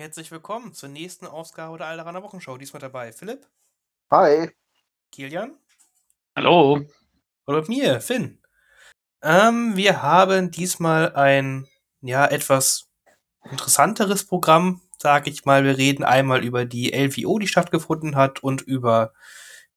[0.00, 2.56] Herzlich willkommen zur nächsten Ausgabe der Alderaner Wochenschau.
[2.56, 3.48] Diesmal dabei Philipp,
[4.12, 4.48] Hi.
[5.10, 5.58] Kilian
[6.36, 6.86] Hallo.
[7.46, 8.40] und mit mir, Finn.
[9.22, 11.66] Ähm, wir haben diesmal ein,
[12.00, 12.86] ja, etwas
[13.50, 15.64] interessanteres Programm, sag ich mal.
[15.64, 19.12] Wir reden einmal über die LVO, die stattgefunden hat und über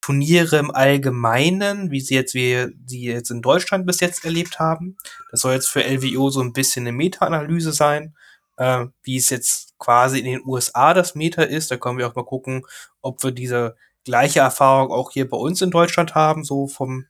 [0.02, 4.98] Turniere im Allgemeinen, wie sie jetzt, wir sie jetzt in Deutschland bis jetzt erlebt haben.
[5.32, 8.16] Das soll jetzt für LVO so ein bisschen eine Meta-Analyse sein,
[8.62, 11.72] äh, wie es jetzt quasi in den USA das Meta ist.
[11.72, 12.64] Da können wir auch mal gucken,
[13.02, 17.08] ob wir diese gleiche Erfahrung auch hier bei uns in Deutschland haben, so vom,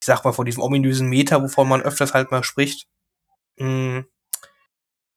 [0.00, 2.88] ich sag mal, von diesem ominösen Meta, wovon man öfters halt mal spricht.
[3.56, 4.00] Mm.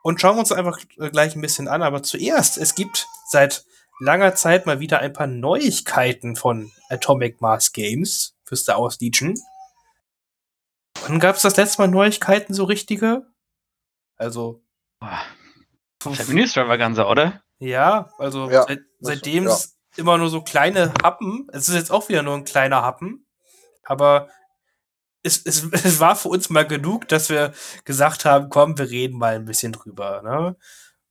[0.03, 1.81] Und schauen wir uns einfach gleich ein bisschen an.
[1.81, 3.65] Aber zuerst, es gibt seit
[3.99, 9.33] langer Zeit mal wieder ein paar Neuigkeiten von Atomic Mass Games für Star Wars Legion.
[11.07, 13.25] Wann gab es das letzte Mal Neuigkeiten, so richtige?
[14.17, 14.61] Also.
[14.99, 15.23] Boah.
[16.11, 17.41] Seven Extravaganza, oder?
[17.59, 19.51] Ja, also Ja, seit, seitdem ja.
[19.51, 21.47] es immer nur so kleine Happen.
[21.51, 23.25] Es ist jetzt auch wieder nur ein kleiner Happen.
[23.83, 24.29] Aber
[25.23, 27.53] es, es, es war für uns mal genug, dass wir
[27.85, 30.21] gesagt haben, komm, wir reden mal ein bisschen drüber.
[30.23, 30.55] Ne?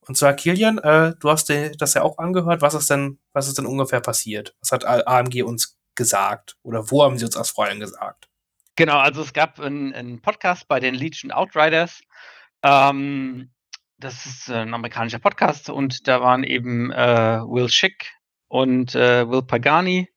[0.07, 2.61] Und zwar, Kilian, äh, du hast dir das ja auch angehört.
[2.61, 4.55] Was ist denn, was ist denn ungefähr passiert?
[4.59, 6.57] Was hat AMG uns gesagt?
[6.63, 8.29] Oder wo haben sie uns erst vorhin gesagt?
[8.75, 12.01] Genau, also es gab einen, einen Podcast bei den Legion Outriders.
[12.63, 13.52] Ähm,
[14.03, 18.11] das ist ein amerikanischer Podcast und da waren eben äh, Will Schick
[18.49, 20.09] und äh, Will Pagani.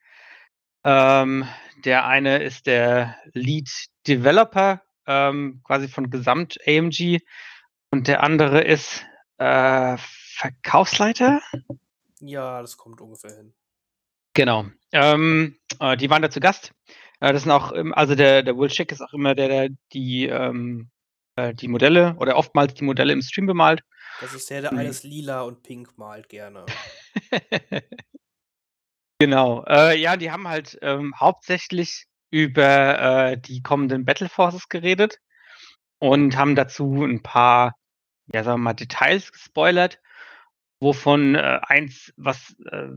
[0.82, 1.46] Ähm,
[1.84, 3.70] der eine ist der Lead
[4.06, 7.20] Developer ähm, quasi von Gesamt AMG
[7.90, 9.06] und der andere ist
[9.38, 11.40] äh, Verkaufsleiter.
[12.20, 13.54] Ja, das kommt ungefähr hin.
[14.34, 14.66] Genau.
[14.90, 16.72] Ähm, äh, die waren da zu Gast.
[17.20, 20.26] Äh, das sind auch, also der, der Will Schick ist auch immer der, der die,
[20.26, 20.90] ähm,
[21.36, 23.82] äh, die Modelle oder oftmals die Modelle im Stream bemalt.
[24.20, 24.78] Das ist der, der Mhm.
[24.78, 26.64] alles lila und pink malt gerne.
[29.18, 29.64] genau.
[29.66, 32.98] Äh, ja, die haben halt ähm, hauptsächlich über
[33.32, 35.18] äh, die kommenden Battle Forces geredet
[35.98, 37.74] und haben dazu ein paar,
[38.32, 40.00] ja, sagen wir mal, Details gespoilert,
[40.80, 42.88] wovon äh, eins, was äh,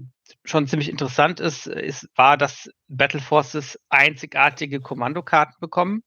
[0.45, 6.03] schon ziemlich interessant ist, ist, war, dass Battle Forces einzigartige Kommandokarten bekommen,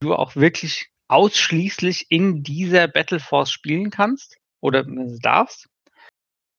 [0.00, 4.84] die du auch wirklich ausschließlich in dieser Battle Force spielen kannst oder
[5.22, 5.68] darfst.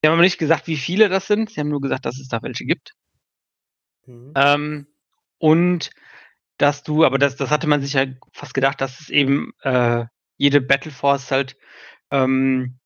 [0.02, 1.50] Sie haben aber nicht gesagt, wie viele das sind.
[1.50, 2.94] Sie haben nur gesagt, dass es da welche gibt.
[4.06, 4.34] Mhm.
[4.36, 4.88] Ähm,
[5.38, 5.92] und
[6.58, 10.06] dass du, aber das, das hatte man sich ja fast gedacht, dass es eben äh,
[10.38, 11.58] jede Battle Force halt
[12.12, 12.80] ähm,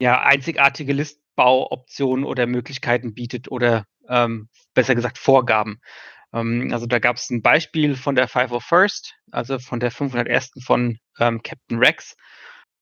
[0.00, 5.80] ja, einzigartige Listbauoptionen oder Möglichkeiten bietet oder ähm, besser gesagt Vorgaben.
[6.32, 10.52] Ähm, also da gab es ein Beispiel von der 501st, also von der 501.
[10.64, 12.16] von ähm, Captain Rex,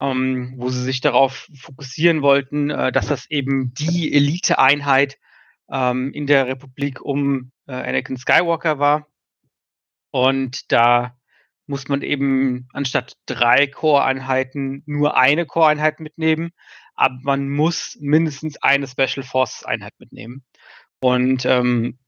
[0.01, 5.19] ähm, wo sie sich darauf fokussieren wollten, äh, dass das eben die Elite-Einheit
[5.71, 9.07] ähm, in der Republik um äh, Anakin Skywalker war.
[10.11, 11.17] Und da
[11.67, 16.53] muss man eben anstatt drei Core-Einheiten nur eine Core-Einheit mitnehmen,
[16.95, 20.45] aber man muss mindestens eine Special Forces-Einheit mitnehmen.
[21.01, 21.99] Und ähm,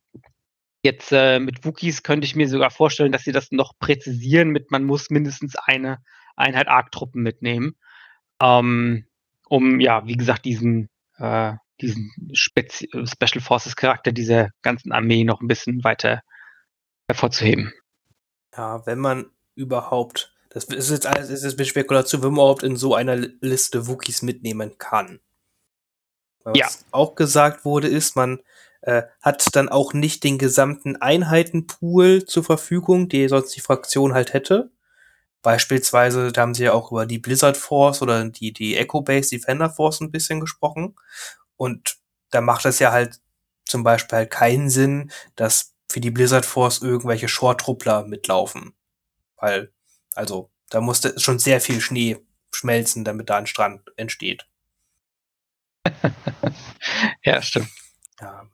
[0.83, 4.71] jetzt äh, mit Wookies könnte ich mir sogar vorstellen, dass sie das noch präzisieren mit,
[4.71, 5.99] man muss mindestens eine
[6.37, 7.77] Einheit ARC-Truppen mitnehmen,
[8.41, 9.07] ähm,
[9.49, 15.49] um ja, wie gesagt, diesen, äh, diesen Spezi Special Forces-Charakter dieser ganzen Armee noch ein
[15.49, 16.23] bisschen weiter
[17.09, 17.73] hervorzuheben.
[18.57, 22.63] Ja, wenn man überhaupt, das ist jetzt alles, ist jetzt mit Spekulation, wenn man überhaupt
[22.63, 25.21] in so einer Li- Liste Wookies mitnehmen kann.
[26.45, 26.69] Was Ja.
[26.93, 28.41] auch gesagt wurde, ist, man
[28.83, 34.33] äh, hat dann auch nicht den gesamten Einheitenpool zur Verfügung, die sonst die Fraktion halt
[34.33, 34.71] hätte.
[35.43, 39.31] Beispielsweise, da haben sie ja auch über die Blizzard Force oder die, die Echo Base
[39.31, 40.97] Defender Force ein bisschen gesprochen.
[41.57, 41.97] Und
[42.31, 43.21] da macht es ja halt
[43.65, 48.75] zum Beispiel halt keinen Sinn, dass für die Blizzard Force irgendwelche Short-Truppler mitlaufen.
[49.37, 49.73] Weil,
[50.15, 52.19] also, da musste schon sehr viel Schnee
[52.53, 54.47] schmelzen, damit da ein Strand entsteht.
[57.25, 57.71] ja, stimmt.
[58.21, 58.49] Ja.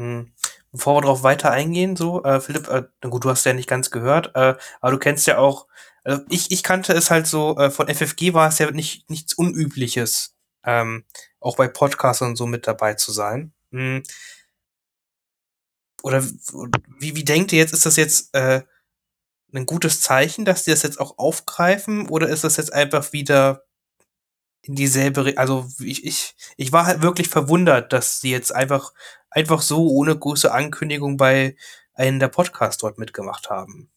[0.00, 0.32] Hm.
[0.72, 3.90] Bevor wir darauf weiter eingehen, so, äh, Philipp, äh, gut, du hast ja nicht ganz
[3.90, 5.66] gehört, äh, aber du kennst ja auch,
[6.04, 9.34] also ich, ich kannte es halt so, äh, von FFG war es ja nicht nichts
[9.34, 11.04] Unübliches, ähm,
[11.38, 13.52] auch bei Podcasts und so mit dabei zu sein.
[13.72, 14.02] Hm.
[16.02, 16.24] Oder
[16.98, 18.62] wie, wie denkt ihr jetzt, ist das jetzt äh,
[19.52, 23.64] ein gutes Zeichen, dass die das jetzt auch aufgreifen, oder ist das jetzt einfach wieder
[24.70, 28.92] in dieselbe, also ich, ich, ich war halt wirklich verwundert, dass sie jetzt einfach,
[29.28, 31.56] einfach so ohne große Ankündigung bei
[31.94, 33.90] einem der Podcasts dort mitgemacht haben.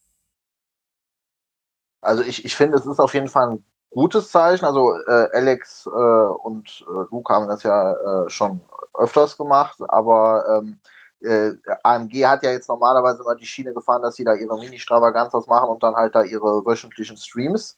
[2.01, 4.65] Also ich, ich finde, es ist auf jeden Fall ein gutes Zeichen.
[4.65, 8.59] Also äh, Alex äh, und äh, Luke haben das ja äh, schon
[8.95, 10.79] öfters gemacht, aber ähm,
[11.21, 11.51] äh,
[11.83, 15.69] AMG hat ja jetzt normalerweise immer die Schiene gefahren, dass sie da ihre Mini-Stravaganzas machen
[15.69, 17.77] und dann halt da ihre wöchentlichen Streams.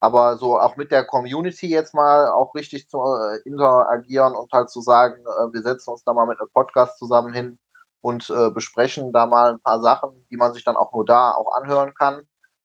[0.00, 4.70] Aber so auch mit der Community jetzt mal auch richtig zu äh, interagieren und halt
[4.70, 7.58] zu sagen, äh, wir setzen uns da mal mit einem Podcast zusammen hin
[8.00, 11.32] und äh, besprechen da mal ein paar Sachen, die man sich dann auch nur da
[11.32, 12.22] auch anhören kann,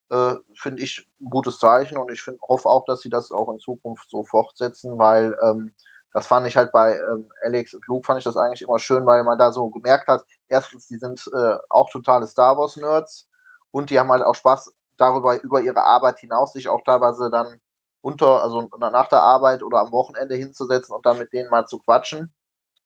[0.10, 3.52] äh, finde ich ein gutes Zeichen und ich find, hoffe auch, dass sie das auch
[3.52, 5.74] in Zukunft so fortsetzen, weil ähm,
[6.14, 9.06] das fand ich halt bei ähm, Alex und Luke fand ich das eigentlich immer schön,
[9.08, 13.28] weil man da so gemerkt hat, erstens, die sind äh, auch totale Star Wars Nerds
[13.72, 14.72] und die haben halt auch Spaß
[15.04, 17.60] darüber, über ihre Arbeit hinaus sich auch teilweise dann
[18.02, 21.80] unter, also nach der Arbeit oder am Wochenende hinzusetzen und dann mit denen mal zu
[21.80, 22.34] quatschen.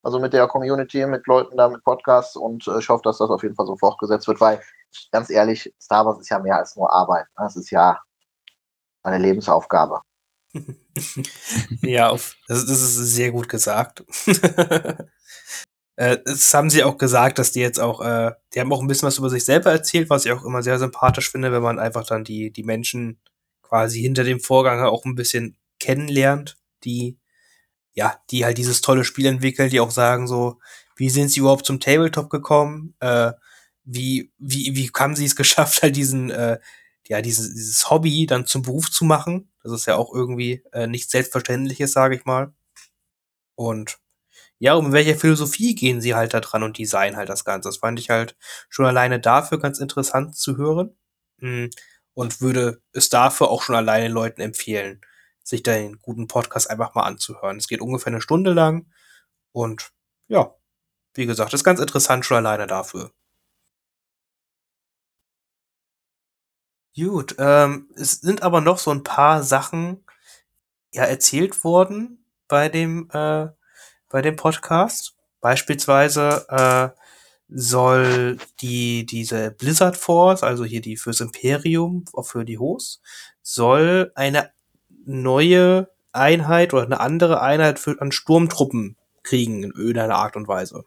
[0.02, 3.30] Also mit der Community, mit Leuten da, mit Podcasts und äh, ich hoffe, dass das
[3.30, 4.62] auf jeden Fall so fortgesetzt wird, weil
[5.10, 7.26] ganz ehrlich, Star Wars ist ja mehr als nur Arbeit.
[7.36, 7.44] Ne?
[7.44, 8.00] Das ist ja
[9.02, 10.00] eine Lebensaufgabe.
[11.82, 14.04] ja, auf, das, das, ist sehr gut gesagt.
[15.98, 18.86] äh, das haben sie auch gesagt, dass die jetzt auch, äh, die haben auch ein
[18.86, 21.80] bisschen was über sich selber erzählt, was ich auch immer sehr sympathisch finde, wenn man
[21.80, 23.18] einfach dann die, die Menschen
[23.62, 27.18] quasi hinter dem Vorgang auch ein bisschen kennenlernt, die,
[27.94, 30.60] ja, die halt dieses tolle Spiel entwickeln, die auch sagen so,
[30.94, 32.94] wie sind sie überhaupt zum Tabletop gekommen?
[33.00, 33.32] Äh,
[33.82, 36.60] wie, wie, wie haben sie es geschafft, halt diesen, äh,
[37.08, 39.50] ja, dieses, dieses Hobby dann zum Beruf zu machen?
[39.64, 42.52] Das ist ja auch irgendwie äh, nichts Selbstverständliches, sage ich mal.
[43.56, 43.98] Und
[44.58, 47.68] ja, um welche Philosophie gehen sie halt da dran und designen halt das Ganze.
[47.68, 48.36] Das fand ich halt
[48.68, 50.96] schon alleine dafür ganz interessant zu hören.
[51.40, 51.70] Hm,
[52.14, 55.00] und würde es dafür auch schon alleine Leuten empfehlen,
[55.44, 57.58] sich den guten Podcast einfach mal anzuhören.
[57.58, 58.90] Es geht ungefähr eine Stunde lang.
[59.52, 59.92] Und
[60.28, 60.54] ja,
[61.14, 63.12] wie gesagt, ist ganz interessant schon alleine dafür.
[66.96, 70.04] Gut, ähm, es sind aber noch so ein paar Sachen
[70.92, 73.48] ja erzählt worden bei dem äh,
[74.08, 75.14] bei dem Podcast.
[75.40, 77.00] Beispielsweise äh,
[77.48, 83.00] soll die diese Blizzard Force, also hier die fürs Imperium, für die Host,
[83.42, 84.50] soll eine
[85.04, 90.84] neue Einheit oder eine andere Einheit für, an Sturmtruppen kriegen in irgendeiner Art und Weise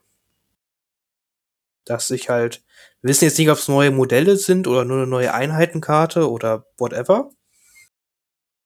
[1.85, 2.63] dass sich halt,
[3.01, 6.65] wir wissen jetzt nicht, ob es neue Modelle sind oder nur eine neue Einheitenkarte oder
[6.77, 7.31] whatever.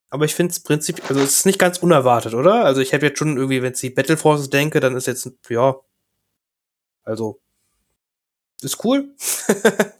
[0.09, 2.63] Aber ich finde es prinzipiell, also es ist nicht ganz unerwartet, oder?
[2.63, 5.29] Also ich habe jetzt schon irgendwie, wenn ich die Battle Forces denke, dann ist jetzt,
[5.49, 5.75] ja,
[7.03, 7.39] also,
[8.61, 9.13] ist cool.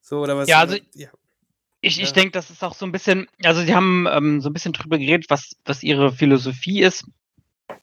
[0.00, 0.48] so, oder was?
[0.48, 1.08] Ja, also, ja.
[1.80, 4.52] Ich, ich denke, das ist auch so ein bisschen, also sie haben ähm, so ein
[4.52, 7.04] bisschen drüber geredet, was, was ihre Philosophie ist,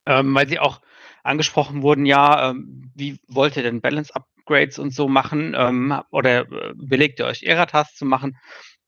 [0.04, 0.82] ähm, weil sie auch
[1.22, 5.54] angesprochen wurden, ja, ähm, wie wollt ihr denn Balance-Upgrades und so machen?
[5.56, 8.36] Ähm, oder äh, belegt ihr euch Eratas zu machen?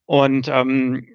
[0.09, 1.05] Und ähm,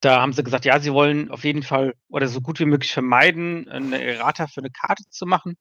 [0.00, 2.92] da haben sie gesagt, ja, sie wollen auf jeden Fall oder so gut wie möglich
[2.92, 5.56] vermeiden, eine Errata für eine Karte zu machen,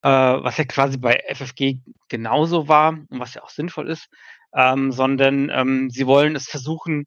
[0.00, 4.08] äh, was ja quasi bei FFG genauso war und was ja auch sinnvoll ist,
[4.54, 7.04] ähm, sondern ähm, sie wollen es versuchen,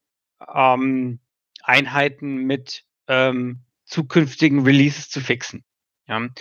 [0.54, 1.20] ähm,
[1.64, 5.64] Einheiten mit ähm, zukünftigen Releases zu fixen.
[6.08, 6.32] Ja, mhm.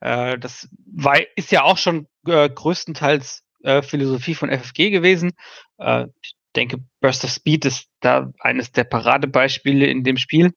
[0.00, 5.32] äh, das war, ist ja auch schon äh, größtenteils äh, Philosophie von FFG gewesen.
[5.76, 10.52] Äh, ich denke, Burst of Speed ist da eines der Paradebeispiele in dem Spiel.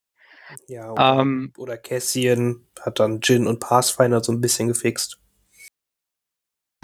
[0.67, 5.19] Ja, oder, ähm, oder Cassian hat dann Jin und Pathfinder so ein bisschen gefixt.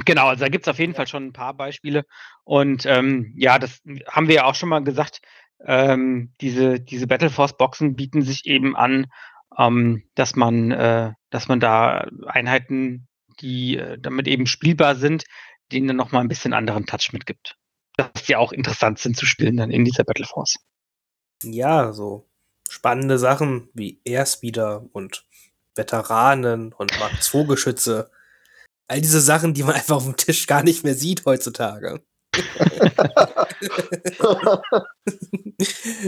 [0.05, 2.05] Genau, also da gibt es auf jeden Fall schon ein paar Beispiele.
[2.43, 5.21] Und ähm, ja, das haben wir ja auch schon mal gesagt.
[5.65, 9.07] Ähm, diese, diese Battleforce-Boxen bieten sich eben an,
[9.57, 13.07] ähm, dass man, äh, dass man da Einheiten,
[13.41, 15.23] die äh, damit eben spielbar sind,
[15.71, 17.57] denen dann nochmal ein bisschen anderen Touch mitgibt.
[17.97, 20.57] Dass die auch interessant sind zu spielen dann in dieser Battle Force.
[21.43, 22.27] Ja, so
[22.69, 25.25] spannende Sachen wie Airspeeder und
[25.75, 28.11] Veteranen und Mark II Geschütze.
[28.87, 32.01] All diese Sachen, die man einfach auf dem Tisch gar nicht mehr sieht heutzutage.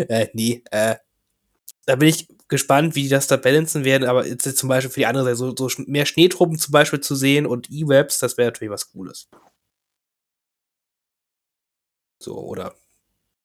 [0.09, 0.95] äh, nee, äh,
[1.85, 4.91] da bin ich gespannt, wie die das da balancen werden, aber jetzt, jetzt zum Beispiel
[4.91, 8.37] für die andere Seite, so, so mehr Schneetruppen zum Beispiel zu sehen und E-Webs, das
[8.37, 9.27] wäre natürlich was Cooles.
[12.19, 12.75] So, oder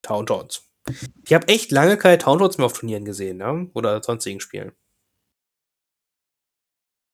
[0.03, 0.63] Towntowns.
[1.25, 3.71] Ich habe echt lange keine Towntowns mehr auf Turnieren gesehen, ne?
[3.75, 4.73] Oder sonstigen Spielen.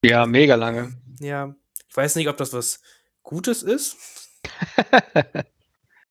[0.05, 0.97] Ja, mega lange.
[1.21, 1.55] Ja,
[1.89, 2.81] ich weiß nicht, ob das was
[3.23, 3.97] Gutes ist.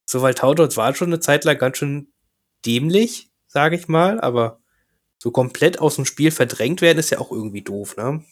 [0.05, 2.13] so, weil Towntowns waren schon eine Zeit lang ganz schön
[2.65, 4.61] dämlich, sage ich mal, aber
[5.17, 8.23] so komplett aus dem Spiel verdrängt werden, ist ja auch irgendwie doof, ne?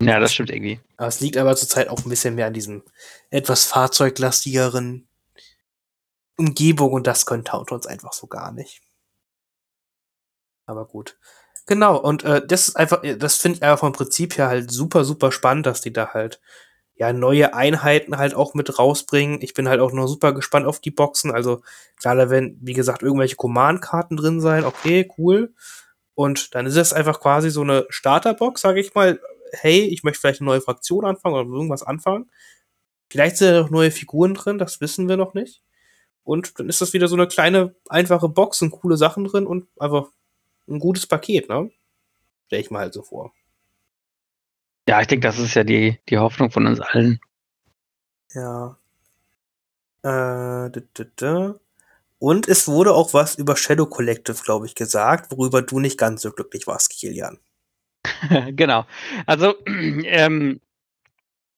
[0.00, 0.80] Ja, das stimmt irgendwie.
[0.96, 2.82] Aber es liegt aber zurzeit auch ein bisschen mehr an diesem
[3.30, 5.07] etwas fahrzeuglastigeren
[6.38, 8.80] Umgebung und das können Tauntons einfach so gar nicht.
[10.66, 11.18] Aber gut.
[11.66, 15.04] Genau, und äh, das ist einfach, das finde ich einfach vom Prinzip her halt super,
[15.04, 16.40] super spannend, dass die da halt
[16.94, 19.40] ja neue Einheiten halt auch mit rausbringen.
[19.42, 21.30] Ich bin halt auch nur super gespannt auf die Boxen.
[21.30, 21.62] Also
[21.96, 24.64] klar, da werden, wie gesagt, irgendwelche Command-Karten drin sein.
[24.64, 25.54] Okay, cool.
[26.14, 29.20] Und dann ist es einfach quasi so eine Starterbox, sage ich mal.
[29.52, 32.30] Hey, ich möchte vielleicht eine neue Fraktion anfangen oder irgendwas anfangen.
[33.10, 35.62] Vielleicht sind da noch neue Figuren drin, das wissen wir noch nicht.
[36.28, 39.66] Und dann ist das wieder so eine kleine, einfache Box und coole Sachen drin und
[39.80, 40.10] einfach
[40.68, 41.70] ein gutes Paket, ne?
[42.48, 43.32] Stell ich mal halt so vor.
[44.86, 47.18] Ja, ich denke, das ist ja die, die Hoffnung von uns allen.
[48.34, 48.76] Ja.
[50.02, 51.60] Äh, d -d -d
[52.18, 56.20] und es wurde auch was über Shadow Collective, glaube ich, gesagt, worüber du nicht ganz
[56.20, 57.38] so glücklich warst, Kilian.
[58.50, 58.84] genau.
[59.24, 60.60] Also, ähm,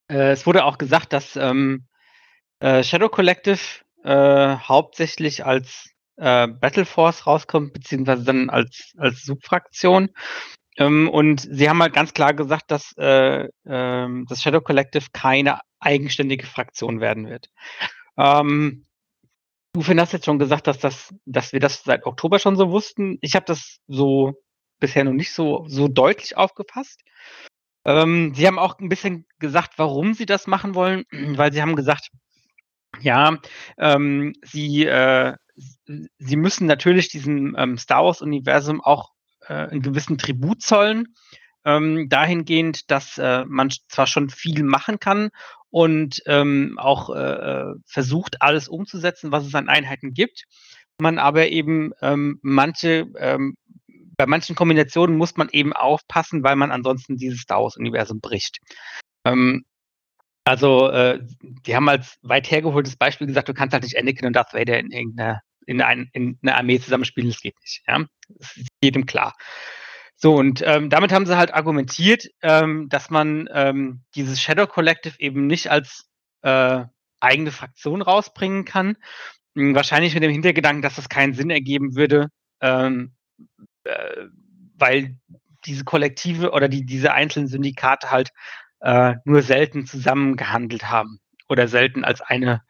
[0.09, 1.87] äh, es wurde auch gesagt, dass ähm,
[2.59, 3.59] äh, Shadow Collective
[4.03, 10.09] äh, hauptsächlich als äh, Battle Force rauskommt, beziehungsweise dann als, als Subfraktion.
[10.77, 15.59] Ähm, und sie haben halt ganz klar gesagt, dass äh, ähm, das Shadow Collective keine
[15.79, 17.49] eigenständige Fraktion werden wird.
[18.17, 18.85] Ähm,
[19.73, 22.71] du, Finn, hast jetzt schon gesagt, dass, das, dass wir das seit Oktober schon so
[22.71, 23.17] wussten.
[23.21, 24.33] Ich habe das so
[24.79, 27.01] bisher noch nicht so, so deutlich aufgefasst.
[27.85, 31.75] Ähm, sie haben auch ein bisschen gesagt, warum sie das machen wollen, weil sie haben
[31.75, 32.09] gesagt,
[32.99, 33.37] ja,
[33.77, 35.35] ähm, sie, äh,
[36.17, 39.11] sie müssen natürlich diesem ähm, Star Wars-Universum auch
[39.47, 41.15] äh, einen gewissen Tribut zollen.
[41.63, 45.29] Ähm, dahingehend, dass äh, man zwar schon viel machen kann
[45.69, 50.45] und ähm, auch äh, äh, versucht, alles umzusetzen, was es an Einheiten gibt,
[50.99, 53.55] man aber eben ähm, manche, ähm,
[54.17, 58.59] bei manchen Kombinationen muss man eben aufpassen, weil man ansonsten dieses Star Wars-Universum bricht.
[59.25, 59.63] Ähm,
[60.43, 64.35] also, äh, die haben als weit hergeholtes Beispiel gesagt, du kannst halt nicht Anakin und
[64.35, 67.83] Darth Vader in irgendeiner in, ein, in einer Armee zusammenspielen, das geht nicht.
[67.87, 68.05] Ja?
[68.29, 69.35] Das ist jedem klar.
[70.15, 75.15] So, und ähm, damit haben sie halt argumentiert, ähm, dass man ähm, dieses Shadow Collective
[75.19, 76.09] eben nicht als
[76.43, 76.83] äh,
[77.19, 78.97] eigene Fraktion rausbringen kann.
[79.55, 82.27] Hm, wahrscheinlich mit dem Hintergedanken, dass das keinen Sinn ergeben würde,
[82.61, 83.13] ähm,
[83.83, 84.27] äh,
[84.77, 85.17] weil
[85.65, 88.31] diese Kollektive oder die, diese einzelnen Syndikate halt
[88.81, 92.61] äh, nur selten zusammengehandelt haben oder selten als eine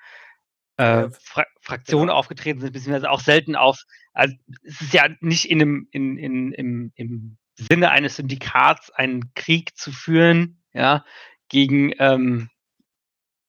[0.77, 2.13] äh, Fra Fraktion genau.
[2.13, 6.51] aufgetreten sind, beziehungsweise auch selten auf, also es ist ja nicht in einem, in, in,
[6.53, 11.05] im, im Sinne eines Syndikats einen Krieg zu führen, ja,
[11.49, 12.49] gegen ähm,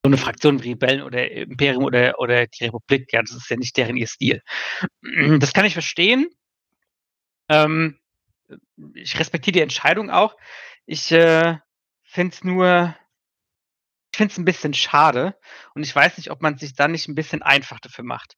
[0.05, 3.57] so eine Fraktion wie Rebellen oder Imperium oder, oder die Republik, ja, das ist ja
[3.57, 4.43] nicht deren ihr Stil.
[5.39, 6.29] Das kann ich verstehen.
[7.49, 7.99] Ähm,
[8.95, 10.37] ich respektiere die Entscheidung auch.
[10.87, 11.57] Ich äh,
[12.13, 12.95] finde es nur,
[14.13, 15.35] ich finde es ein bisschen schade
[15.75, 18.37] und ich weiß nicht, ob man sich da nicht ein bisschen einfach dafür macht.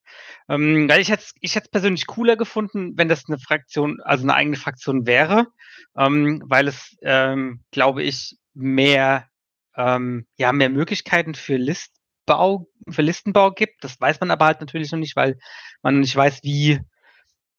[0.48, 4.56] Ähm, weil ich hätte ich persönlich cooler gefunden, wenn das eine Fraktion, also eine eigene
[4.56, 5.48] Fraktion wäre,
[5.96, 9.28] ähm, weil es, ähm, glaube ich, mehr,
[9.76, 13.82] ähm, ja, mehr Möglichkeiten für Listbau, für Listenbau gibt.
[13.82, 15.38] Das weiß man aber halt natürlich noch nicht, weil
[15.82, 16.80] man nicht weiß, wie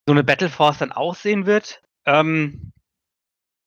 [0.08, 1.82] so eine Battle Force dann aussehen wird.
[2.06, 2.72] Ähm,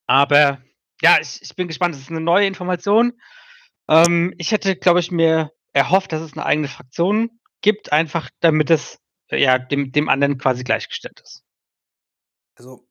[0.07, 0.59] aber
[1.01, 1.95] ja, ich, ich bin gespannt.
[1.95, 3.19] Das ist eine neue Information.
[3.87, 8.69] Ähm, ich hätte, glaube ich, mir erhofft, dass es eine eigene Fraktion gibt, einfach damit
[8.69, 11.43] es äh, ja dem, dem anderen quasi gleichgestellt ist.
[12.55, 12.85] Also.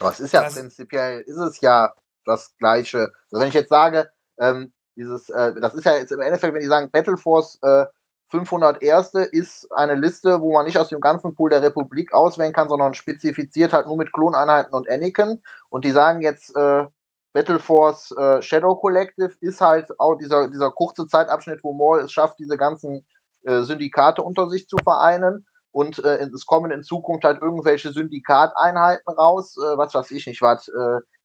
[0.00, 3.12] Aber es ist ja prinzipiell, ist es ja das Gleiche.
[3.30, 6.60] Also wenn ich jetzt sage, ähm, dieses, äh, das ist ja jetzt im Endeffekt, wenn
[6.60, 7.86] die sagen, Battle Force äh,
[8.34, 12.52] 500 Erste ist eine Liste, wo man nicht aus dem ganzen Pool der Republik auswählen
[12.52, 15.40] kann, sondern spezifiziert halt nur mit Kloneinheiten und Anakin.
[15.68, 16.84] Und die sagen jetzt, äh,
[17.32, 22.10] Battle Force äh, Shadow Collective ist halt auch dieser, dieser kurze Zeitabschnitt, wo Maul es
[22.10, 23.06] schafft, diese ganzen
[23.44, 25.46] äh, Syndikate unter sich zu vereinen.
[25.70, 30.42] Und äh, es kommen in Zukunft halt irgendwelche Syndikateinheiten raus, äh, was weiß ich nicht,
[30.42, 30.68] was.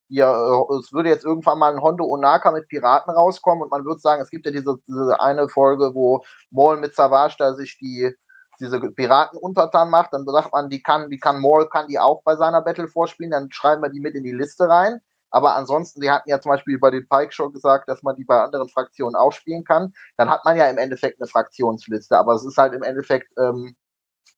[0.09, 3.85] Hier, äh, es würde jetzt irgendwann mal ein Hondo Onaka mit Piraten rauskommen und man
[3.85, 7.77] würde sagen, es gibt ja diese, diese eine Folge, wo Maul mit Savage da sich
[7.77, 8.13] die
[8.59, 12.21] diese Piraten untertan macht, dann sagt man, die kann, die kann Maul, kann die auch
[12.23, 14.99] bei seiner Battle vorspielen, dann schreiben wir die mit in die Liste rein.
[15.31, 18.25] Aber ansonsten, die hatten ja zum Beispiel bei den Pike schon gesagt, dass man die
[18.25, 19.93] bei anderen Fraktionen auch spielen kann.
[20.17, 22.17] Dann hat man ja im Endeffekt eine Fraktionsliste.
[22.17, 23.75] Aber es ist halt im Endeffekt ähm,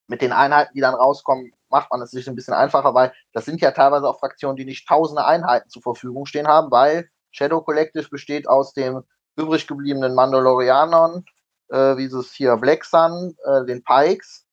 [0.08, 3.46] mit den Einheiten, die dann rauskommen, macht man es sich ein bisschen einfacher, weil das
[3.46, 7.62] sind ja teilweise auch Fraktionen, die nicht tausende Einheiten zur Verfügung stehen haben, weil Shadow
[7.62, 9.02] Collective besteht aus den
[9.38, 11.24] übrig gebliebenen Mandalorianern,
[11.70, 14.46] äh, wie es hier Black Sun, äh, den Pikes,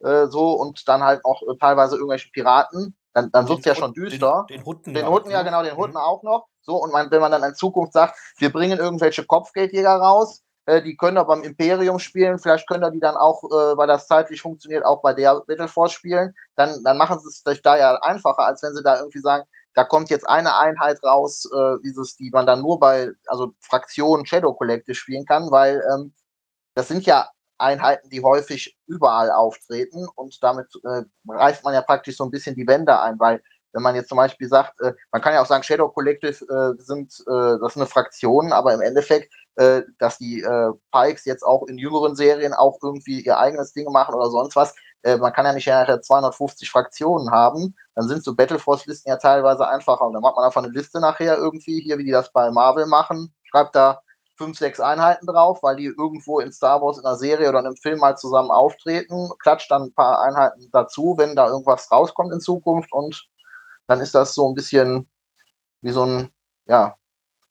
[0.00, 3.74] äh, so und dann halt auch äh, teilweise irgendwelche Piraten dann, dann wird es ja
[3.74, 4.44] schon düster.
[4.50, 5.96] Den, den Hutten, den Hutten ja, genau, den Hutten mhm.
[5.96, 6.48] auch noch.
[6.60, 10.82] So, und man, wenn man dann in Zukunft sagt, wir bringen irgendwelche Kopfgeldjäger raus, äh,
[10.82, 14.42] die können da beim Imperium spielen, vielleicht können die dann auch, äh, weil das zeitlich
[14.42, 17.96] funktioniert, auch bei der Battle Force spielen, dann, dann machen sie es sich da ja
[18.02, 19.44] einfacher, als wenn sie da irgendwie sagen,
[19.74, 24.26] da kommt jetzt eine Einheit raus, äh, dieses, die man dann nur bei, also Fraktionen
[24.26, 26.14] Shadow Collective spielen kann, weil ähm,
[26.74, 32.16] das sind ja Einheiten, die häufig überall auftreten und damit äh, reißt man ja praktisch
[32.16, 33.42] so ein bisschen die Wände ein, weil
[33.72, 36.82] wenn man jetzt zum Beispiel sagt, äh, man kann ja auch sagen, Shadow Collective äh,
[36.82, 41.42] sind, äh, das ist eine Fraktion, aber im Endeffekt, äh, dass die äh, Pikes jetzt
[41.42, 45.32] auch in jüngeren Serien auch irgendwie ihr eigenes Ding machen oder sonst was, äh, man
[45.32, 50.04] kann ja nicht nachher 250 Fraktionen haben, dann sind so Battleforce-Listen ja teilweise einfacher.
[50.04, 52.86] Und dann macht man einfach eine Liste nachher irgendwie, hier wie die das bei Marvel
[52.86, 54.02] machen, schreibt da
[54.36, 57.66] fünf, sechs Einheiten drauf, weil die irgendwo in Star Wars in einer Serie oder in
[57.66, 62.32] einem Film mal zusammen auftreten, klatscht dann ein paar Einheiten dazu, wenn da irgendwas rauskommt
[62.32, 62.92] in Zukunft.
[62.92, 63.26] Und
[63.86, 65.08] dann ist das so ein bisschen
[65.80, 66.30] wie so ein
[66.66, 66.96] ja,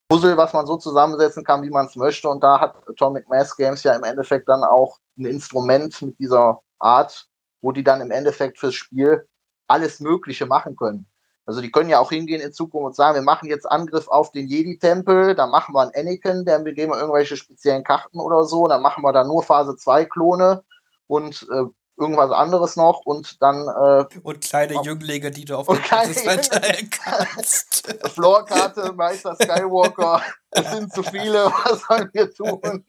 [0.08, 2.30] Puzzle, was man so zusammensetzen kann, wie man es möchte.
[2.30, 6.62] Und da hat Atomic Mass Games ja im Endeffekt dann auch ein Instrument mit dieser
[6.80, 7.28] Art,
[7.62, 9.28] wo die dann im Endeffekt fürs Spiel
[9.68, 11.08] alles Mögliche machen können.
[11.48, 14.32] Also die können ja auch hingehen in Zukunft und sagen, wir machen jetzt Angriff auf
[14.32, 18.68] den Jedi-Tempel, dann machen wir einen Anakin, dann geben wir irgendwelche speziellen Karten oder so,
[18.68, 20.64] dann machen wir da nur Phase 2 Klone
[21.08, 21.66] und äh,
[21.98, 26.90] irgendwas anderes noch und dann äh, und kleine Jünglinge, die du auf und den verteilen
[27.04, 27.94] kannst.
[28.14, 30.22] Floorkarte, Meister Skywalker,
[30.52, 32.86] es sind zu viele, was sollen wir tun?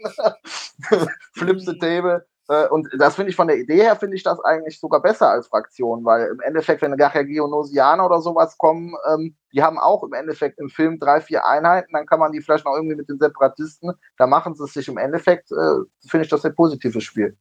[1.35, 2.27] Flip the table.
[2.49, 5.29] Äh, und das finde ich von der Idee her, finde ich das eigentlich sogar besser
[5.29, 10.05] als Fraktion, weil im Endeffekt, wenn nachher Geonosianer oder sowas kommen, ähm, die haben auch
[10.05, 13.09] im Endeffekt im Film drei, vier Einheiten, dann kann man die vielleicht noch irgendwie mit
[13.09, 17.03] den Separatisten, da machen sie es sich im Endeffekt, äh, finde ich das ein positives
[17.03, 17.37] Spiel.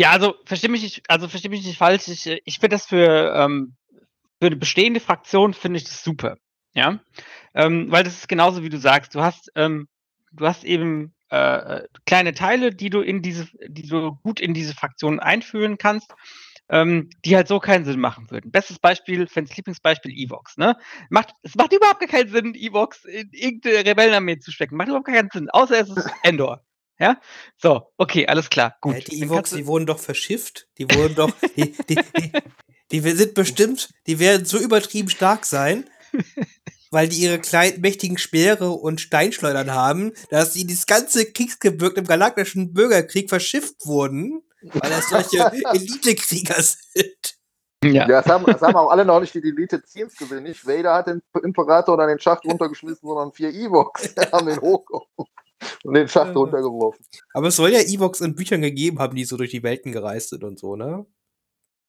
[0.00, 2.08] Ja, also verstehe mich nicht, also verstehe mich nicht falsch.
[2.08, 3.76] Ich, ich finde das für, ähm,
[4.40, 6.38] für eine bestehende Fraktion finde ich das super.
[6.72, 7.00] Ja.
[7.52, 9.14] Ähm, weil das ist genauso wie du sagst.
[9.14, 9.88] Du hast, ähm,
[10.32, 14.72] du hast eben äh, kleine Teile, die du in diese, die du gut in diese
[14.72, 16.14] Fraktion einführen kannst,
[16.70, 18.50] ähm, die halt so keinen Sinn machen würden.
[18.50, 20.78] Bestes Beispiel, Fans Lieblingsbeispiel Evox, ne?
[21.10, 24.76] Macht, es macht überhaupt keinen Sinn, Evox in irgendeine Rebellenarmee zu stecken.
[24.76, 26.64] Macht überhaupt keinen Sinn, außer es ist Endor.
[27.00, 27.18] Ja?
[27.56, 28.76] So, okay, alles klar.
[28.80, 28.94] Gut.
[28.94, 30.68] Ja, die Evox, die wurden doch verschifft.
[30.78, 31.32] Die wurden doch.
[31.56, 32.32] Die, die, die,
[32.92, 35.88] die, sind bestimmt, die werden so übertrieben stark sein,
[36.90, 42.06] weil die ihre kleinen, mächtigen Speere und Steinschleudern haben, dass sie das ganze Kriegsgebirg im
[42.06, 45.38] galaktischen Bürgerkrieg verschifft wurden, weil das solche
[45.72, 47.38] Elitekrieger sind.
[47.82, 50.42] Ja, ja das, haben, das haben auch alle noch nicht die Elite Teams gesehen.
[50.42, 55.24] Nicht Vader hat den Imperator oder den Schacht runtergeschmissen, sondern vier Evox haben den hochgehoben
[55.84, 57.04] und den Schacht runtergeworfen.
[57.34, 60.30] Aber es soll ja Evox in Büchern gegeben haben, die so durch die Welten gereist
[60.30, 61.06] sind und so, ne?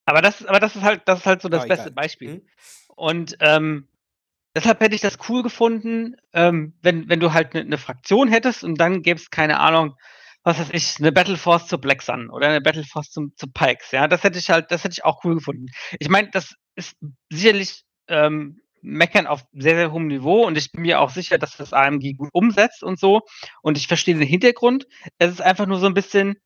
[0.04, 1.94] Aber das, aber das ist halt, das ist halt so das ah, beste egal.
[1.94, 2.34] Beispiel.
[2.34, 2.42] Mhm.
[2.88, 3.88] Und ähm,
[4.54, 8.64] deshalb hätte ich das cool gefunden, ähm, wenn, wenn du halt eine ne Fraktion hättest
[8.64, 9.96] und dann gäbe es, keine Ahnung,
[10.44, 13.46] was weiß ich, eine Battle Force zu Black Sun oder eine Battle Force zum, zu
[13.46, 13.92] Pikes.
[13.92, 15.66] Ja, das hätte ich halt, das hätte ich auch cool gefunden.
[16.00, 16.96] Ich meine, das ist
[17.30, 21.56] sicherlich ähm, meckern auf sehr, sehr hohem Niveau und ich bin mir auch sicher, dass
[21.56, 23.22] das AMG gut umsetzt und so.
[23.62, 24.86] Und ich verstehe den Hintergrund.
[25.18, 26.36] Es ist einfach nur so ein bisschen,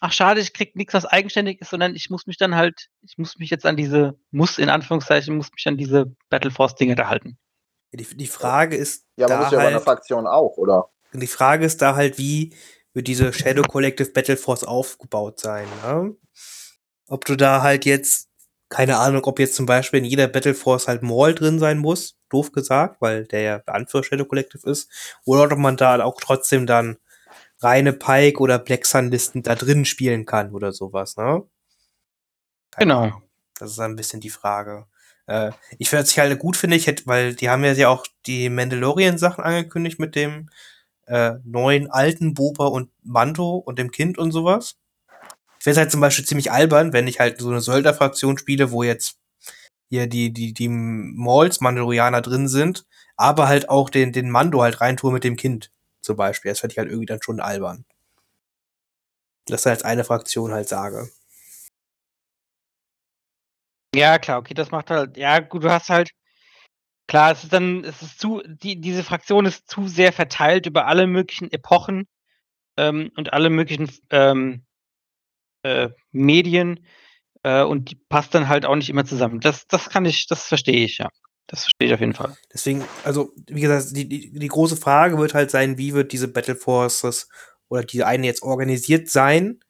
[0.00, 3.18] ach schade, ich krieg nichts, was eigenständig ist, sondern ich muss mich dann halt, ich
[3.18, 7.08] muss mich jetzt an diese, muss in Anführungszeichen, muss mich an diese Battle Force-Dinge da
[7.08, 7.38] halten.
[7.92, 9.06] Die, die Frage ist.
[9.16, 10.90] Ja, man muss ja halt, bei einer Fraktion auch, oder?
[11.12, 12.54] Die Frage ist da halt, wie
[12.92, 16.16] wird diese Shadow Collective Battle Force aufgebaut sein, ne?
[17.06, 18.30] Ob du da halt jetzt
[18.68, 22.16] keine Ahnung, ob jetzt zum Beispiel in jeder Battle Force halt Maul drin sein muss,
[22.28, 24.90] doof gesagt, weil der ja Anführer Shadow Collective ist,
[25.24, 26.96] oder ob man da auch trotzdem dann
[27.60, 31.42] reine Pike oder Black Sun Listen da drin spielen kann oder sowas, ne?
[32.70, 33.02] Keine genau.
[33.02, 33.22] Ahnung.
[33.58, 34.86] Das ist ein bisschen die Frage.
[35.26, 39.44] Äh, ich finde es halt gut, finde ich, weil die haben ja auch die Mandalorian-Sachen
[39.44, 40.50] angekündigt mit dem
[41.06, 44.76] äh, neuen alten Boba und Manto und dem Kind und sowas.
[45.64, 48.82] Ich es halt zum Beispiel ziemlich albern, wenn ich halt so eine Söldner-Fraktion spiele, wo
[48.82, 49.18] jetzt
[49.88, 52.84] hier die, die, die Malls Mandalorianer drin sind,
[53.16, 55.72] aber halt auch den, den Mando halt reintue mit dem Kind
[56.02, 56.50] zum Beispiel.
[56.50, 57.86] Das fände ich halt irgendwie dann schon albern.
[59.46, 61.08] Das als eine Fraktion halt sage.
[63.94, 66.10] Ja, klar, okay, das macht halt, ja, gut, du hast halt,
[67.06, 70.86] klar, es ist dann, es ist zu, die, diese Fraktion ist zu sehr verteilt über
[70.86, 72.06] alle möglichen Epochen
[72.76, 74.66] ähm, und alle möglichen ähm,
[75.64, 76.86] äh, Medien
[77.42, 79.40] äh, und die passt dann halt auch nicht immer zusammen.
[79.40, 81.10] Das, das kann ich, das verstehe ich, ja.
[81.46, 82.36] Das verstehe ich auf jeden Fall.
[82.52, 86.28] Deswegen, also, wie gesagt, die, die, die große Frage wird halt sein, wie wird diese
[86.28, 87.28] Battle Forces
[87.68, 89.60] oder die eine jetzt organisiert sein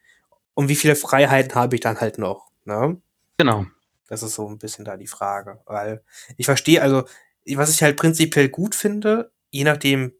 [0.54, 3.00] und wie viele Freiheiten habe ich dann halt noch, ne?
[3.38, 3.66] Genau.
[4.06, 6.04] Das ist so ein bisschen da die Frage, weil
[6.36, 7.04] ich verstehe, also,
[7.54, 10.12] was ich halt prinzipiell gut finde, je nachdem,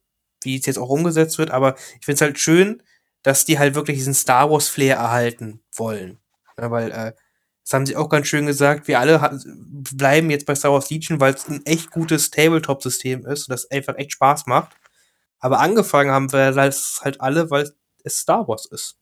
[0.42, 2.82] wie es jetzt auch umgesetzt wird, aber ich finde es halt schön,
[3.24, 6.20] dass die halt wirklich diesen Star Wars Flair erhalten wollen.
[6.56, 7.12] Ja, weil, äh,
[7.64, 9.40] das haben sie auch ganz schön gesagt, wir alle
[9.94, 13.70] bleiben jetzt bei Star Wars Legion, weil es ein echt gutes Tabletop-System ist und das
[13.70, 14.76] einfach echt Spaß macht.
[15.40, 17.70] Aber angefangen haben wir das halt alle, weil
[18.04, 18.98] es Star Wars ist.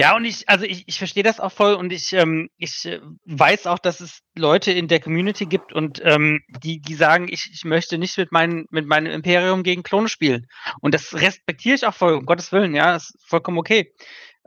[0.00, 3.00] Ja, und ich, also ich, ich verstehe das auch voll und ich, ähm, ich äh,
[3.26, 7.48] weiß auch, dass es Leute in der Community gibt und ähm, die, die sagen, ich,
[7.52, 10.48] ich möchte nicht mit, mein, mit meinem Imperium gegen Klone spielen.
[10.80, 13.94] Und das respektiere ich auch voll, um Gottes Willen, ja, ist vollkommen okay.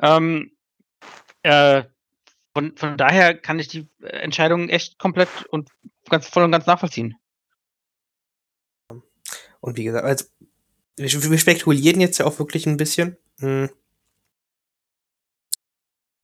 [0.02, 0.52] Ähm,
[1.44, 1.84] äh,
[2.54, 5.70] von, von daher kann ich die Entscheidung echt komplett und
[6.10, 7.16] ganz voll und ganz nachvollziehen.
[9.62, 10.26] Und wie gesagt, also
[10.98, 13.16] wir spekulieren jetzt ja auch wirklich ein bisschen.
[13.40, 13.70] Hm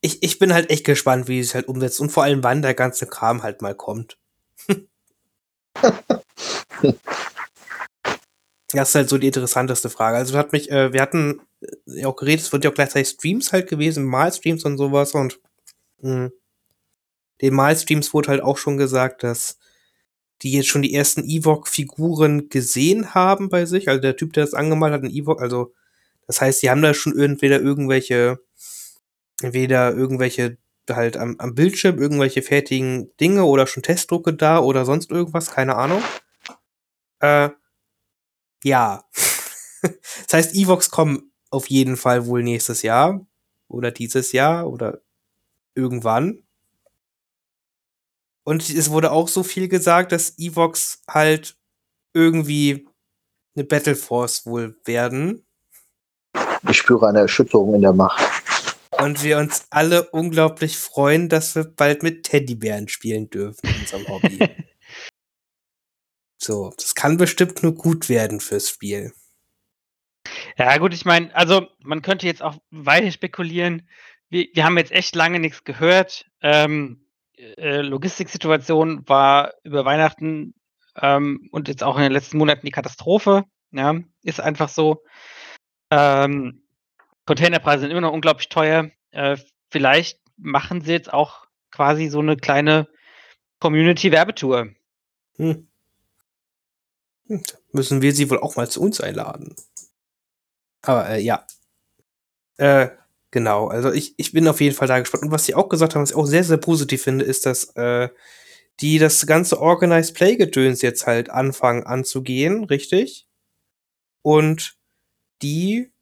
[0.04, 2.74] ich, ich bin halt echt gespannt, wie es halt umsetzt und vor allem, wann der
[2.74, 4.18] ganze Kram halt mal kommt.
[8.72, 10.18] das ist halt so die interessanteste Frage.
[10.18, 11.40] Also hat mich, äh, wir hatten
[11.86, 15.40] ja auch geredet, es wird ja auch gleichzeitig Streams halt gewesen, Malstreams und sowas und
[16.02, 16.32] mh,
[17.40, 19.58] den Malstreams wurde halt auch schon gesagt, dass
[20.42, 23.88] die jetzt schon die ersten Ewok-Figuren gesehen haben bei sich.
[23.88, 25.72] Also der Typ, der das angemalt hat, ein Ewok, also
[26.26, 28.38] das heißt, die haben da schon entweder irgendwelche
[29.40, 30.58] entweder irgendwelche
[30.90, 35.76] halt am, am Bildschirm irgendwelche fertigen Dinge oder schon Testdrucke da oder sonst irgendwas, keine
[35.76, 36.02] Ahnung.
[37.20, 37.50] Äh,
[38.62, 39.04] ja.
[39.82, 43.26] das heißt, Evox kommen auf jeden Fall wohl nächstes Jahr
[43.68, 45.00] oder dieses Jahr oder
[45.74, 46.42] irgendwann.
[48.44, 51.56] Und es wurde auch so viel gesagt, dass Evox halt
[52.12, 52.86] irgendwie
[53.56, 55.46] eine Battle Force wohl werden.
[56.68, 58.33] Ich spüre eine Erschütterung in der Macht
[59.04, 64.08] und wir uns alle unglaublich freuen, dass wir bald mit Teddybären spielen dürfen in unserem
[64.08, 64.38] Hobby.
[66.38, 69.12] so, das kann bestimmt nur gut werden fürs Spiel.
[70.56, 73.86] Ja, gut, ich meine, also man könnte jetzt auch weiter spekulieren.
[74.30, 76.24] Wir, wir haben jetzt echt lange nichts gehört.
[76.40, 80.54] Ähm, äh, Logistiksituation war über Weihnachten
[80.96, 83.44] ähm, und jetzt auch in den letzten Monaten die Katastrophe.
[83.70, 85.02] Ja, ist einfach so.
[85.90, 86.63] Ähm,
[87.26, 88.90] Containerpreise sind immer noch unglaublich teuer.
[89.10, 89.36] Äh,
[89.70, 92.88] vielleicht machen sie jetzt auch quasi so eine kleine
[93.60, 94.68] Community-Werbetour.
[95.36, 95.68] Hm.
[97.28, 97.42] hm.
[97.72, 99.54] Müssen wir sie wohl auch mal zu uns einladen.
[100.82, 101.46] Aber äh, ja.
[102.56, 102.88] Äh,
[103.30, 103.68] genau.
[103.68, 105.24] Also ich, ich bin auf jeden Fall da gespannt.
[105.24, 107.74] Und was sie auch gesagt haben, was ich auch sehr, sehr positiv finde, ist, dass
[107.76, 108.10] äh,
[108.80, 113.26] die das ganze Organized Play-Gedöns jetzt halt anfangen anzugehen, richtig?
[114.22, 114.76] Und
[115.42, 115.93] die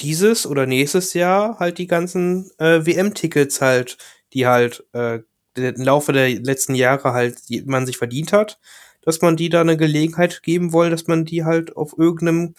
[0.00, 3.98] dieses oder nächstes Jahr halt die ganzen äh, WM-Tickets halt,
[4.32, 5.20] die halt äh,
[5.56, 8.60] im Laufe der letzten Jahre halt die man sich verdient hat,
[9.02, 12.54] dass man die da eine Gelegenheit geben will, dass man die halt auf irgendeinem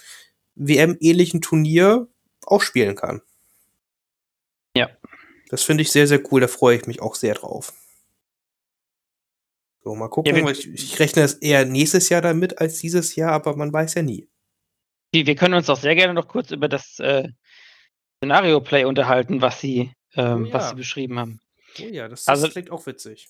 [0.56, 2.08] WM-ähnlichen Turnier
[2.46, 3.22] auch spielen kann.
[4.76, 4.90] Ja.
[5.50, 7.74] Das finde ich sehr, sehr cool, da freue ich mich auch sehr drauf.
[9.84, 10.36] So, mal gucken.
[10.36, 13.96] Ja, ich, ich rechne es eher nächstes Jahr damit als dieses Jahr, aber man weiß
[13.96, 14.28] ja nie.
[15.12, 17.28] Wir können uns auch sehr gerne noch kurz über das äh,
[18.18, 20.54] Szenario-Play unterhalten, was Sie, ähm, oh ja.
[20.54, 21.40] was Sie beschrieben haben.
[21.80, 23.30] Oh ja, das, das also, klingt auch witzig.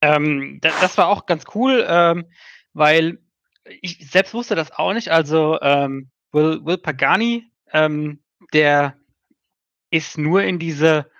[0.00, 2.26] Ähm, das, das, war auch ganz cool, ähm,
[2.72, 3.18] weil
[3.80, 5.10] ich selbst wusste das auch nicht.
[5.10, 8.22] Also ähm, Will, Will Pagani, ähm,
[8.52, 8.96] der
[9.90, 11.10] ist nur in diese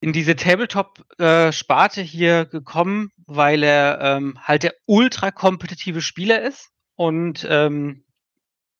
[0.00, 6.70] in diese Tabletop-Sparte äh, hier gekommen, weil er ähm, halt der ultra kompetitive Spieler ist
[6.94, 8.04] und ähm,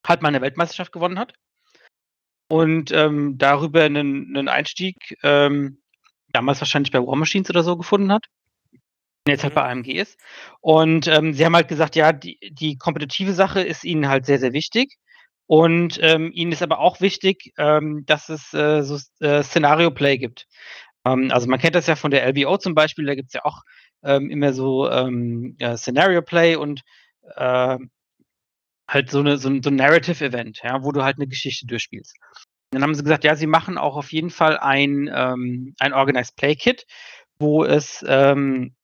[0.06, 1.34] halt mal eine Weltmeisterschaft gewonnen hat
[2.48, 5.78] und ähm, darüber einen, einen Einstieg ähm,
[6.28, 8.26] damals wahrscheinlich bei War Machines oder so gefunden hat.
[9.26, 9.56] Jetzt halt mhm.
[9.56, 10.20] bei AMG ist.
[10.60, 14.38] Und ähm, sie haben halt gesagt, ja, die, die kompetitive Sache ist ihnen halt sehr,
[14.38, 14.96] sehr wichtig.
[15.46, 20.46] Und ähm, ihnen ist aber auch wichtig, ähm, dass es äh, so äh, Szenario-Play gibt.
[21.06, 23.44] Ähm, also man kennt das ja von der LBO zum Beispiel, da gibt es ja
[23.44, 23.62] auch
[24.06, 26.82] immer so ja, Scenario-Play und
[27.36, 27.78] äh,
[28.88, 32.16] halt so, eine, so ein, so ein Narrative-Event, ja, wo du halt eine Geschichte durchspielst.
[32.70, 36.36] Dann haben sie gesagt, ja, sie machen auch auf jeden Fall ein, ähm, ein Organized
[36.36, 36.86] Play Kit,
[37.38, 38.74] wo es ähm,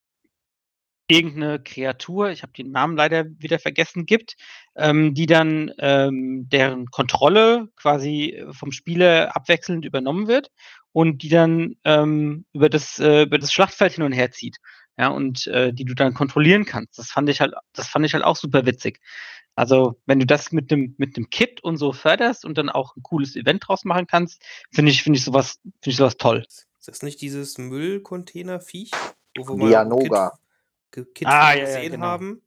[1.10, 4.36] irgendeine Kreatur, ich habe den Namen leider wieder vergessen, gibt,
[4.76, 10.50] ähm, die dann ähm, deren Kontrolle quasi vom Spieler abwechselnd übernommen wird
[10.92, 14.58] und die dann ähm, über, das, äh, über das Schlachtfeld hin und her zieht.
[14.98, 16.98] Ja, und äh, die du dann kontrollieren kannst.
[16.98, 19.00] Das fand ich halt, das fand ich halt auch super witzig.
[19.60, 22.96] Also, wenn du das mit einem mit einem Kit und so förderst und dann auch
[22.96, 24.40] ein cooles Event draus machen kannst,
[24.72, 26.46] finde ich finde ich sowas finde ich sowas toll.
[26.48, 28.90] Ist das nicht dieses Müllcontainer-Viech,
[29.36, 30.32] wo wir mal
[30.90, 32.06] Kit, Kit ah, ja, gesehen ja, genau.
[32.06, 32.42] haben?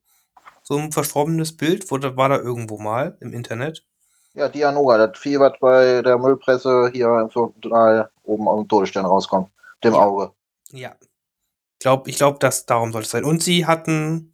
[0.63, 3.85] So ein verschwommenes Bild, wo, war da irgendwo mal im Internet.
[4.33, 9.05] Ja, Dianoga, das Vieh, was bei der Müllpresse hier im Teil oben aus dem Todesstern
[9.05, 9.51] rauskommt.
[9.83, 9.99] Dem Ja.
[9.99, 10.31] Auge.
[10.71, 10.95] Ja.
[10.99, 13.23] Ich glaube, ich glaub, dass darum soll es sein.
[13.23, 14.33] Und sie hatten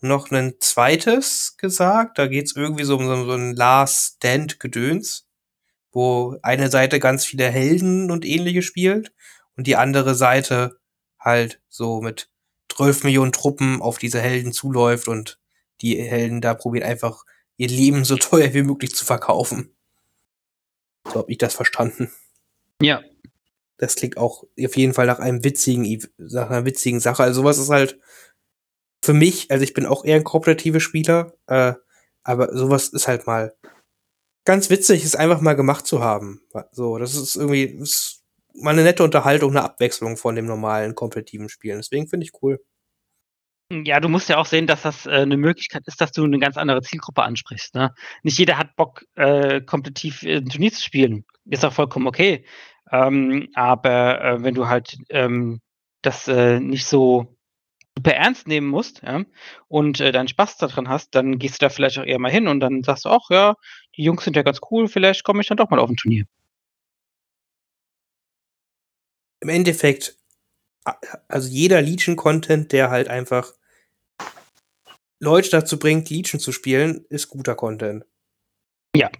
[0.00, 2.18] noch ein zweites gesagt.
[2.18, 5.26] Da geht es irgendwie so um so, so ein Last Stand-Gedöns,
[5.92, 9.12] wo eine Seite ganz viele Helden und ähnliche spielt
[9.56, 10.78] und die andere Seite
[11.18, 12.30] halt so mit
[12.72, 15.38] 12 Millionen Truppen auf diese Helden zuläuft und
[15.80, 17.24] die Helden da probieren einfach
[17.56, 19.74] ihr Leben so teuer wie möglich zu verkaufen.
[21.04, 22.10] So habe ich das verstanden.
[22.80, 23.02] Ja.
[23.78, 27.22] Das klingt auch auf jeden Fall nach einem witzigen, nach einer witzigen Sache.
[27.22, 27.98] Also sowas ist halt
[29.06, 31.74] für mich, also ich bin auch eher ein kooperativer Spieler, äh,
[32.24, 33.54] aber sowas ist halt mal
[34.44, 36.42] ganz witzig, es einfach mal gemacht zu haben.
[36.72, 41.48] So, das ist irgendwie ist mal eine nette Unterhaltung, eine Abwechslung von dem normalen kompetitiven
[41.48, 41.78] Spielen.
[41.78, 42.58] Deswegen finde ich cool.
[43.70, 46.38] Ja, du musst ja auch sehen, dass das äh, eine Möglichkeit ist, dass du eine
[46.40, 47.76] ganz andere Zielgruppe ansprichst.
[47.76, 47.94] Ne?
[48.24, 51.24] Nicht jeder hat Bock, äh, kompetitiv ein Turnier zu spielen.
[51.44, 52.44] Ist auch vollkommen okay.
[52.90, 55.60] Ähm, aber äh, wenn du halt ähm,
[56.02, 57.35] das äh, nicht so
[57.96, 59.24] super ernst nehmen musst ja,
[59.68, 62.46] und äh, deinen Spaß daran hast, dann gehst du da vielleicht auch eher mal hin
[62.46, 63.56] und dann sagst du auch, ja,
[63.96, 66.26] die Jungs sind ja ganz cool, vielleicht komme ich dann doch mal auf ein Turnier.
[69.40, 70.16] Im Endeffekt,
[71.28, 73.52] also jeder Legion-Content, der halt einfach
[75.18, 78.04] Leute dazu bringt, Legion zu spielen, ist guter Content.
[78.94, 79.10] Ja.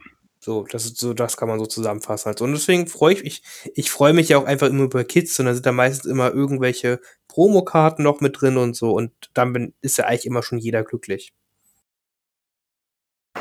[0.46, 2.28] So, das ist so, das kann man so zusammenfassen.
[2.28, 2.44] Also.
[2.44, 3.42] Und deswegen freue ich mich,
[3.74, 6.32] ich freue mich ja auch einfach immer über Kids und da sind da meistens immer
[6.32, 10.58] irgendwelche Promokarten noch mit drin und so und dann bin, ist ja eigentlich immer schon
[10.58, 11.34] jeder glücklich.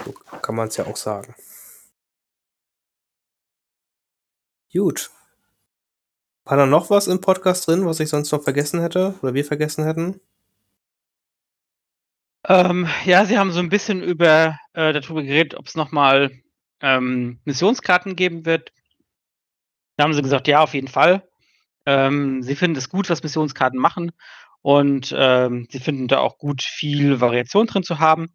[0.03, 1.35] So kann man es ja auch sagen.
[4.73, 5.11] Gut.
[6.45, 9.45] War da noch was im Podcast drin, was ich sonst noch vergessen hätte oder wir
[9.45, 10.21] vergessen hätten?
[12.47, 16.31] Ähm, ja, sie haben so ein bisschen über äh, darüber geredet, ob es nochmal
[16.81, 18.71] ähm, Missionskarten geben wird.
[19.97, 21.27] Da haben sie gesagt, ja, auf jeden Fall.
[21.85, 24.11] Ähm, sie finden es gut, was Missionskarten machen
[24.61, 28.29] und ähm, sie finden da auch gut, viel Variation drin zu haben.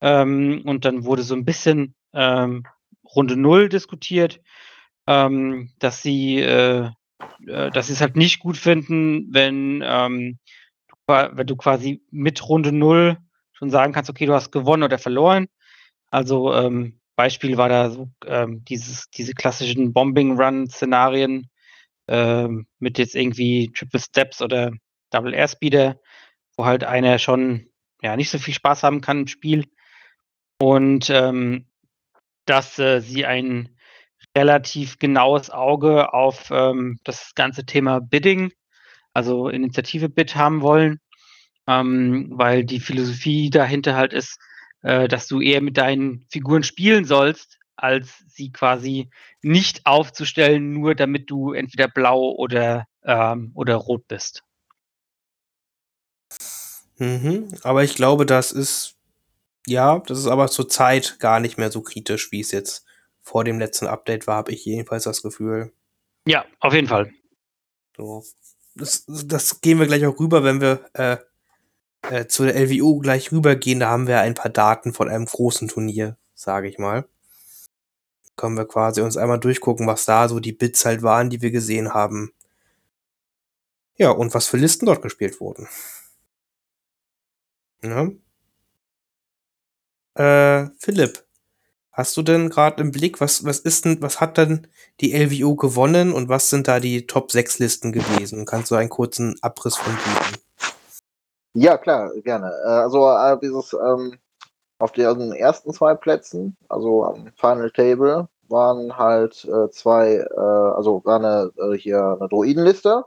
[0.00, 2.64] Ähm, und dann wurde so ein bisschen ähm,
[3.04, 4.40] Runde Null diskutiert,
[5.06, 6.90] ähm, dass sie äh,
[7.46, 10.38] äh, dass es halt nicht gut finden, wenn, ähm,
[11.06, 13.18] du wenn du quasi mit Runde Null
[13.52, 15.46] schon sagen kannst, okay, du hast gewonnen oder verloren.
[16.10, 21.48] Also ähm, Beispiel war da so ähm, dieses, diese klassischen Bombing-Run-Szenarien
[22.08, 24.72] ähm, mit jetzt irgendwie Triple Steps oder
[25.10, 26.00] Double Airspeeder,
[26.56, 27.68] wo halt einer schon
[28.02, 29.66] ja nicht so viel Spaß haben kann im Spiel.
[30.60, 31.66] Und ähm,
[32.46, 33.76] dass äh, sie ein
[34.36, 38.52] relativ genaues Auge auf ähm, das ganze Thema Bidding,
[39.12, 41.00] also Initiative Bid haben wollen,
[41.66, 44.38] ähm, weil die Philosophie dahinter halt ist,
[44.84, 49.10] äh, dass du eher mit deinen Figuren spielen sollst, als sie quasi
[49.42, 54.44] nicht aufzustellen, nur damit du entweder blau oder, ähm, oder rot bist.
[56.98, 58.96] Mhm, aber ich glaube, das ist,
[59.66, 62.84] ja, das ist aber zur Zeit gar nicht mehr so kritisch, wie es jetzt
[63.22, 65.72] vor dem letzten Update war, habe ich jedenfalls das Gefühl.
[66.26, 67.10] Ja, auf jeden Fall.
[67.96, 68.22] So.
[68.76, 71.16] Das, das gehen wir gleich auch rüber, wenn wir äh,
[72.10, 73.80] äh, zu der LWO gleich rübergehen.
[73.80, 77.06] Da haben wir ein paar Daten von einem großen Turnier, sage ich mal.
[78.36, 81.50] Können wir quasi uns einmal durchgucken, was da so die Bits halt waren, die wir
[81.50, 82.32] gesehen haben.
[83.96, 85.68] Ja, und was für Listen dort gespielt wurden.
[87.82, 88.08] Ja.
[90.14, 91.24] Äh, Philipp,
[91.92, 94.66] hast du denn gerade im Blick, was, was ist denn, was hat denn
[95.00, 98.46] die LWO gewonnen und was sind da die Top 6 Listen gewesen?
[98.46, 100.43] Kannst du einen kurzen Abriss von geben?
[101.56, 102.48] Ja, klar, gerne.
[102.64, 104.18] Äh, Also äh, dieses ähm,
[104.78, 111.02] auf den ersten zwei Plätzen, also am Final Table, waren halt äh, zwei, äh, also
[111.04, 113.04] war eine äh, hier eine Druidenliste.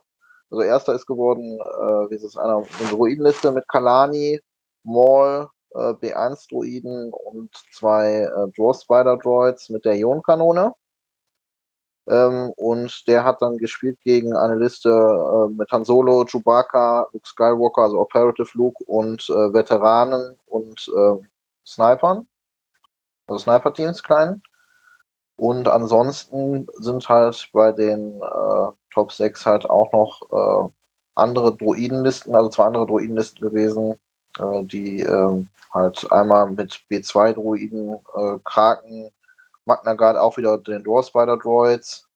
[0.50, 1.60] Also erster ist geworden,
[2.10, 4.40] wie ist es einer, eine Druidenliste mit Kalani,
[4.84, 10.74] Maul, äh, B1 Druiden und zwei äh, Dwarf Spider Droids mit der Ionkanone.
[12.08, 17.28] Ähm, und der hat dann gespielt gegen eine Liste äh, mit Han Solo, Chewbacca, Luke
[17.28, 21.28] Skywalker, also Operative Luke und äh, Veteranen und äh,
[21.66, 22.28] Snipern.
[23.28, 24.42] Also Sniper-Teams kleinen.
[25.36, 30.70] Und ansonsten sind halt bei den äh, Top 6 halt auch noch äh,
[31.16, 34.00] andere Droidenlisten, also zwei andere Droidenlisten gewesen,
[34.40, 39.12] äh, die äh, halt einmal mit B2-Droiden, äh, Kraken,
[39.68, 42.08] Magna Guard auch wieder den Door Spider Droids.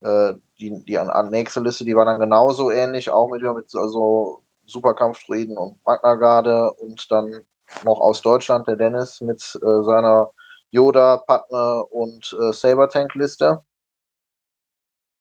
[0.00, 3.74] Äh, die, die an, an nächste Liste, die war dann genauso ähnlich, auch mit, mit
[3.74, 7.44] also Superkampfdroiden und Magna Garde und dann
[7.84, 10.30] noch aus Deutschland, der Dennis, mit äh, seiner
[10.70, 13.62] Yoda, Padme und äh, Saber-Tank-Liste.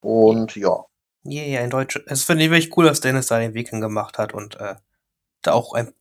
[0.01, 0.85] Und ja.
[1.23, 1.99] Ja, yeah, in Deutsch.
[2.05, 4.75] Es finde ich wirklich cool, dass Dennis da den Weg gemacht hat und äh,
[5.41, 5.93] da auch ein,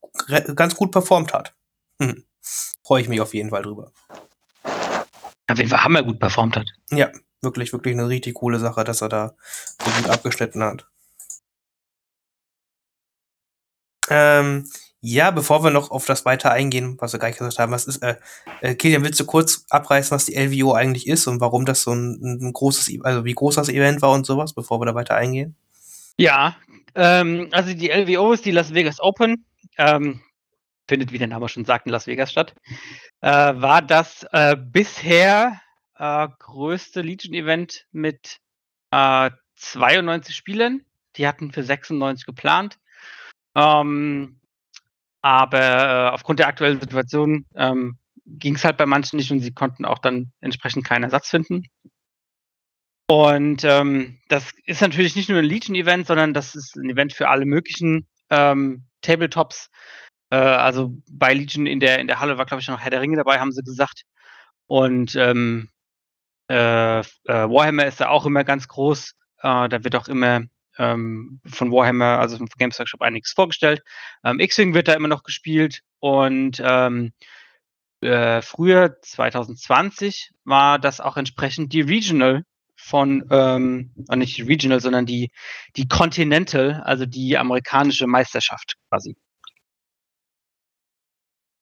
[0.54, 1.54] ganz gut performt hat.
[2.00, 2.24] Hm.
[2.84, 3.92] Freue ich mich auf jeden Fall drüber.
[5.48, 6.68] Auf jeden Fall haben wir gut performt hat.
[6.90, 7.10] Ja,
[7.42, 9.34] wirklich, wirklich eine richtig coole Sache, dass er da
[9.82, 10.86] so gut abgeschnitten hat.
[14.08, 14.68] Ähm,
[15.00, 18.02] ja, bevor wir noch auf das weiter eingehen, was wir gleich gesagt haben, was ist,
[18.02, 18.16] äh,
[18.60, 21.92] äh, Kilian, willst du kurz abreißen, was die LVO eigentlich ist und warum das so
[21.92, 25.14] ein, ein großes, also wie groß das Event war und sowas, bevor wir da weiter
[25.14, 25.54] eingehen?
[26.16, 26.56] Ja,
[26.94, 29.44] ähm, also die LVO ist die Las Vegas Open,
[29.78, 30.20] ähm,
[30.88, 32.54] findet, wie der Name schon sagt, in Las Vegas statt,
[33.20, 35.60] äh, war das äh, bisher
[35.98, 38.38] äh, größte Legion-Event mit
[38.90, 40.82] 92 äh, Spielern.
[41.16, 42.78] Die hatten für 96 geplant.
[43.54, 44.40] Ähm,
[45.22, 49.52] aber äh, aufgrund der aktuellen Situation ähm, ging es halt bei manchen nicht und sie
[49.52, 51.64] konnten auch dann entsprechend keinen Ersatz finden.
[53.08, 57.28] Und ähm, das ist natürlich nicht nur ein Legion-Event, sondern das ist ein Event für
[57.28, 59.70] alle möglichen ähm, Tabletops.
[60.30, 63.00] Äh, also bei Legion in der, in der Halle war, glaube ich, noch Herr der
[63.00, 64.02] Ringe dabei, haben sie gesagt.
[64.66, 65.70] Und ähm,
[66.48, 69.12] äh, äh, Warhammer ist da auch immer ganz groß.
[69.42, 70.42] Äh, da wird auch immer
[70.78, 73.82] ähm, von Warhammer, also vom Games Workshop, einiges vorgestellt.
[74.24, 77.12] Ähm, X-Wing wird da immer noch gespielt und ähm,
[78.00, 82.42] äh, früher, 2020, war das auch entsprechend die Regional
[82.76, 85.30] von, ähm, äh, nicht die Regional, sondern die,
[85.76, 89.16] die Continental, also die amerikanische Meisterschaft quasi.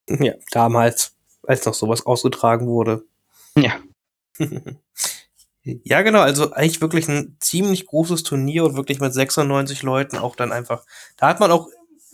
[0.09, 3.05] Ja, damals, als noch sowas ausgetragen wurde.
[3.57, 3.81] Ja.
[5.65, 10.37] Ja, genau, also eigentlich wirklich ein ziemlich großes Turnier und wirklich mit 96 Leuten auch
[10.37, 10.85] dann einfach.
[11.17, 11.69] Da hat man auch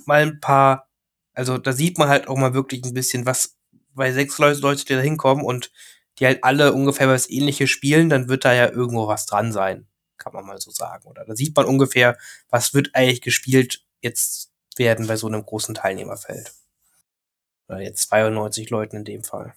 [0.06, 0.88] mal ein paar,
[1.34, 3.56] also da sieht man halt auch mal wirklich ein bisschen, was
[3.92, 5.72] bei sechs Leute, die da hinkommen und
[6.20, 9.88] die halt alle ungefähr was ähnliches spielen, dann wird da ja irgendwo was dran sein,
[10.16, 11.08] kann man mal so sagen.
[11.08, 12.16] Oder da sieht man ungefähr,
[12.50, 16.52] was wird eigentlich gespielt jetzt werden bei so einem großen Teilnehmerfeld.
[17.70, 19.54] Oder jetzt 92 Leuten in dem Fall.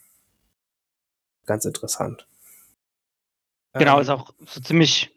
[1.47, 2.27] Ganz interessant.
[3.73, 4.13] Genau, ist ähm.
[4.13, 5.09] auch so ziemlich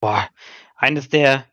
[0.00, 0.28] boah,
[0.74, 1.46] eines der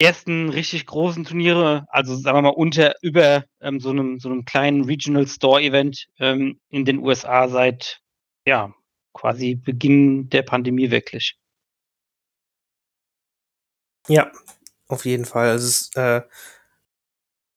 [0.00, 4.46] ersten richtig großen Turniere, also sagen wir mal unter über ähm, so einem so einem
[4.46, 8.00] kleinen Regional Store Event ähm, in den USA seit
[8.46, 8.74] ja
[9.12, 11.36] quasi Beginn der Pandemie wirklich.
[14.08, 14.32] Ja,
[14.88, 15.50] auf jeden Fall.
[15.50, 16.22] Es ist äh,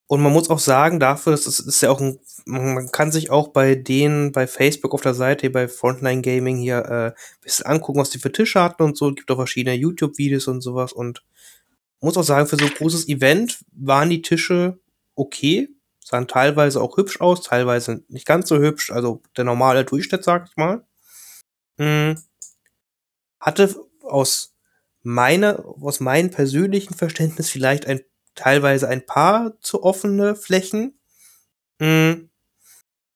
[0.08, 3.32] und man muss auch sagen, dafür, das ist, ist ja auch ein, man kann sich
[3.32, 8.00] auch bei denen bei Facebook auf der Seite, bei Frontline Gaming hier, äh, bisschen angucken,
[8.00, 9.10] was die für Tische hatten und so.
[9.10, 11.24] Es gibt auch verschiedene YouTube-Videos und sowas und
[12.02, 14.80] muss auch sagen, für so ein großes Event waren die Tische
[15.16, 15.70] okay,
[16.04, 20.48] sahen teilweise auch hübsch aus, teilweise nicht ganz so hübsch, also der normale Durchschnitt, sag
[20.48, 20.86] ich mal.
[21.78, 22.22] Hm.
[23.40, 24.54] Hatte aus
[25.02, 28.02] meiner, aus meinem persönlichen Verständnis vielleicht ein
[28.36, 31.00] teilweise ein paar zu offene Flächen.
[31.82, 32.30] Hm.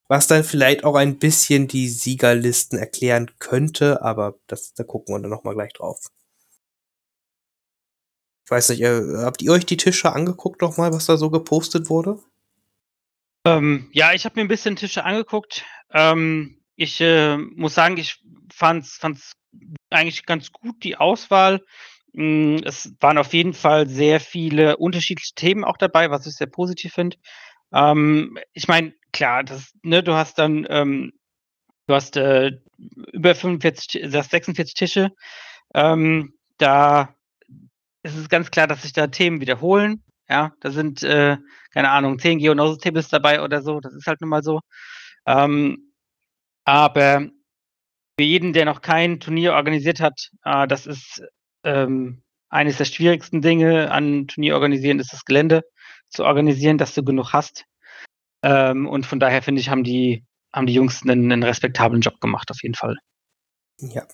[0.08, 5.19] Was dann vielleicht auch ein bisschen die Siegerlisten erklären könnte, aber das, da gucken wir
[5.19, 6.08] dann nochmal gleich drauf.
[8.45, 11.91] Ich weiß nicht, äh, habt ihr euch die Tische angeguckt nochmal, was da so gepostet
[11.91, 12.17] wurde?
[13.45, 15.63] Ähm, ja, ich habe mir ein bisschen Tische angeguckt.
[15.91, 19.34] Ähm, ich äh, muss sagen, ich fand's, fand's
[19.91, 21.63] eigentlich ganz gut, die Auswahl.
[22.13, 26.48] Hm, es waren auf jeden Fall sehr viele unterschiedliche Themen auch dabei, was ich sehr
[26.48, 27.17] positiv finde.
[27.74, 31.13] Ähm, ich meine, klar, das, ne, du hast dann, ähm,
[31.88, 32.52] du hast äh,
[33.13, 35.12] über 45, du hast 46 Tische.
[35.76, 37.15] Ähm, da
[38.04, 40.04] ist es ganz klar, dass sich da Themen wiederholen.
[40.30, 41.38] Ja, da sind, äh,
[41.74, 43.80] keine Ahnung, 10 Geonosis-Tables dabei oder so.
[43.80, 44.62] Das ist halt nun mal so.
[45.28, 45.93] Ähm,
[46.65, 47.30] aber
[48.19, 51.24] für jeden, der noch kein Turnier organisiert hat, äh, das ist
[51.63, 55.63] ähm, eines der schwierigsten Dinge an Turnier organisieren ist das Gelände
[56.10, 57.65] zu organisieren, dass du genug hast.
[58.41, 62.19] Ähm, und von daher finde ich, haben die, haben die Jungs einen, einen respektablen Job
[62.22, 62.98] gemacht, auf jeden Fall.
[63.80, 64.08] Ja.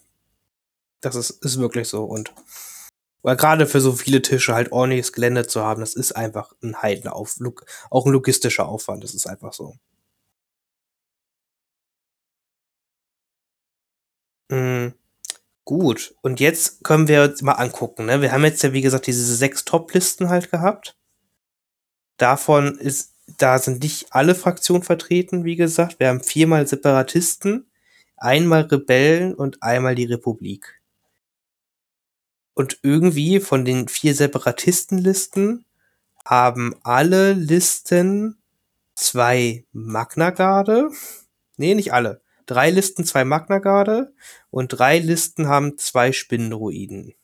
[1.01, 2.03] Das ist, ist wirklich so.
[2.03, 2.33] Und
[3.21, 6.81] weil gerade für so viele Tische halt ordentliches Gelände zu haben, das ist einfach ein
[6.81, 7.35] Heidenauf,
[7.89, 9.75] auch ein logistischer Aufwand, das ist einfach so.
[14.49, 14.93] Mhm.
[15.65, 18.05] Gut, und jetzt können wir uns mal angucken.
[18.05, 18.21] Ne?
[18.21, 20.95] Wir haben jetzt ja, wie gesagt, diese sechs Top-Listen halt gehabt.
[22.17, 25.99] Davon ist, da sind nicht alle Fraktionen vertreten, wie gesagt.
[25.99, 27.65] Wir haben viermal Separatisten,
[28.15, 30.81] einmal Rebellen und einmal die Republik.
[32.53, 35.65] Und irgendwie von den vier Separatistenlisten
[36.23, 38.37] haben alle Listen
[38.93, 40.91] zwei Magna Garde.
[41.57, 42.21] Nee, nicht alle.
[42.45, 44.13] Drei Listen, zwei Magna Garde
[44.49, 47.15] und drei Listen haben zwei Spinnendruiden.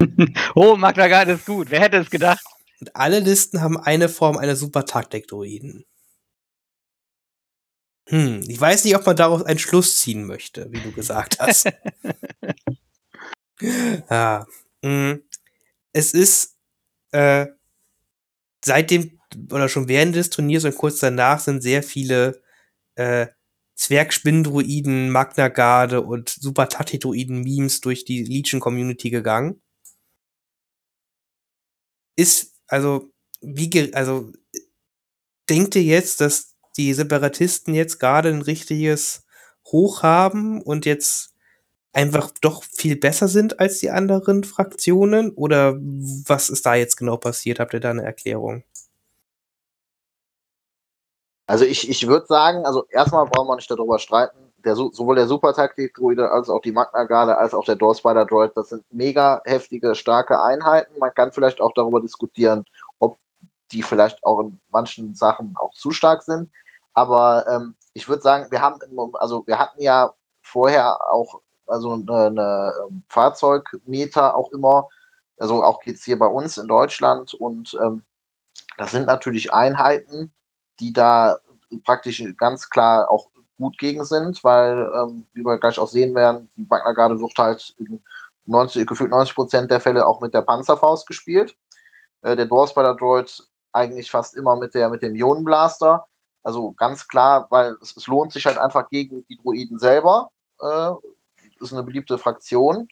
[0.54, 1.70] oh, Magna Garde ist gut.
[1.70, 2.44] Wer hätte es gedacht?
[2.80, 5.84] Und alle Listen haben eine Form einer Super Taktik-Druiden.
[8.08, 11.66] Hm, ich weiß nicht, ob man daraus einen Schluss ziehen möchte, wie du gesagt hast.
[14.10, 14.46] ja.
[14.82, 15.18] Mh.
[15.92, 16.56] Es ist
[17.12, 17.46] äh,
[18.64, 19.20] seit dem
[19.50, 22.42] oder schon während des Turniers und kurz danach sind sehr viele
[22.96, 23.26] äh,
[23.76, 29.60] Zwergspindruiden, Magna Garde und Super Tatitoiden Memes durch die Legion Community gegangen.
[32.16, 33.10] Ist also
[33.40, 34.32] wie also
[35.48, 39.24] denkt ihr jetzt, dass die Separatisten jetzt gerade ein richtiges
[39.66, 41.34] Hoch haben und jetzt
[41.92, 45.30] einfach doch viel besser sind als die anderen Fraktionen?
[45.30, 47.60] Oder was ist da jetzt genau passiert?
[47.60, 48.64] Habt ihr da eine Erklärung?
[51.46, 54.38] Also ich, ich würde sagen, also erstmal brauchen wir nicht darüber streiten.
[54.64, 58.82] Der, sowohl der Super-Taktik-Druide als auch die Magna-Garde als auch der Door Spider-Droid, das sind
[58.90, 60.98] mega heftige, starke Einheiten.
[60.98, 62.64] Man kann vielleicht auch darüber diskutieren,
[62.98, 63.18] ob
[63.72, 66.50] die vielleicht auch in manchen Sachen auch zu stark sind.
[66.94, 68.78] Aber ähm, ich würde sagen, wir haben,
[69.14, 74.88] also wir hatten ja vorher auch also eine, eine ähm, Fahrzeugmeter auch immer,
[75.38, 78.02] also auch jetzt hier bei uns in Deutschland und ähm,
[78.76, 80.32] das sind natürlich Einheiten,
[80.80, 81.38] die da
[81.84, 86.50] praktisch ganz klar auch gut gegen sind, weil, ähm, wie wir gleich auch sehen werden,
[86.56, 88.02] die Wagner Garde wird halt in
[88.46, 91.56] 90, gefühlt 90 Prozent der Fälle auch mit der Panzerfaust gespielt.
[92.22, 96.06] Äh, der Dwarf Spider Droid eigentlich fast immer mit der mit dem Ionenblaster.
[96.42, 100.30] Also ganz klar, weil es, es, lohnt sich halt einfach gegen die Droiden selber.
[100.60, 100.90] Äh,
[101.60, 102.88] ist eine beliebte Fraktion.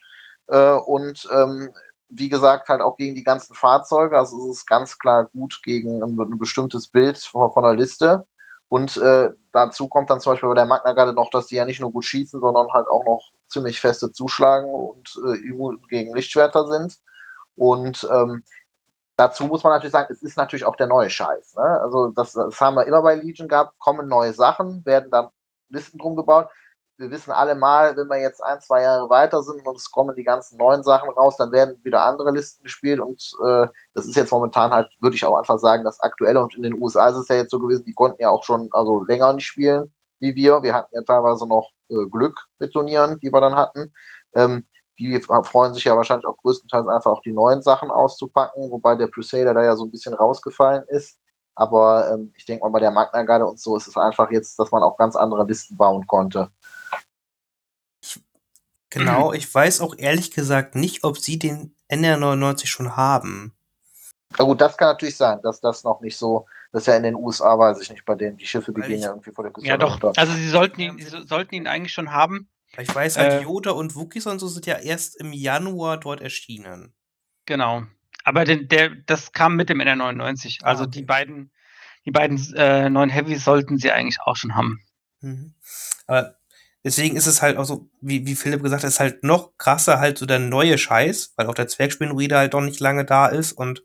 [0.47, 1.71] Äh, und ähm,
[2.15, 4.19] wie gesagt, halt auch gegen die ganzen Fahrzeuge.
[4.19, 8.27] Also es ist ganz klar gut gegen ein, ein bestimmtes Bild von, von der Liste.
[8.69, 11.65] Und äh, dazu kommt dann zum Beispiel bei der Magna Garde noch, dass die ja
[11.65, 16.67] nicht nur gut schießen, sondern halt auch noch ziemlich feste zuschlagen und äh, gegen Lichtschwerter
[16.69, 16.99] sind.
[17.57, 18.45] Und ähm,
[19.17, 21.57] dazu muss man natürlich sagen, es ist natürlich auch der neue Scheiß.
[21.57, 21.63] Ne?
[21.63, 25.29] Also das, das haben wir immer bei Legion gehabt, kommen neue Sachen, werden dann
[25.69, 26.49] Listen drum gebaut
[27.03, 30.17] wir wissen alle mal, wenn wir jetzt ein, zwei Jahre weiter sind und es kommen
[30.17, 34.17] die ganzen neuen Sachen raus, dann werden wieder andere Listen gespielt und äh, das ist
[34.17, 37.17] jetzt momentan halt, würde ich auch einfach sagen, das Aktuelle und in den USA ist
[37.17, 39.93] es ja jetzt so gewesen, die konnten ja auch schon also länger nicht spielen
[40.23, 40.63] wie wir.
[40.63, 43.93] Wir hatten ja teilweise noch äh, Glück mit Turnieren, die wir dann hatten.
[44.35, 44.65] Ähm,
[44.99, 49.09] die freuen sich ja wahrscheinlich auch größtenteils einfach auch die neuen Sachen auszupacken, wobei der
[49.09, 51.19] Crusader da ja so ein bisschen rausgefallen ist.
[51.55, 54.59] Aber ähm, ich denke mal, bei der Magna Garde und so ist es einfach jetzt,
[54.59, 56.51] dass man auch ganz andere Listen bauen konnte.
[58.93, 63.53] Genau, ich weiß auch ehrlich gesagt nicht, ob sie den NR99 schon haben.
[64.39, 67.03] Na gut, das kann natürlich sein, dass das noch nicht so, das ist ja in
[67.03, 69.53] den USA, weiß ich nicht, bei denen die Schiffe, die gehen ja irgendwie vor der
[69.53, 69.69] Küste.
[69.69, 70.13] Ja, doch, runter.
[70.17, 72.49] also sie sollten ihn, sie sollten ihn eigentlich schon haben.
[72.79, 76.23] Ich weiß halt, äh, Yoda und Wookies und so sind ja erst im Januar dort
[76.23, 76.95] erschienen.
[77.45, 77.83] Genau.
[78.25, 80.61] Aber den, der, das kam mit dem NR99.
[80.63, 80.93] Ah, also okay.
[80.93, 81.53] die beiden,
[82.07, 84.81] die beiden äh, neuen Heavys sollten sie eigentlich auch schon haben.
[85.21, 85.55] Mhm.
[86.07, 86.37] Aber
[86.85, 90.01] Deswegen ist es halt auch so, wie, wie Philipp gesagt hat, ist halt noch krasser
[90.01, 93.53] halt so der neue Scheiß, weil auch der Zwergspinnoide halt doch nicht lange da ist
[93.53, 93.85] und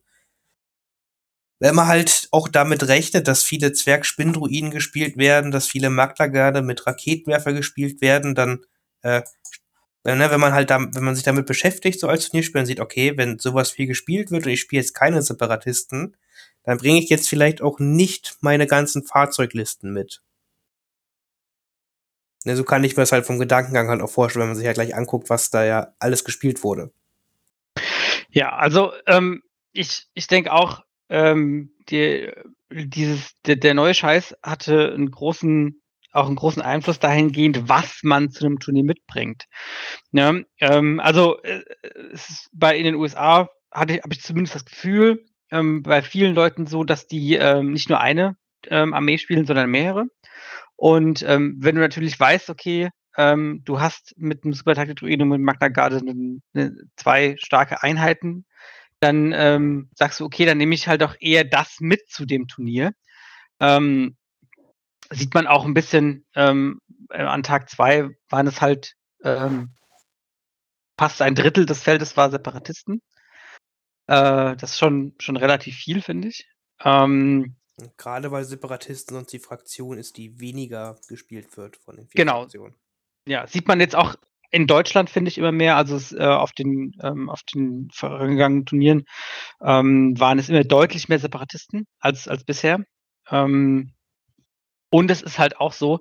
[1.60, 6.86] wenn man halt auch damit rechnet, dass viele Zwergspindruiden gespielt werden, dass viele Magdagarde mit
[6.86, 8.66] Raketenwerfer gespielt werden, dann,
[9.02, 9.24] äh,
[10.04, 13.18] ne, wenn man halt da, wenn man sich damit beschäftigt, so als Turnierspieler, sieht, okay,
[13.18, 16.16] wenn sowas viel gespielt wird und ich spiele jetzt keine Separatisten,
[16.64, 20.22] dann bringe ich jetzt vielleicht auch nicht meine ganzen Fahrzeuglisten mit.
[22.48, 24.66] Ne, so kann ich mir das halt vom Gedankengang halt auch vorstellen, wenn man sich
[24.66, 26.94] ja gleich anguckt, was da ja alles gespielt wurde.
[28.30, 29.44] Ja, also ähm,
[29.74, 32.32] ich, ich denke auch, ähm, die,
[32.72, 35.82] dieses, der, der neue Scheiß hatte einen großen,
[36.14, 39.48] auch einen großen Einfluss dahingehend, was man zu einem Turnier mitbringt.
[40.12, 41.66] Ne, ähm, also äh,
[42.54, 46.66] bei in den USA hatte ich, habe ich zumindest das Gefühl, ähm, bei vielen Leuten
[46.66, 48.38] so, dass die ähm, nicht nur eine
[48.70, 50.06] ähm, Armee spielen, sondern mehrere.
[50.78, 55.30] Und ähm, wenn du natürlich weißt, okay, ähm, du hast mit einem Super Druiden und
[55.30, 58.46] mit Magna Garde ne, ne, zwei starke Einheiten,
[59.00, 62.48] dann ähm, sagst du, okay, dann nehme ich halt auch eher das mit zu dem
[62.48, 62.94] Turnier.
[63.60, 64.16] Ähm,
[65.10, 69.74] sieht man auch ein bisschen ähm, äh, an Tag zwei waren es halt ähm,
[70.98, 73.02] fast ein Drittel des Feldes war Separatisten.
[74.08, 76.48] Äh, das ist schon, schon relativ viel, finde ich.
[76.84, 77.56] Ähm,
[77.98, 82.42] Gerade weil Separatisten sonst die Fraktion ist, die weniger gespielt wird von den vier genau.
[82.42, 82.76] Fraktionen.
[83.28, 84.16] Ja, sieht man jetzt auch
[84.50, 85.76] in Deutschland, finde ich, immer mehr.
[85.76, 89.06] Also es, äh, auf, den, ähm, auf den vergangenen Turnieren
[89.62, 92.84] ähm, waren es immer deutlich mehr Separatisten als, als bisher.
[93.30, 93.94] Ähm,
[94.90, 96.00] und es ist halt auch so,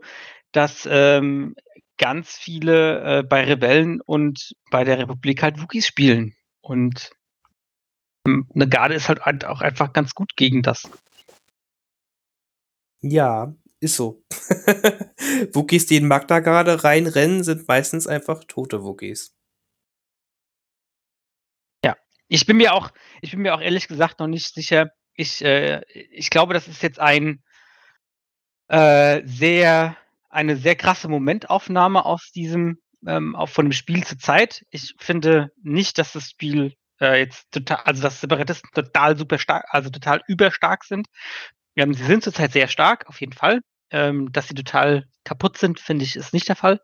[0.52, 1.56] dass ähm,
[1.98, 6.34] ganz viele äh, bei Rebellen und bei der Republik halt Wookies spielen.
[6.60, 7.10] Und
[8.26, 10.88] ähm, eine Garde ist halt auch einfach ganz gut gegen das.
[13.10, 14.24] Ja, ist so.
[15.52, 19.34] Wookies, die in Magda gerade reinrennen, sind meistens einfach tote Wookies.
[21.84, 21.96] Ja,
[22.28, 22.90] ich bin mir auch,
[23.20, 24.90] ich bin mir auch ehrlich gesagt noch nicht sicher.
[25.14, 27.42] Ich, äh, ich glaube, das ist jetzt ein
[28.68, 29.96] äh, sehr,
[30.30, 34.64] eine sehr krasse Momentaufnahme aus diesem, ähm, auch von dem Spiel zur Zeit.
[34.70, 39.64] Ich finde nicht, dass das Spiel äh, jetzt total, also dass Separatisten total super stark,
[39.68, 41.06] also total überstark sind.
[41.76, 43.60] Ähm, sie sind zurzeit sehr stark, auf jeden Fall.
[43.90, 46.80] Ähm, dass sie total kaputt sind, finde ich, ist nicht der Fall.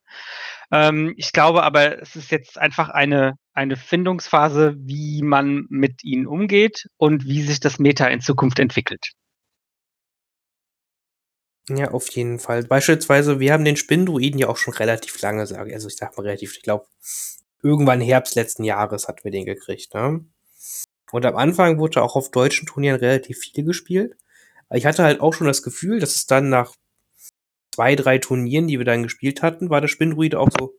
[0.70, 6.26] Ähm, ich glaube aber, es ist jetzt einfach eine, eine Findungsphase, wie man mit ihnen
[6.28, 9.12] umgeht und wie sich das Meta in Zukunft entwickelt.
[11.68, 12.64] Ja, auf jeden Fall.
[12.64, 15.74] Beispielsweise, wir haben den Spindruiden ja auch schon relativ lange, sage ich.
[15.74, 16.86] Also ich sag mal relativ, ich glaube,
[17.62, 20.24] irgendwann Herbst letzten Jahres hatten wir den gekriegt, ne?
[21.12, 24.16] Und am Anfang wurde auch auf deutschen Turnieren relativ viel gespielt.
[24.74, 26.74] Ich hatte halt auch schon das Gefühl, dass es dann nach
[27.74, 30.74] zwei, drei Turnieren, die wir dann gespielt hatten, war der Spindruide auch so,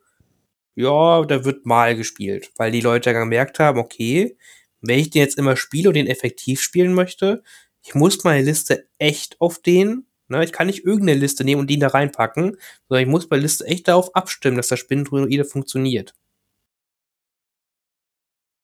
[0.75, 2.51] ja, da wird mal gespielt.
[2.57, 4.37] Weil die Leute gemerkt haben, okay,
[4.81, 7.43] wenn ich den jetzt immer spiele und den effektiv spielen möchte,
[7.83, 11.67] ich muss meine Liste echt auf den Ne, ich kann nicht irgendeine Liste nehmen und
[11.67, 16.15] die da reinpacken, sondern ich muss bei Liste echt darauf abstimmen, dass der Spinnendruide funktioniert.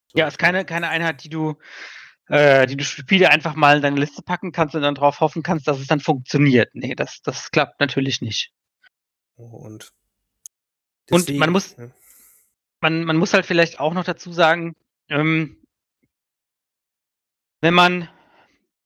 [0.08, 0.20] So.
[0.20, 1.58] Ja, ist keine, keine Einheit, die du,
[2.30, 5.44] äh, die du Spiele einfach mal in deine Liste packen kannst und dann darauf hoffen
[5.44, 6.70] kannst, dass es dann funktioniert.
[6.74, 8.52] Nee, das, das klappt natürlich nicht.
[9.36, 9.92] Und,
[11.10, 11.76] deswegen, und man muss,
[12.82, 14.76] man, man muss halt vielleicht auch noch dazu sagen,
[15.10, 15.58] ähm,
[17.62, 18.10] wenn man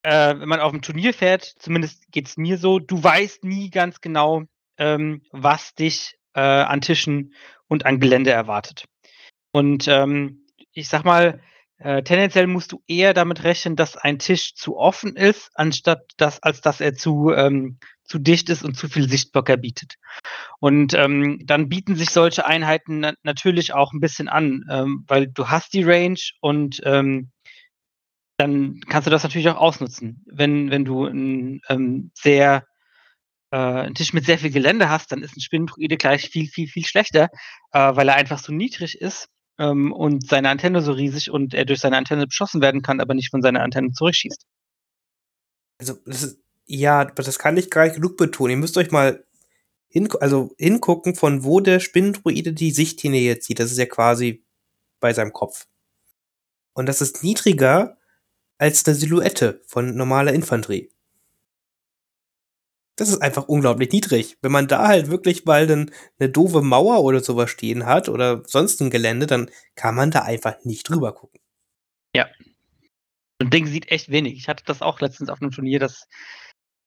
[0.04, 3.70] äh, wenn man auf dem Turnier fährt, zumindest geht es mir so, du weißt nie
[3.70, 4.44] ganz genau,
[4.78, 7.34] ähm, was dich äh, an Tischen
[7.68, 8.86] und an Gelände erwartet.
[9.52, 11.42] Und ähm, ich sag mal,
[11.80, 16.42] äh, tendenziell musst du eher damit rechnen, dass ein Tisch zu offen ist, anstatt dass,
[16.42, 19.96] als dass er zu, ähm, zu dicht ist und zu viel Sichtblocker bietet.
[20.60, 25.28] Und ähm, dann bieten sich solche Einheiten na natürlich auch ein bisschen an, ähm, weil
[25.28, 27.32] du hast die Range und ähm,
[28.38, 30.24] dann kannst du das natürlich auch ausnutzen.
[30.26, 32.66] Wenn, wenn du ein ähm, sehr
[33.52, 36.68] äh, einen Tisch mit sehr viel Gelände hast, dann ist ein Spinnendruide gleich viel, viel,
[36.68, 37.30] viel schlechter,
[37.72, 41.66] äh, weil er einfach so niedrig ist ähm, und seine Antenne so riesig und er
[41.66, 44.46] durch seine Antenne beschossen werden kann, aber nicht von seiner Antenne zurückschießt.
[45.80, 48.52] Also, das ist, ja, das kann ich gar nicht genug betonen.
[48.52, 49.26] Ihr müsst euch mal
[49.88, 53.60] hin, also hingucken, von wo der Spinnendruide die Sichtlinie jetzt sieht.
[53.60, 54.44] Das ist ja quasi
[55.00, 55.68] bei seinem Kopf.
[56.74, 57.98] Und das ist niedriger
[58.58, 60.90] als eine Silhouette von normaler Infanterie.
[62.96, 64.38] Das ist einfach unglaublich niedrig.
[64.42, 68.44] Wenn man da halt wirklich mal dann eine doofe Mauer oder sowas stehen hat oder
[68.46, 71.40] sonst ein Gelände, dann kann man da einfach nicht drüber gucken.
[72.16, 72.28] Ja.
[73.40, 74.34] Ein Ding sieht echt wenig.
[74.34, 76.08] Ich hatte das auch letztens auf einem Turnier, dass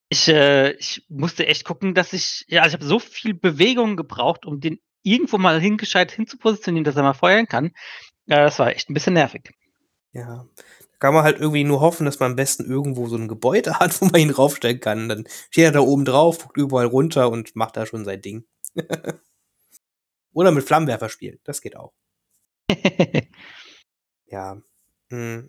[0.09, 3.96] ich, äh, ich musste echt gucken, dass ich, ja, also ich habe so viel Bewegung
[3.96, 7.72] gebraucht, um den irgendwo mal hingescheit hinzupositionieren, dass er mal feuern kann.
[8.26, 9.50] Ja, das war echt ein bisschen nervig.
[10.12, 10.46] Ja,
[10.99, 14.01] kann man halt irgendwie nur hoffen, dass man am besten irgendwo so ein Gebäude hat,
[14.01, 15.09] wo man ihn raufstellen kann.
[15.09, 18.44] Dann steht er da oben drauf, guckt überall runter und macht da schon sein Ding.
[20.32, 21.94] Oder mit Flammenwerfer spielen, das geht auch.
[24.26, 24.61] ja.
[25.11, 25.49] Hm.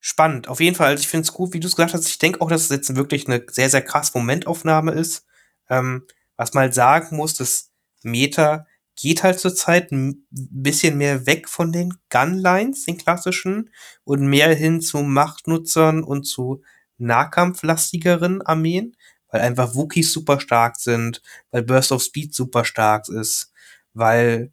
[0.00, 0.48] Spannend.
[0.48, 2.08] Auf jeden Fall, also ich finde es gut, wie du es gesagt hast.
[2.08, 5.26] Ich denke auch, dass es jetzt wirklich eine sehr, sehr krass Momentaufnahme ist.
[5.68, 7.72] Ähm, was man halt sagen muss, das
[8.02, 8.66] Meta
[8.96, 13.70] geht halt zurzeit ein bisschen mehr weg von den Gunlines, den klassischen,
[14.04, 16.62] und mehr hin zu Machtnutzern und zu
[16.98, 18.96] nahkampflastigeren Armeen,
[19.30, 23.52] weil einfach Wookies super stark sind, weil Burst of Speed super stark ist,
[23.94, 24.52] weil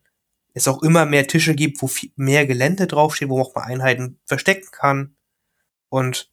[0.54, 3.64] es auch immer mehr Tische gibt, wo viel mehr Gelände draufsteht, wo man auch mal
[3.64, 5.16] Einheiten verstecken kann.
[5.90, 6.32] Und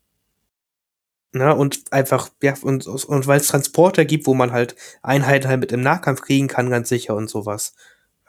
[1.33, 5.61] Ne, und einfach, ja, und, und weil es Transporter gibt, wo man halt Einheiten halt
[5.61, 7.75] mit im Nahkampf kriegen kann, ganz sicher und sowas.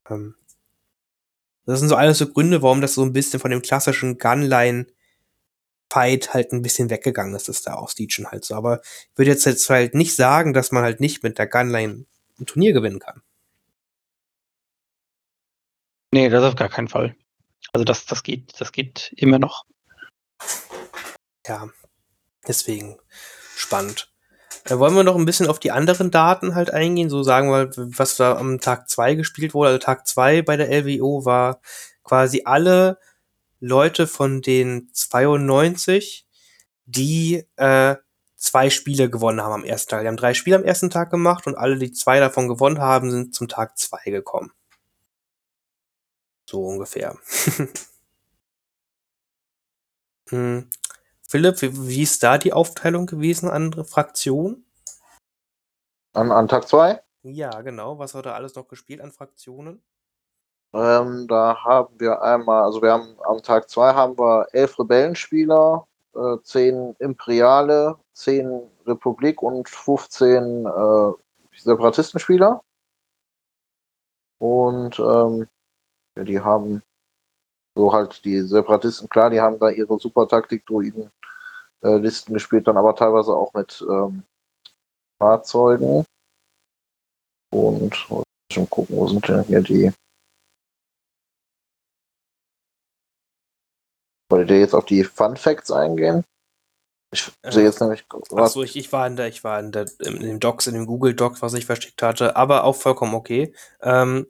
[0.09, 0.35] Ähm,
[1.65, 6.33] das sind so alles so Gründe, warum das so ein bisschen von dem klassischen Gunline-Fight
[6.33, 8.55] halt ein bisschen weggegangen ist, ist da aus Legion halt so.
[8.55, 12.05] Aber ich würde jetzt, jetzt halt nicht sagen, dass man halt nicht mit der Gunline
[12.39, 13.21] ein Turnier gewinnen kann.
[16.11, 17.15] Nee, das auf gar keinen Fall.
[17.71, 19.65] Also das, das geht, das geht immer noch.
[21.45, 21.69] Ja,
[22.47, 22.97] deswegen
[23.55, 24.11] spannend.
[24.65, 27.09] Äh, wollen wir noch ein bisschen auf die anderen Daten halt eingehen?
[27.09, 29.69] So sagen wir, was da am Tag 2 gespielt wurde.
[29.69, 31.61] Also Tag 2 bei der LWO war
[32.03, 32.99] quasi alle
[33.59, 36.25] Leute von den 92,
[36.85, 37.95] die äh,
[38.39, 40.01] zwei Spiele gewonnen haben am ersten Tag.
[40.01, 43.11] Die haben drei Spiele am ersten Tag gemacht und alle, die zwei davon gewonnen haben,
[43.11, 44.51] sind zum Tag zwei gekommen.
[46.45, 47.17] So ungefähr.
[50.29, 50.69] hm.
[51.29, 54.65] Philipp, wie, ist da die Aufteilung gewesen an Fraktionen?
[56.13, 57.03] An, an Tag 2?
[57.21, 57.99] Ja, genau.
[57.99, 59.79] Was hat da alles noch gespielt an Fraktionen?
[60.73, 65.85] Ähm, da haben wir einmal, also wir haben am Tag 2 haben wir elf Rebellenspieler,
[66.15, 71.11] äh, 10 Imperiale, 10 Republik und 15 äh,
[71.55, 72.63] Separatistenspieler.
[74.39, 75.47] Und ähm,
[76.15, 76.81] ja, die haben
[77.75, 81.11] so halt die Separatisten, klar, die haben da ihre Super-Taktik-Druiden
[81.81, 84.23] äh, Listen gespielt, dann aber teilweise auch mit ähm,
[85.19, 86.05] Fahrzeugen.
[87.51, 87.95] Und
[88.51, 89.91] schon gucken, wo sind denn hier die.
[94.31, 96.23] Wollt ihr jetzt auf die Fun Facts eingehen?
[97.11, 98.05] Ich äh, sehe jetzt nämlich.
[98.29, 100.75] Was Achso, ich, ich war in der, ich war in der, in dem Docs, in
[100.75, 103.53] dem Google Doc, was ich verschickt hatte, aber auch vollkommen okay.
[103.81, 104.27] Ähm,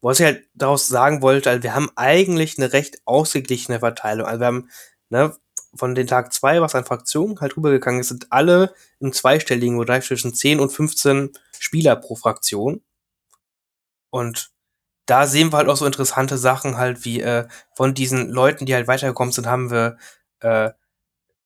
[0.00, 4.26] was ich halt daraus sagen wollte, also wir haben eigentlich eine recht ausgeglichene Verteilung.
[4.26, 4.70] Also wir haben,
[5.10, 5.36] ne,
[5.74, 10.06] von den Tag 2, was an Fraktionen halt rübergegangen ist, sind alle im zweistelligen Bereich
[10.06, 12.82] zwischen 10 und 15 Spieler pro Fraktion.
[14.10, 14.50] Und
[15.06, 18.74] da sehen wir halt auch so interessante Sachen halt, wie äh, von diesen Leuten, die
[18.74, 19.98] halt weitergekommen sind, haben wir
[20.40, 20.70] äh,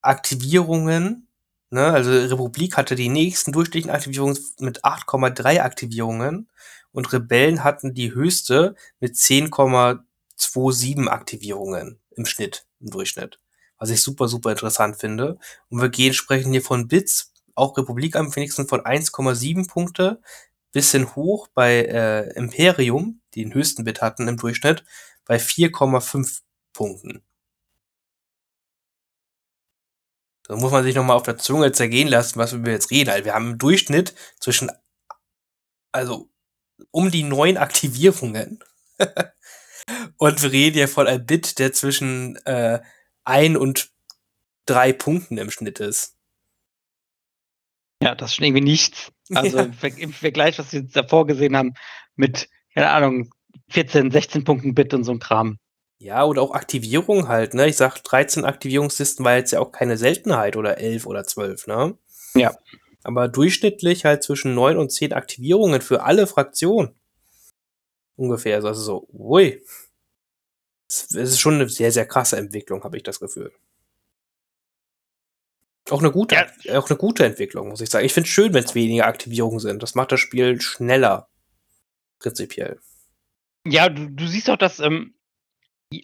[0.01, 1.29] Aktivierungen.
[1.71, 1.87] Ne?
[1.87, 6.49] Also Republik hatte die nächsten durchschnittlichen Aktivierungen mit 8,3 Aktivierungen
[6.93, 13.42] und Rebellen hatten die höchste mit 10,27 Aktivierungen im Schnitt, im Durchschnitt
[13.83, 15.39] was ich super, super interessant finde.
[15.69, 20.23] Und wir gehen, sprechen hier von Bits, auch Republik am wenigsten von 1,7 Punkte,
[20.71, 24.85] bisschen hoch bei äh, Imperium, die den höchsten Bit hatten im Durchschnitt,
[25.25, 27.25] bei 4,5 Punkten.
[30.45, 33.11] Da muss man sich nochmal auf der Zunge zergehen lassen, was wir jetzt reden.
[33.11, 34.71] Also wir haben im Durchschnitt zwischen,
[35.91, 36.31] also
[36.93, 38.63] um die neun Aktivierungen.
[40.19, 42.81] Und wir reden ja von einem Bit, der zwischen äh,
[43.25, 43.91] ein und
[44.67, 46.17] drei Punkten im Schnitt ist.
[48.03, 49.13] Ja, das ist schon irgendwie nichts.
[49.33, 49.71] Also ja.
[49.99, 51.75] im, Vergleich, was wir davor gesehen haben,
[52.17, 53.31] mit, keine Ahnung,
[53.69, 55.59] 14, 16 Punkten Bit und so ein Kram.
[55.99, 57.69] Ja, oder auch Aktivierung halt, ne?
[57.69, 61.97] Ich sag, 13 Aktivierungslisten war jetzt ja auch keine Seltenheit oder 11 oder 12, ne?
[62.35, 62.57] Ja.
[63.05, 66.95] Aber durchschnittlich halt zwischen 9 und 10 Aktivierungen für alle Fraktionen.
[68.17, 68.57] Ungefähr.
[68.57, 69.63] Also so, ui
[70.93, 73.53] es ist schon eine sehr, sehr krasse Entwicklung, habe ich das Gefühl.
[75.91, 76.79] Auch eine gute, ja.
[76.79, 78.07] auch eine gute Entwicklung, muss ich sagen.
[78.07, 79.83] Ich finde es schön, wenn es weniger Aktivierungen sind.
[79.83, 81.29] Das macht das Spiel schneller.
[82.21, 82.79] Prinzipiell.
[83.67, 85.15] Ja, du, du siehst auch, dass ähm,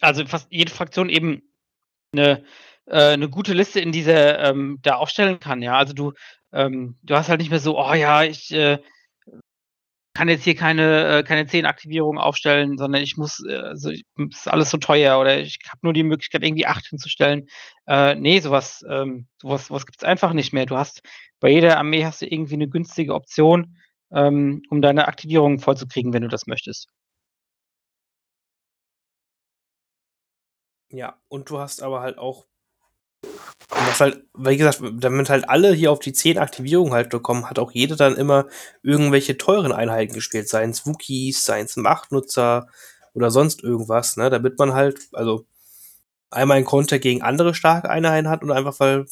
[0.01, 1.43] also fast jede Fraktion eben
[2.13, 2.45] eine,
[2.87, 5.77] äh, eine gute Liste in dieser ähm, da aufstellen kann, ja.
[5.77, 6.13] Also du,
[6.53, 8.79] ähm, du hast halt nicht mehr so, oh ja, ich äh,
[10.19, 14.49] kann jetzt hier keine, äh, keine 10 Aktivierungen aufstellen, sondern ich muss, äh, also ist
[14.49, 17.49] alles so teuer oder ich habe nur die Möglichkeit, irgendwie 8 hinzustellen.
[17.87, 20.67] Äh, nee, sowas, ähm, sowas, sowas gibt es einfach nicht mehr.
[20.67, 21.03] Du hast
[21.39, 23.77] bei jeder Armee hast du irgendwie eine günstige Option,
[24.11, 26.89] ähm, um deine Aktivierungen vollzukriegen, wenn du das möchtest.
[30.91, 32.47] Ja, und du hast aber halt auch
[33.23, 37.51] und das halt, wie gesagt, damit halt alle hier auf die 10 Aktivierungen halt bekommen,
[37.51, 38.47] hat auch jeder dann immer
[38.83, 42.69] irgendwelche teuren Einheiten gespielt, seien es Wookies, seien es Machtnutzer
[43.15, 45.47] oder sonst irgendwas, ne, damit man halt, also
[46.31, 49.07] einmal einen Konter gegen andere starke Einheiten hat und einfach, weil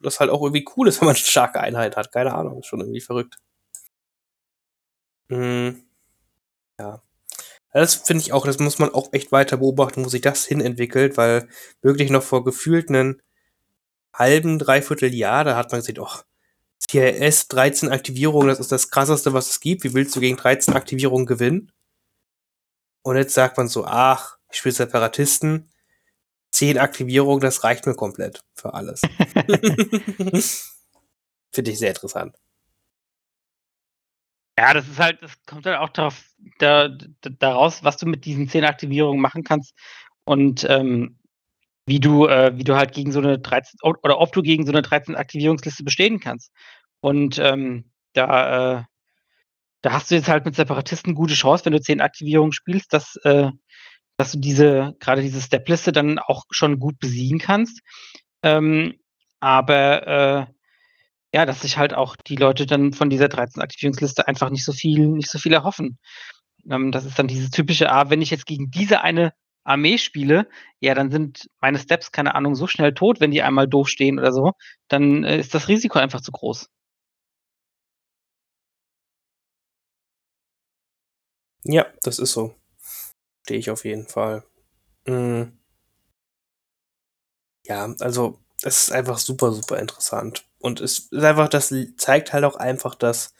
[0.00, 2.12] das halt auch irgendwie cool ist, wenn man eine starke Einheit hat.
[2.12, 3.38] Keine Ahnung, ist schon irgendwie verrückt.
[5.30, 5.82] Hm.
[6.78, 7.02] Ja.
[7.72, 10.60] Das finde ich auch, das muss man auch echt weiter beobachten, wo sich das hin
[10.60, 11.48] entwickelt, weil
[11.82, 13.22] wirklich noch vor gefühlt einen
[14.12, 16.22] halben, dreiviertel Jahr, da hat man gesagt, oh,
[16.82, 19.84] CIS 13 Aktivierungen, das ist das krasseste, was es gibt.
[19.84, 21.70] Wie willst du gegen 13 Aktivierungen gewinnen?
[23.02, 25.70] Und jetzt sagt man so, ach, ich spiele Separatisten.
[26.52, 29.02] 10 Aktivierungen, das reicht mir komplett für alles.
[31.52, 32.36] Finde ich sehr interessant.
[34.58, 36.22] Ja, das ist halt, das kommt halt auch darauf,
[36.58, 39.74] da, da, daraus, was du mit diesen 10 Aktivierungen machen kannst.
[40.24, 41.19] Und ähm,
[41.90, 44.70] wie du, äh, wie du halt gegen so eine 13 oder ob du gegen so
[44.70, 46.52] eine 13 Aktivierungsliste bestehen kannst.
[47.00, 48.84] Und ähm, da, äh,
[49.82, 53.16] da hast du jetzt halt mit Separatisten gute Chance, wenn du 10 Aktivierungen spielst, dass,
[53.24, 53.50] äh,
[54.18, 57.80] dass du diese, gerade diese Step-Liste dann auch schon gut besiegen kannst.
[58.44, 58.94] Ähm,
[59.40, 60.46] aber äh,
[61.34, 64.72] ja, dass sich halt auch die Leute dann von dieser 13 Aktivierungsliste einfach nicht so
[64.72, 65.98] viel, nicht so viel erhoffen.
[66.70, 69.32] Ähm, das ist dann dieses typische, ah, wenn ich jetzt gegen diese eine
[69.64, 70.48] Armee spiele,
[70.80, 74.18] ja, dann sind meine Steps, keine Ahnung, so schnell tot, wenn die einmal doof stehen
[74.18, 74.52] oder so,
[74.88, 76.68] dann äh, ist das Risiko einfach zu groß.
[81.64, 82.54] Ja, das ist so.
[83.44, 84.44] Stehe ich auf jeden Fall.
[85.06, 85.58] Mhm.
[87.64, 90.44] Ja, also es ist einfach super, super interessant.
[90.58, 93.34] Und es ist einfach, das zeigt halt auch einfach, dass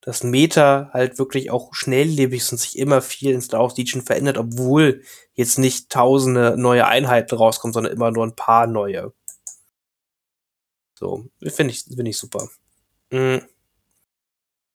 [0.00, 4.02] das Meta halt wirklich auch schnelllebig ist und sich immer viel in Star Wars Legion
[4.02, 5.02] verändert, obwohl
[5.34, 9.12] jetzt nicht tausende neue Einheiten rauskommen, sondern immer nur ein paar neue.
[10.94, 12.48] So, finde ich, finde ich super.
[13.10, 13.42] Mhm.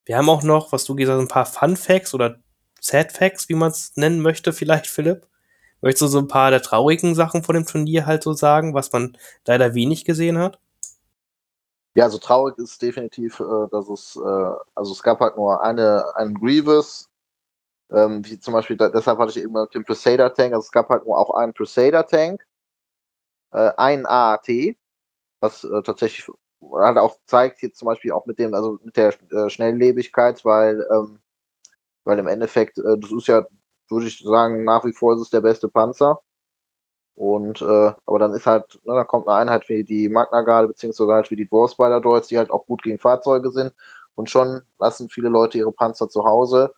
[0.06, 2.40] Wir haben auch noch, was du gesagt hast, ein paar Fun Facts oder
[2.80, 5.28] Sad Facts, wie man es nennen möchte, vielleicht, Philipp.
[5.82, 8.92] Möchtest du so ein paar der traurigen Sachen von dem Turnier halt so sagen, was
[8.92, 10.60] man leider wenig gesehen hat?
[11.96, 14.20] Ja, so traurig ist definitiv, äh, dass es, äh,
[14.74, 17.08] also es gab halt nur eine, einen Grievous,
[17.92, 21.06] ähm, wie zum Beispiel, deshalb hatte ich eben den Crusader Tank, also es gab halt
[21.06, 22.46] nur auch einen Crusader Tank,
[23.52, 24.76] äh, einen AAT,
[25.42, 26.28] was äh, tatsächlich
[26.74, 30.88] halt auch zeigt, jetzt zum Beispiel auch mit dem, also mit der äh, Schnelllebigkeit, weil,
[30.92, 31.20] ähm,
[32.06, 33.46] weil im Endeffekt, äh, das ist ja,
[33.90, 36.22] würde ich sagen, nach wie vor ist es der beste Panzer.
[37.16, 40.68] Und äh, aber dann ist halt, ne, da kommt eine Einheit wie die Magna Garde,
[40.68, 43.74] beziehungsweise halt wie die Dwarf Spider Droids, die halt auch gut gegen Fahrzeuge sind.
[44.16, 46.74] Und schon lassen viele Leute ihre Panzer zu Hause.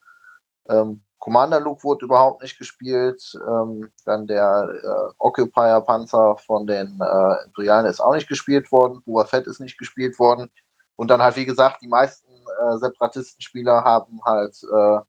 [0.69, 3.33] Ähm, Commander Luke wurde überhaupt nicht gespielt.
[3.47, 9.01] Ähm, dann der äh, Occupier Panzer von den äh, Imperialen ist auch nicht gespielt worden.
[9.05, 10.51] Boba Fett ist nicht gespielt worden.
[10.97, 14.99] Und dann halt, wie gesagt, die meisten äh, Separatistenspieler haben halt äh,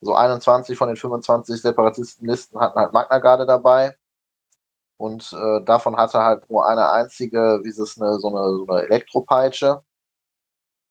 [0.00, 3.96] so 21 von den 25 Separatistenlisten hatten halt Magna Garde dabei.
[4.98, 8.66] Und äh, davon hatte halt nur eine einzige, wie ist es, eine, so eine, so
[8.66, 9.82] eine Elektropeitsche.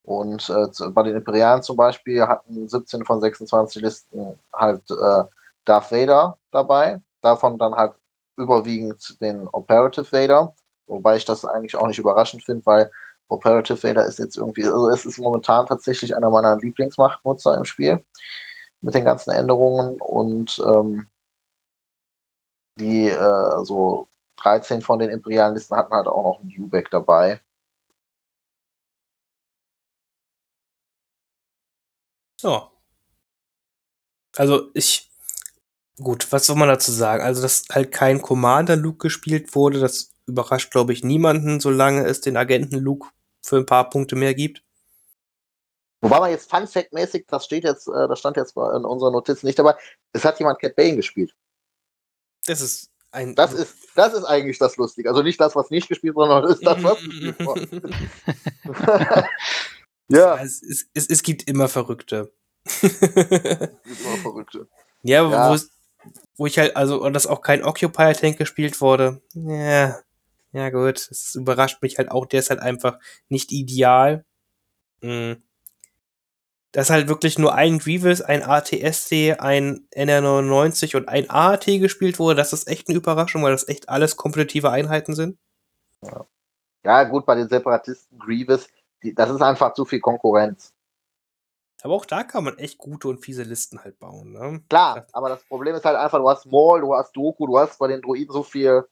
[0.02, 5.24] Und äh, bei den Imperialen zum Beispiel hatten 17 von 26 Listen halt äh,
[5.64, 7.00] Darth Vader dabei.
[7.22, 7.94] Davon dann halt
[8.36, 10.54] überwiegend den Operative Vader.
[10.86, 12.90] Wobei ich das eigentlich auch nicht überraschend finde, weil
[13.28, 18.04] Operative Vader ist jetzt irgendwie, also es ist momentan tatsächlich einer meiner Lieblingsmachtnutzer im Spiel
[18.80, 21.08] mit den ganzen Änderungen und ähm,
[22.78, 27.40] die äh, so 13 von den Imperialisten hatten halt auch noch einen Ubeck dabei.
[32.42, 32.70] Ja.
[34.36, 35.10] Also ich.
[35.98, 37.22] Gut, was soll man dazu sagen?
[37.24, 42.20] Also, dass halt kein Commander Luke gespielt wurde, das überrascht, glaube ich, niemanden, solange es
[42.20, 43.08] den Agenten Luke
[43.42, 44.62] für ein paar Punkte mehr gibt.
[46.02, 49.10] Wobei man jetzt Fun Fact mäßig, das steht jetzt, äh, das stand jetzt in unserer
[49.10, 49.74] Notiz nicht dabei,
[50.12, 51.34] es hat jemand Cat Bane gespielt.
[52.46, 53.34] Das ist ein.
[53.34, 55.08] Das ist, das ist eigentlich das Lustige.
[55.08, 59.28] Also nicht das, was nicht gespielt wurde, sondern das ist das, was gespielt wurde.
[60.08, 60.36] ja.
[60.42, 62.32] Es, es, es, es, gibt immer Verrückte.
[62.64, 64.68] es gibt immer Verrückte.
[65.02, 65.52] Ja, ja.
[65.52, 65.58] Wo,
[66.36, 69.20] wo ich halt, also, dass auch kein Occupier-Tank gespielt wurde.
[69.34, 69.98] Ja.
[70.52, 71.08] Ja, gut.
[71.10, 72.26] Es überrascht mich halt auch.
[72.26, 74.24] Der ist halt einfach nicht ideal.
[75.02, 75.42] Mhm
[76.76, 82.34] dass halt wirklich nur ein Grievous, ein ATSC, ein NR99 und ein AAT gespielt wurde,
[82.34, 85.38] das ist echt eine Überraschung, weil das echt alles kompetitive Einheiten sind.
[86.02, 86.26] Ja,
[86.84, 88.68] ja gut, bei den Separatisten Grievous,
[89.02, 90.74] die, das ist einfach zu viel Konkurrenz.
[91.82, 94.32] Aber auch da kann man echt gute und fiese Listen halt bauen.
[94.32, 94.62] Ne?
[94.68, 97.78] Klar, aber das Problem ist halt einfach, du hast Maul, du hast Doku, du hast
[97.78, 98.84] bei den Druiden so viel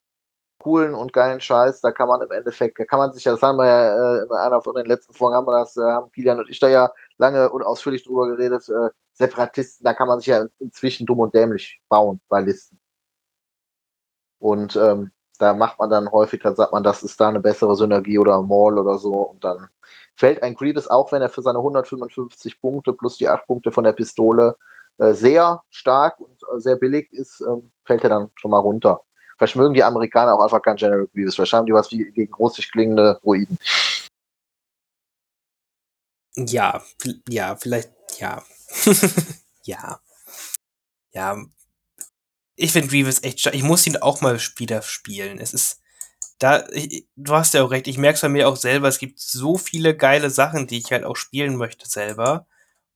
[0.56, 3.58] coolen und geilen Scheiß, da kann man im Endeffekt, da kann man sich, das haben
[3.58, 6.38] wir ja äh, in einer von den letzten Folgen, haben wir das, äh, haben Kilian
[6.38, 10.26] und ich da ja lange und ausführlich drüber geredet, äh, Separatisten, da kann man sich
[10.28, 12.80] ja inzwischen dumm und dämlich bauen bei Listen.
[14.38, 17.76] Und ähm, da macht man dann häufig, dann sagt man, das ist da eine bessere
[17.76, 19.68] Synergie oder Mall oder so und dann
[20.16, 23.84] fällt ein Grievous auch, wenn er für seine 155 Punkte plus die 8 Punkte von
[23.84, 24.56] der Pistole
[24.98, 29.00] äh, sehr stark und äh, sehr billig ist, ähm, fällt er dann schon mal runter.
[29.36, 31.34] Vielleicht mögen die Amerikaner auch einfach kein General Grievous.
[31.34, 33.58] Vielleicht haben die was wie gegen russisch klingende Ruiden.
[36.36, 36.82] Ja,
[37.28, 38.44] ja, vielleicht, ja.
[39.64, 40.00] ja.
[41.12, 41.36] Ja.
[42.56, 43.54] Ich finde Grievous echt stark.
[43.54, 45.38] Ich muss ihn auch mal wieder spielen.
[45.38, 45.80] Es ist,
[46.38, 48.98] da, ich, du hast ja auch recht, ich merke es bei mir auch selber, es
[48.98, 52.46] gibt so viele geile Sachen, die ich halt auch spielen möchte selber.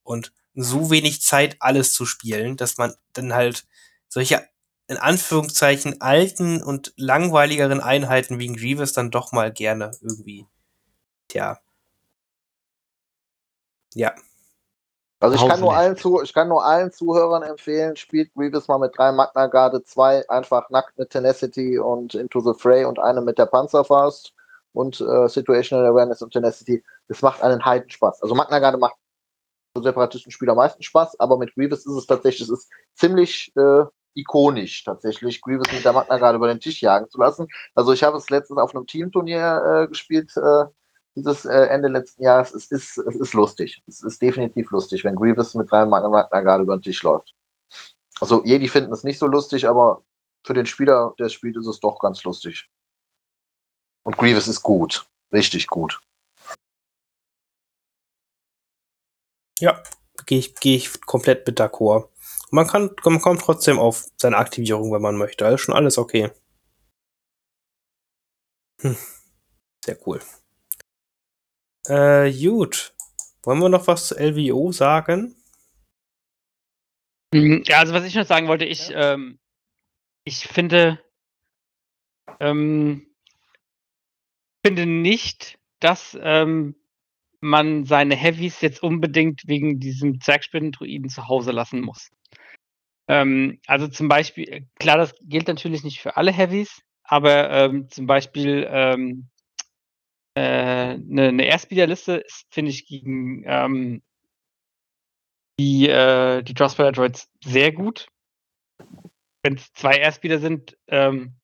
[0.03, 3.67] Und so wenig Zeit, alles zu spielen, dass man dann halt
[4.09, 4.47] solche,
[4.87, 10.47] in Anführungszeichen, alten und langweiligeren Einheiten wie ein Grievous dann doch mal gerne irgendwie,
[11.29, 11.61] tja,
[13.93, 14.13] ja.
[15.21, 18.79] Also ich kann, nur allen zu, ich kann nur allen Zuhörern empfehlen, spielt Grievous mal
[18.79, 23.19] mit drei Magna Garde, zwei einfach nackt mit Tenacity und Into the Fray und eine
[23.19, 24.33] mit der Panzerfaust
[24.71, 26.81] und äh, Situational Awareness und Tenacity.
[27.09, 28.23] Das macht einen Heidenspaß.
[28.23, 28.95] Also Magna Garde macht
[29.75, 33.83] für Separatistenspieler meistens Spaß, aber mit Grievous ist es tatsächlich, es ist ziemlich, äh,
[34.13, 37.47] ikonisch tatsächlich, Grievous mit der Magna gerade über den Tisch jagen zu lassen.
[37.75, 40.63] Also ich habe es letztens auf einem Teamturnier äh, gespielt, äh,
[41.15, 42.53] dieses äh, Ende letzten Jahres.
[42.53, 43.81] Es ist, es ist lustig.
[43.87, 47.35] Es ist definitiv lustig, wenn Grievous mit seinem Magna Magna gerade über den Tisch läuft.
[48.19, 50.03] Also Jedi finden es nicht so lustig, aber
[50.45, 52.69] für den Spieler, der spielt, ist es doch ganz lustig.
[54.03, 55.07] Und Grievous ist gut.
[55.31, 55.99] Richtig gut.
[59.59, 59.83] Ja,
[60.25, 62.09] gehe ich, geh ich komplett mit d'accord.
[62.51, 65.45] Man kann, man kommt trotzdem auf seine Aktivierung, wenn man möchte.
[65.45, 66.31] Also schon alles okay.
[68.81, 68.97] Hm.
[69.83, 70.21] Sehr cool.
[71.89, 72.93] Äh, gut.
[73.43, 75.35] Wollen wir noch was zu LVO sagen?
[77.33, 79.39] Hm, ja, also was ich noch sagen wollte, ich, ähm,
[80.23, 80.99] ich finde,
[82.39, 83.07] ähm,
[84.65, 86.75] finde nicht, dass ähm,
[87.41, 92.11] man seine Heavies jetzt unbedingt wegen diesem Zwergspinnen-Druiden zu Hause lassen muss.
[93.07, 98.05] Ähm, also zum Beispiel, klar, das gilt natürlich nicht für alle Heavies, aber ähm, zum
[98.05, 99.38] Beispiel ähm, äh,
[100.35, 104.01] eine, eine Airspeeder-Liste ist, finde ich, gegen ähm,
[105.59, 108.07] die, äh, die Drossfighter Droids sehr gut.
[109.43, 111.35] Wenn es zwei Airspeeder sind, ähm,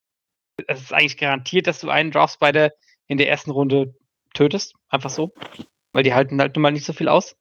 [0.68, 2.72] es ist eigentlich garantiert, dass du einen Drossfighter
[3.08, 3.96] in der ersten Runde
[4.34, 4.76] tötest.
[4.90, 5.34] Einfach so
[5.96, 7.38] weil die halten halt nun mal nicht so viel aus.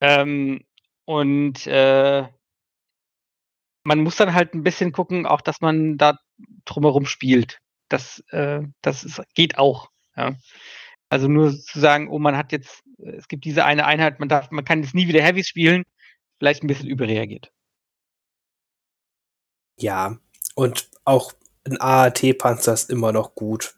[0.00, 0.64] Ähm,
[1.04, 2.28] und äh,
[3.82, 6.16] man muss dann halt ein bisschen gucken, auch dass man da
[6.64, 7.58] drumherum spielt.
[7.88, 9.89] Das, äh, das ist, geht auch.
[10.16, 10.36] Ja.
[11.08, 14.50] Also nur zu sagen, oh, man hat jetzt, es gibt diese eine Einheit, man darf,
[14.50, 15.84] man kann jetzt nie wieder Heavies spielen,
[16.38, 17.52] vielleicht ein bisschen überreagiert.
[19.76, 20.18] Ja,
[20.54, 21.32] und auch
[21.64, 23.74] ein AAT-Panzer ist immer noch gut.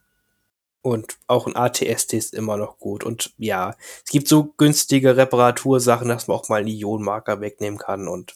[0.85, 3.05] Und auch ein ATST ist immer noch gut.
[3.05, 8.09] Und ja, es gibt so günstige Reparatursachen, dass man auch mal einen Ionenmarker wegnehmen kann
[8.09, 8.35] und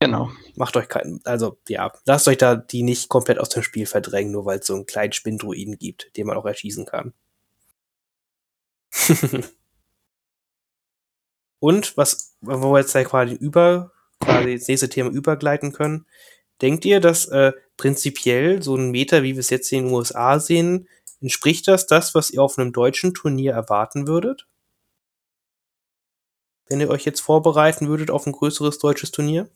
[0.00, 0.30] Genau.
[0.54, 4.32] Macht euch keinen, also ja, lasst euch da die nicht komplett aus dem Spiel verdrängen,
[4.32, 7.12] nur weil es so einen kleinen Spindruiden gibt, den man auch erschießen kann.
[11.60, 16.06] und was, wo wir jetzt ja quasi über, quasi ins nächste Thema übergleiten können,
[16.62, 20.38] denkt ihr, dass äh, prinzipiell so ein Meter, wie wir es jetzt in den USA
[20.38, 20.88] sehen,
[21.20, 24.46] Entspricht das das, was ihr auf einem deutschen Turnier erwarten würdet?
[26.68, 29.50] Wenn ihr euch jetzt vorbereiten würdet auf ein größeres deutsches Turnier?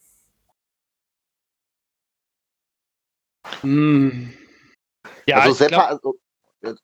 [3.63, 4.33] Hm.
[5.27, 6.17] Ja, also, Seppa, also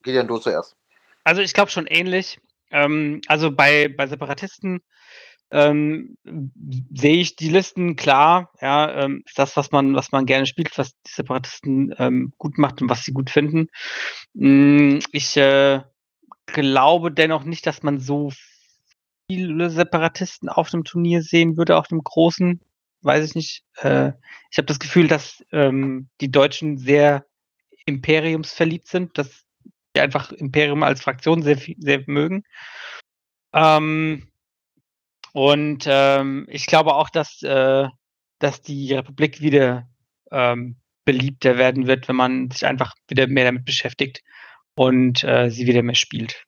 [0.02, 0.76] geht ja du zuerst.
[1.24, 2.40] Also ich glaube schon ähnlich.
[2.70, 4.80] Ähm, also bei, bei Separatisten
[5.50, 6.16] ähm,
[6.94, 8.52] sehe ich die Listen klar.
[8.60, 12.58] Ja, ähm, ist das, was man, was man gerne spielt, was die Separatisten ähm, gut
[12.58, 13.68] macht und was sie gut finden.
[14.34, 15.80] Mm, ich äh,
[16.46, 18.30] glaube dennoch nicht, dass man so
[19.30, 22.60] viele Separatisten auf dem Turnier sehen würde, auf dem großen.
[23.02, 23.64] Weiß ich nicht.
[23.76, 24.12] Äh,
[24.50, 27.26] ich habe das Gefühl, dass ähm, die Deutschen sehr
[27.86, 29.44] imperiumsverliebt sind, dass
[29.96, 32.44] die einfach Imperium als Fraktion sehr, sehr mögen.
[33.52, 34.28] Ähm,
[35.32, 37.86] und ähm, ich glaube auch, dass, äh,
[38.38, 39.88] dass die Republik wieder
[40.30, 44.22] ähm, beliebter werden wird, wenn man sich einfach wieder mehr damit beschäftigt
[44.74, 46.47] und äh, sie wieder mehr spielt.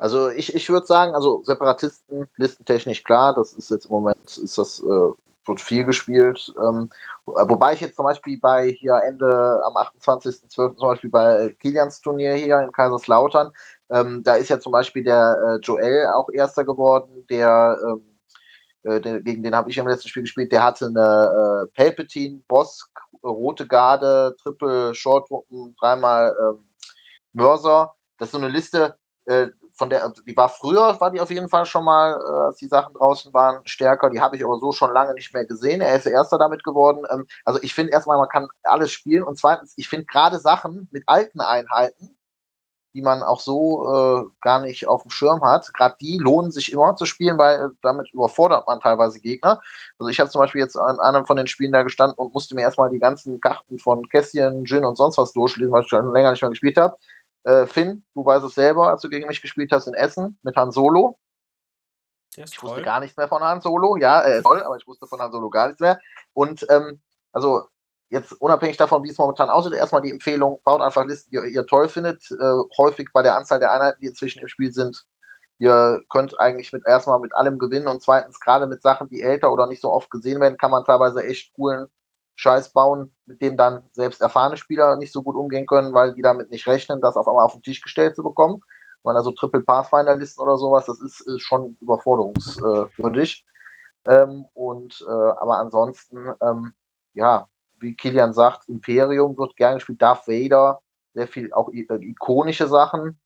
[0.00, 4.56] Also ich, ich würde sagen, also Separatisten, listentechnisch klar, das ist jetzt im Moment, ist
[4.56, 5.12] das, äh,
[5.44, 6.54] wird viel gespielt.
[6.58, 6.88] Ähm,
[7.26, 10.48] wobei ich jetzt zum Beispiel bei hier Ende am 28.12.
[10.48, 13.52] zum Beispiel bei Kilians Turnier hier in Kaiserslautern,
[13.90, 18.18] ähm, da ist ja zum Beispiel der äh, Joel auch Erster geworden, der, ähm,
[18.84, 22.40] äh, der gegen den habe ich im letzten Spiel gespielt, der hatte eine äh, Palpatine,
[22.48, 22.88] Boss,
[23.22, 26.64] Rote Garde, Triple Shortwuppen, dreimal ähm,
[27.34, 27.94] Mörser.
[28.16, 28.96] Das ist so eine Liste,
[29.26, 29.48] äh,
[29.80, 32.66] von der, die war früher, war die auf jeden Fall schon mal, äh, als die
[32.66, 34.10] Sachen draußen waren, stärker.
[34.10, 35.80] Die habe ich aber so schon lange nicht mehr gesehen.
[35.80, 37.06] Er ist Erster damit geworden.
[37.10, 39.22] Ähm, also ich finde erstmal, man kann alles spielen.
[39.22, 42.14] Und zweitens, ich finde gerade Sachen mit alten Einheiten,
[42.92, 45.72] die man auch so äh, gar nicht auf dem Schirm hat.
[45.72, 49.62] Gerade die lohnen sich immer zu spielen, weil äh, damit überfordert man teilweise Gegner.
[49.98, 52.54] Also ich habe zum Beispiel jetzt an einem von den Spielen da gestanden und musste
[52.54, 56.12] mir erstmal die ganzen Karten von Kästchen, Gin und sonst was durchlesen, weil ich schon
[56.12, 56.98] länger nicht mehr gespielt habe.
[57.44, 60.56] Äh, Finn, du weißt es selber, als du gegen mich gespielt hast in Essen mit
[60.56, 61.18] Han Solo.
[62.36, 65.20] Ich wusste gar nichts mehr von Han Solo, ja, äh, toll, aber ich wusste von
[65.20, 65.98] Han Solo gar nichts mehr.
[66.32, 67.00] Und ähm,
[67.32, 67.64] also
[68.08, 71.66] jetzt unabhängig davon, wie es momentan aussieht, erstmal die Empfehlung, baut einfach Listen, die ihr
[71.66, 72.30] toll findet.
[72.30, 75.04] Äh, häufig bei der Anzahl der Einheiten, die inzwischen im Spiel sind.
[75.58, 79.52] Ihr könnt eigentlich mit erstmal mit allem gewinnen und zweitens gerade mit Sachen, die älter
[79.52, 81.88] oder nicht so oft gesehen werden, kann man teilweise echt coolen
[82.40, 86.22] Scheiß bauen, mit dem dann selbst erfahrene Spieler nicht so gut umgehen können, weil die
[86.22, 88.62] damit nicht rechnen, das auf einmal auf den Tisch gestellt zu bekommen.
[89.02, 93.44] Weil also Triple Pathfinder Listen oder sowas, das ist, ist schon überforderungswürdig.
[94.06, 96.72] Ähm, und äh, aber ansonsten, ähm,
[97.12, 97.46] ja,
[97.78, 100.80] wie Kilian sagt, Imperium wird gerne gespielt, Darth Vader,
[101.12, 103.20] sehr viel auch äh, ikonische Sachen.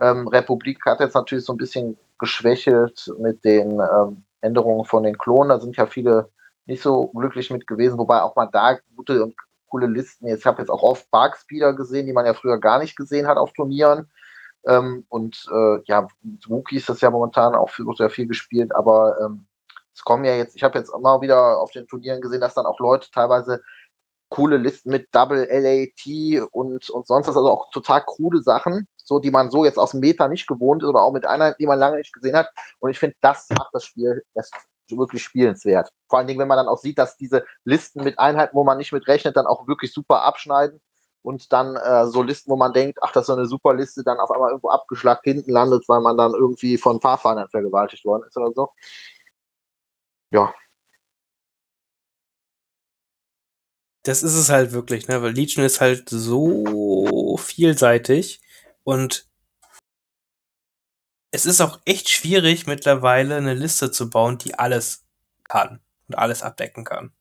[0.00, 5.18] Ähm, Republik hat jetzt natürlich so ein bisschen geschwächelt mit den ähm, Änderungen von den
[5.18, 5.48] Klonen.
[5.48, 6.30] Da sind ja viele
[6.66, 9.34] nicht so glücklich mit gewesen, wobei auch mal da gute und
[9.68, 10.26] coole Listen.
[10.28, 13.36] Jetzt habe jetzt auch oft Barkspeeder gesehen, die man ja früher gar nicht gesehen hat
[13.36, 14.10] auf Turnieren.
[14.66, 16.08] Ähm, und äh, ja,
[16.46, 19.46] Wookie ist das ja momentan auch viel, ja viel gespielt, aber ähm,
[19.92, 22.66] es kommen ja jetzt, ich habe jetzt immer wieder auf den Turnieren gesehen, dass dann
[22.66, 23.62] auch Leute teilweise
[24.28, 29.18] coole Listen mit Double LAT und, und sonst was, also auch total krude Sachen, so
[29.20, 31.66] die man so jetzt aus dem Meta nicht gewohnt ist oder auch mit einer, die
[31.66, 32.50] man lange nicht gesehen hat.
[32.80, 34.54] Und ich finde, das macht das Spiel erst
[34.90, 35.90] wirklich spielenswert.
[36.08, 38.78] Vor allen Dingen, wenn man dann auch sieht, dass diese Listen mit Einheiten, wo man
[38.78, 40.80] nicht mit rechnet, dann auch wirklich super abschneiden
[41.22, 44.02] und dann äh, so Listen, wo man denkt, ach, das ist so eine super Liste,
[44.04, 48.24] dann auf einmal irgendwo abgeschlagt hinten landet, weil man dann irgendwie von Fahrfahndern vergewaltigt worden
[48.28, 48.70] ist oder so.
[50.30, 50.52] Ja,
[54.04, 55.22] das ist es halt wirklich, ne?
[55.22, 58.40] Weil Legion ist halt so vielseitig
[58.84, 59.26] und
[61.34, 65.04] es ist auch echt schwierig mittlerweile eine Liste zu bauen, die alles
[65.42, 67.12] kann und alles abdecken kann.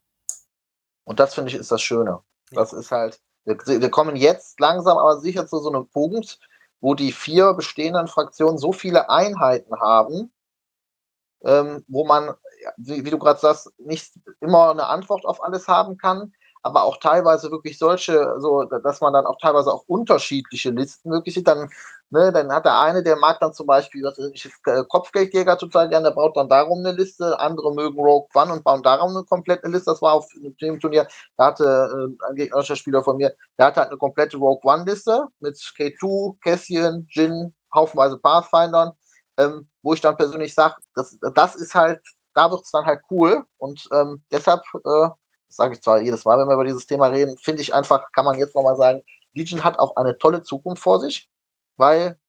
[1.03, 2.21] Und das finde ich ist das Schöne.
[2.51, 6.39] Das ist halt, wir, wir, kommen jetzt langsam aber sicher zu so einem Punkt,
[6.79, 10.31] wo die vier bestehenden Fraktionen so viele Einheiten haben,
[11.43, 12.35] ähm, wo man,
[12.77, 16.97] wie, wie du gerade sagst, nicht immer eine Antwort auf alles haben kann, aber auch
[16.97, 21.47] teilweise wirklich solche, so, dass man dann auch teilweise auch unterschiedliche Listen wirklich sieht.
[21.47, 21.69] Dann,
[22.09, 25.89] ne, dann hat der eine, der mag dann zum Beispiel, was ich, äh, Kopfgeldjäger total
[25.89, 29.25] gerne, der baut dann darum eine Liste, andere mögen Rogue One und bauen darum eine
[29.25, 29.91] komplette Liste.
[29.91, 30.27] Das war auf
[30.61, 31.05] dem Turnier,
[31.37, 35.27] da hatte äh, ein gegnerischer Spieler von mir, der hatte halt eine komplette Rogue One-Liste
[35.41, 38.93] mit K2, Cassian, Jin, haufenweise Pathfindern,
[39.37, 41.99] ähm, wo ich dann persönlich sage, das, das ist halt,
[42.33, 45.09] da wird es dann halt cool und ähm, deshalb äh,
[45.55, 48.25] sage ich zwar jedes Mal, wenn wir über dieses Thema reden, finde ich einfach, kann
[48.25, 51.29] man jetzt nochmal sagen, Legion hat auch eine tolle Zukunft vor sich,
[51.77, 52.19] weil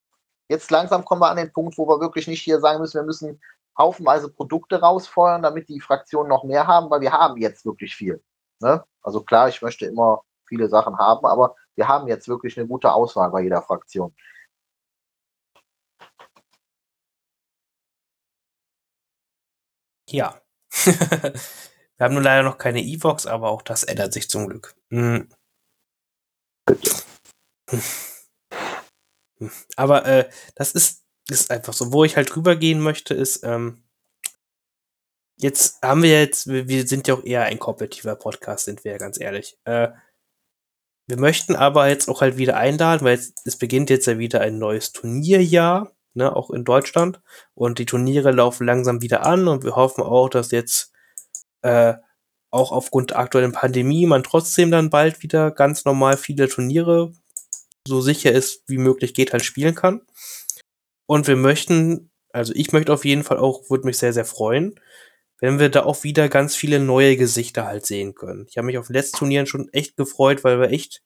[0.48, 3.04] jetzt langsam kommen wir an den Punkt, wo wir wirklich nicht hier sagen müssen, wir
[3.04, 3.40] müssen
[3.78, 8.22] haufenweise Produkte rausfeuern, damit die Fraktionen noch mehr haben, weil wir haben jetzt wirklich viel.
[8.60, 8.84] Ne?
[9.02, 12.92] Also klar, ich möchte immer viele Sachen haben, aber wir haben jetzt wirklich eine gute
[12.92, 14.14] Auswahl bei jeder Fraktion.
[20.08, 20.34] Ja.
[21.96, 24.74] Wir haben nur leider noch keine Evox, aber auch das ändert sich zum Glück.
[24.90, 25.28] Mhm.
[29.76, 31.92] Aber äh, das ist, ist einfach so.
[31.92, 33.82] Wo ich halt drüber gehen möchte, ist, ähm,
[35.36, 38.92] jetzt haben wir jetzt, wir, wir, sind ja auch eher ein kompetitiver Podcast, sind wir
[38.92, 39.58] ja ganz ehrlich.
[39.64, 39.88] Äh,
[41.06, 44.40] wir möchten aber jetzt auch halt wieder einladen, weil jetzt, es beginnt jetzt ja wieder
[44.40, 47.20] ein neues Turnierjahr, ne, auch in Deutschland.
[47.54, 50.93] Und die Turniere laufen langsam wieder an und wir hoffen auch, dass jetzt
[51.64, 51.94] äh,
[52.50, 57.12] auch aufgrund der aktuellen Pandemie man trotzdem dann bald wieder ganz normal viele Turniere,
[57.88, 60.02] so sicher ist wie möglich geht, halt spielen kann.
[61.06, 64.78] Und wir möchten, also ich möchte auf jeden Fall auch, würde mich sehr, sehr freuen,
[65.40, 68.46] wenn wir da auch wieder ganz viele neue Gesichter halt sehen können.
[68.48, 71.02] Ich habe mich auf den letzten Turnieren schon echt gefreut, weil wir echt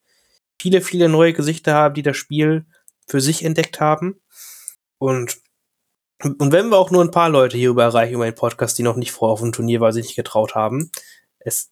[0.60, 2.66] viele, viele neue Gesichter haben, die das Spiel
[3.06, 4.20] für sich entdeckt haben.
[4.98, 5.38] Und
[6.22, 8.96] und wenn wir auch nur ein paar Leute hierüber erreichen über den Podcast, die noch
[8.96, 10.90] nicht vor auf dem Turnier, weil sie nicht getraut haben,
[11.38, 11.70] es,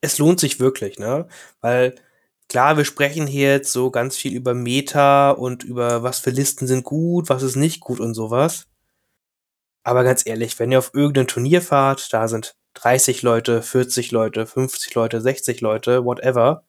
[0.00, 1.28] es lohnt sich wirklich, ne?
[1.60, 1.94] Weil
[2.48, 6.66] klar, wir sprechen hier jetzt so ganz viel über Meta und über was für Listen
[6.66, 8.66] sind gut, was ist nicht gut und sowas.
[9.84, 14.46] Aber ganz ehrlich, wenn ihr auf irgendein Turnier fahrt, da sind 30 Leute, 40 Leute,
[14.46, 16.64] 50 Leute, 60 Leute, whatever.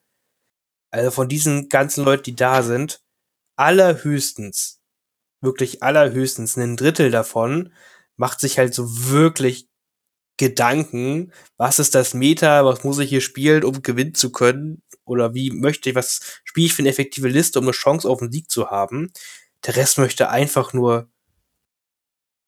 [0.92, 3.02] Also von diesen ganzen Leuten, die da sind,
[3.58, 4.79] allerhöchstens
[5.42, 7.74] wirklich allerhöchstens ein Drittel davon
[8.18, 9.70] macht sich halt so wirklich
[10.38, 15.34] Gedanken, was ist das Meta, was muss ich hier spielen, um gewinnen zu können, oder
[15.34, 18.32] wie möchte ich, was spiele ich für eine effektive Liste, um eine Chance auf den
[18.32, 19.12] Sieg zu haben.
[19.66, 21.10] Der Rest möchte einfach nur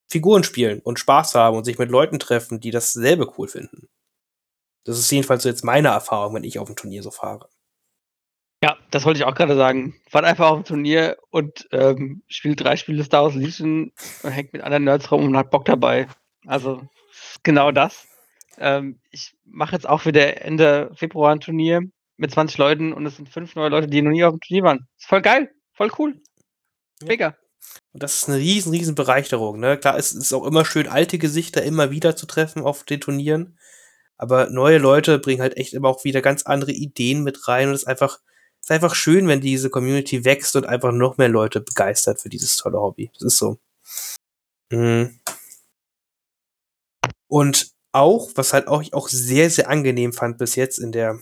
[0.10, 3.89] Figuren spielen und Spaß haben und sich mit Leuten treffen, die dasselbe cool finden.
[4.86, 7.50] Das ist jedenfalls so jetzt meine Erfahrung, wenn ich auf ein Turnier so fahre.
[8.64, 9.95] Ja, das wollte ich auch gerade sagen.
[10.09, 13.91] Fahrt einfach auf ein Turnier und ähm, spielt drei Spiele Star Wars Legion
[14.22, 16.07] und hängt mit anderen Nerds rum und hat Bock dabei.
[16.45, 16.82] Also
[17.43, 18.07] genau das.
[18.59, 21.82] Ähm, ich mache jetzt auch wieder Ende Februar ein Turnier
[22.18, 24.64] mit 20 Leuten und es sind fünf neue Leute, die noch nie auf dem Turnier
[24.64, 24.88] waren.
[24.97, 26.22] Ist voll geil, voll cool.
[27.03, 27.30] Mega.
[27.30, 27.36] Ja.
[27.93, 29.59] Und das ist eine riesen, riesen Bereicherung.
[29.59, 29.78] Ne?
[29.78, 33.57] Klar, es ist auch immer schön, alte Gesichter immer wieder zu treffen auf den Turnieren.
[34.18, 37.74] Aber neue Leute bringen halt echt immer auch wieder ganz andere Ideen mit rein und
[37.74, 38.20] es ist einfach
[38.62, 42.30] es ist einfach schön, wenn diese Community wächst und einfach noch mehr Leute begeistert für
[42.30, 43.09] dieses tolle Hobby.
[43.14, 43.57] Das ist so.
[44.72, 45.20] Mhm.
[47.28, 51.20] Und auch, was halt auch, ich auch sehr, sehr angenehm fand bis jetzt in der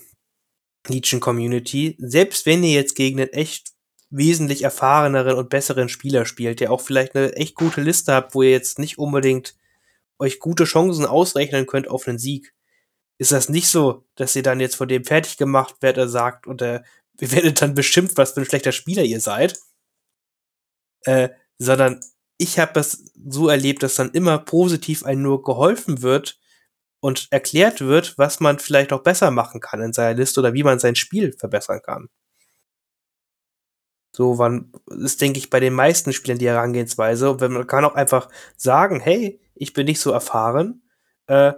[0.87, 3.71] Legion Community, selbst wenn ihr jetzt gegen einen echt
[4.09, 8.41] wesentlich erfahreneren und besseren Spieler spielt, der auch vielleicht eine echt gute Liste habt, wo
[8.41, 9.55] ihr jetzt nicht unbedingt
[10.17, 12.53] euch gute Chancen ausrechnen könnt auf einen Sieg,
[13.19, 16.47] ist das nicht so, dass ihr dann jetzt von dem fertig gemacht werdet, er sagt,
[16.47, 16.81] und äh,
[17.20, 19.59] ihr werdet dann beschimpft, was für ein schlechter Spieler ihr seid.
[21.05, 21.99] Äh, sondern
[22.38, 26.39] ich habe das so erlebt, dass dann immer positiv einem nur geholfen wird
[27.01, 30.63] und erklärt wird, was man vielleicht auch besser machen kann in seiner Liste oder wie
[30.63, 32.09] man sein Spiel verbessern kann.
[34.15, 37.32] So wann ist, denke ich, bei den meisten Spielen die Herangehensweise.
[37.32, 40.82] Und wenn man kann auch einfach sagen, hey, ich bin nicht so erfahren,
[41.28, 41.53] äh,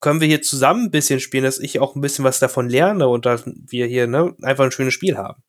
[0.00, 3.08] können wir hier zusammen ein bisschen spielen, dass ich auch ein bisschen was davon lerne
[3.08, 5.42] und dass wir hier ne, einfach ein schönes Spiel haben.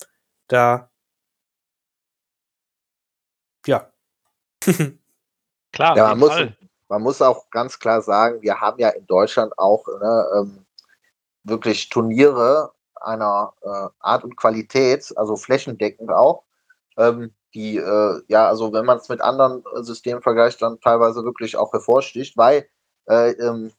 [0.48, 0.90] Da,
[3.66, 3.92] ja.
[5.72, 6.34] Klar, Ja, man muss,
[6.90, 10.66] man muss auch ganz klar sagen, wir haben ja in Deutschland auch ne, ähm,
[11.44, 16.44] wirklich Turniere einer äh, Art und Qualität, also flächendeckend auch,
[16.98, 21.24] ähm, die, äh, ja, also wenn man es mit anderen äh, Systemen vergleicht, dann teilweise
[21.24, 22.68] wirklich auch hervorsticht, weil
[23.08, 23.72] äh, ähm,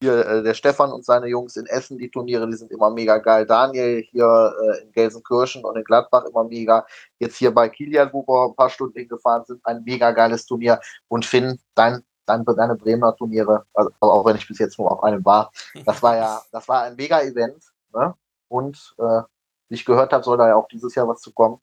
[0.00, 3.18] hier äh, der Stefan und seine Jungs in Essen, die Turniere, die sind immer mega
[3.18, 3.46] geil.
[3.46, 6.86] Daniel hier äh, in Gelsenkirchen und in Gladbach immer mega.
[7.18, 10.80] Jetzt hier bei Kilian, wo wir ein paar Stunden hingefahren sind, ein mega geiles Turnier.
[11.08, 15.02] Und Finn, dein, dein, deine Bremer Turniere, also auch wenn ich bis jetzt nur auf
[15.02, 15.50] einem war,
[15.84, 17.62] das war ja, das war ein mega Event.
[17.92, 18.14] Ne?
[18.48, 19.22] Und äh,
[19.68, 21.60] wie ich gehört habe, soll da ja auch dieses Jahr was zu kommen.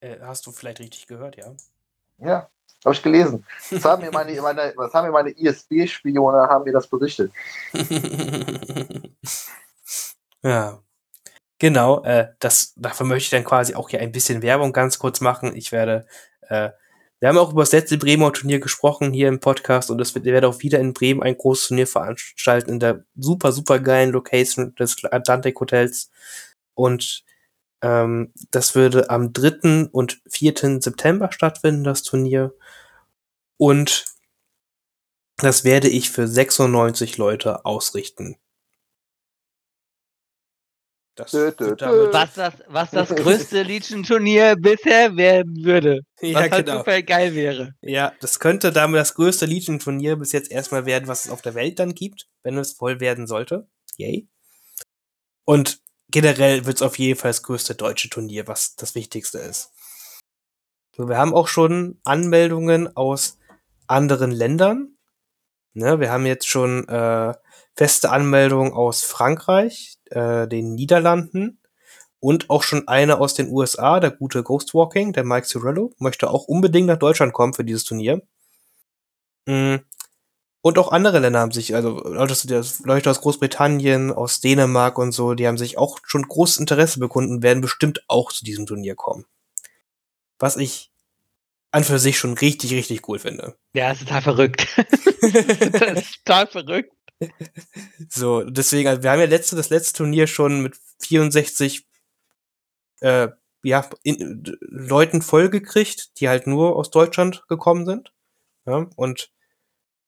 [0.00, 1.54] Äh, hast du vielleicht richtig gehört, ja?
[2.18, 2.48] Ja,
[2.84, 3.44] habe ich gelesen.
[3.70, 7.32] Das haben mir meine, meine, was haben mir meine ISB-Spione, haben mir das berichtet.
[10.42, 10.82] ja.
[11.58, 15.20] Genau, äh, das, dafür möchte ich dann quasi auch hier ein bisschen Werbung ganz kurz
[15.20, 15.54] machen.
[15.54, 16.06] Ich werde,
[16.48, 16.70] äh,
[17.20, 20.26] wir haben auch über das letzte Bremer Turnier gesprochen hier im Podcast und es wird,
[20.26, 24.10] ich werde auch wieder in Bremen ein großes Turnier veranstalten in der super, super geilen
[24.10, 26.10] Location des Atlantic Hotels.
[26.74, 27.22] Und
[27.82, 29.88] ähm, das würde am 3.
[29.92, 30.80] und 4.
[30.80, 32.54] September stattfinden, das Turnier.
[33.58, 34.06] Und
[35.36, 38.36] das werde ich für 96 Leute ausrichten.
[41.14, 41.86] Das Dö, dö, wird dö.
[41.86, 46.00] damit- Was das, was das größte Legion-Turnier bisher werden würde.
[46.22, 46.78] ja, was halt genau.
[46.78, 47.74] super geil wäre.
[47.82, 51.54] Ja, das könnte damit das größte Legion-Turnier bis jetzt erstmal werden, was es auf der
[51.54, 53.68] Welt dann gibt, wenn es voll werden sollte.
[53.98, 54.26] Yay.
[55.44, 55.81] Und
[56.12, 59.72] generell wird es auf jeden Fall das größte deutsche Turnier, was das Wichtigste ist.
[60.94, 63.38] So, wir haben auch schon Anmeldungen aus
[63.86, 64.96] anderen Ländern.
[65.74, 67.32] Ne, wir haben jetzt schon äh,
[67.74, 71.58] feste Anmeldungen aus Frankreich, äh, den Niederlanden
[72.20, 76.44] und auch schon eine aus den USA, der gute Ghostwalking, der Mike Cirillo, möchte auch
[76.44, 78.22] unbedingt nach Deutschland kommen für dieses Turnier.
[79.46, 79.76] Mm.
[80.62, 85.48] Und auch andere Länder haben sich, also Leute aus- Großbritannien, aus Dänemark und so, die
[85.48, 89.26] haben sich auch schon großes Interesse bekunden und werden bestimmt auch zu diesem Turnier kommen.
[90.38, 90.92] Was ich
[91.72, 93.56] an für sich schon richtig, richtig cool finde.
[93.74, 94.66] Ja, ist total verrückt.
[95.20, 96.92] das ist total verrückt.
[98.08, 101.86] So, deswegen, also wir haben ja letzte, das letzte Turnier schon mit 64
[103.00, 103.28] äh,
[103.64, 108.12] ja, in, Leuten vollgekriegt, die halt nur aus Deutschland gekommen sind.
[108.66, 109.31] Ja, und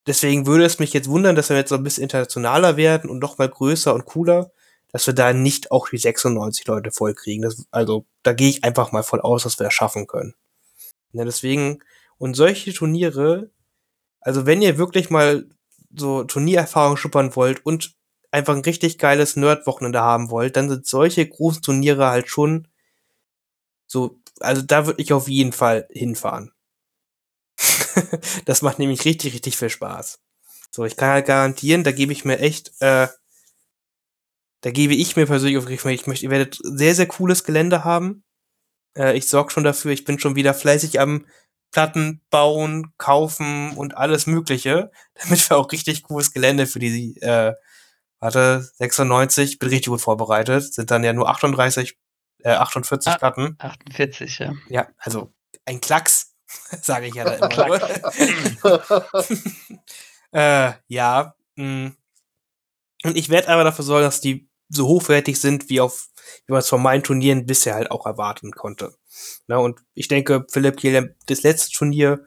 [0.06, 3.18] deswegen würde es mich jetzt wundern, dass wir jetzt so ein bisschen internationaler werden und
[3.20, 4.52] noch mal größer und cooler,
[4.92, 7.42] dass wir da nicht auch die 96 Leute vollkriegen.
[7.42, 10.34] Das, also, da gehe ich einfach mal voll aus, dass wir das schaffen können.
[11.12, 11.80] Ja, deswegen,
[12.18, 13.50] und solche Turniere,
[14.20, 15.48] also wenn ihr wirklich mal
[15.96, 17.94] so Turniererfahrung schuppern wollt und
[18.30, 22.68] einfach ein richtig geiles Nerd-Wochenende haben wollt, dann sind solche großen Turniere halt schon
[23.86, 26.53] so, also da würde ich auf jeden Fall hinfahren.
[28.44, 30.20] das macht nämlich richtig, richtig viel Spaß.
[30.70, 33.08] So, ich kann halt garantieren, da gebe ich mir echt, äh,
[34.62, 38.24] da gebe ich mir persönlich auf, ich möchte, ihr werdet sehr, sehr cooles Gelände haben.
[38.96, 41.26] Äh, ich sorge schon dafür, ich bin schon wieder fleißig am
[41.70, 47.52] Platten bauen, kaufen und alles Mögliche, damit wir auch richtig cooles Gelände für die, äh,
[48.20, 51.96] warte, 96, bin richtig gut vorbereitet, sind dann ja nur 38,
[52.42, 53.18] äh, 48 Ah.
[53.18, 53.56] Platten.
[53.58, 54.54] 48, ja.
[54.68, 55.32] Ja, also
[55.66, 56.33] ein Klacks,
[56.82, 57.66] sage ich ja da immer.
[57.68, 57.80] nur.
[60.32, 61.34] äh, ja.
[61.56, 61.92] Mh.
[63.04, 66.08] Und ich werde aber dafür sorgen, dass die so hochwertig sind, wie auf,
[66.46, 68.94] wie man es von meinen Turnieren bisher halt auch erwarten konnte.
[69.46, 72.26] Na, und ich denke, Philipp Kiel, das letzte Turnier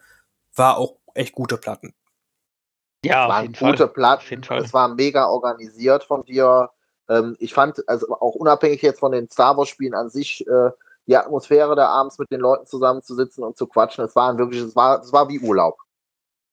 [0.56, 1.94] war auch echt gute Platten.
[3.04, 3.72] Ja, auf waren jeden Fall.
[3.72, 4.26] gute Auf Platten.
[4.30, 4.60] jeden Fall.
[4.60, 6.70] Es war mega organisiert von dir.
[7.10, 10.70] Ähm, ich fand, also auch unabhängig jetzt von den Star Wars-Spielen an sich, äh,
[11.08, 14.76] die Atmosphäre da abends mit den Leuten zusammenzusitzen und zu quatschen, es war wirklich, es
[14.76, 15.78] war, es war wie Urlaub.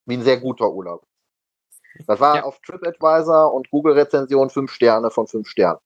[0.07, 1.07] wie ein sehr guter Urlaub.
[2.07, 2.45] Das war ja.
[2.45, 5.81] auf TripAdvisor und Google-Rezension fünf Sterne von fünf Sternen.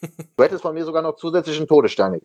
[0.36, 2.20] Du hättest von mir sogar noch zusätzlichen Todessterne.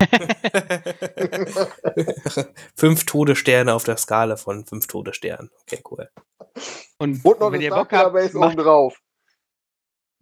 [2.76, 5.50] fünf Todessterne auf der Skala von fünf Todessternen.
[5.62, 6.08] Okay, cool.
[6.98, 9.00] Und, und noch wenn ihr Bock habt, macht, drauf.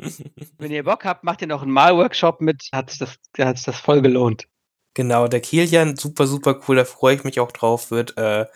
[0.59, 2.69] wenn ihr Bock habt, macht ihr noch einen Malworkshop mit.
[2.73, 4.47] Hat sich das, hat sich das voll gelohnt.
[4.95, 8.47] Genau, der Kilian, super, super cool, da freue ich mich auch drauf, wird äh,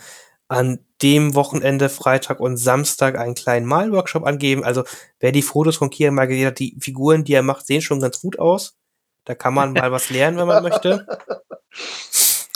[0.48, 4.64] an dem Wochenende, Freitag und Samstag, einen kleinen Malworkshop angeben.
[4.64, 4.84] Also,
[5.20, 8.00] wer die Fotos von Kilian mal gesehen hat, die Figuren, die er macht, sehen schon
[8.00, 8.76] ganz gut aus.
[9.24, 11.06] Da kann man mal was lernen, wenn man möchte.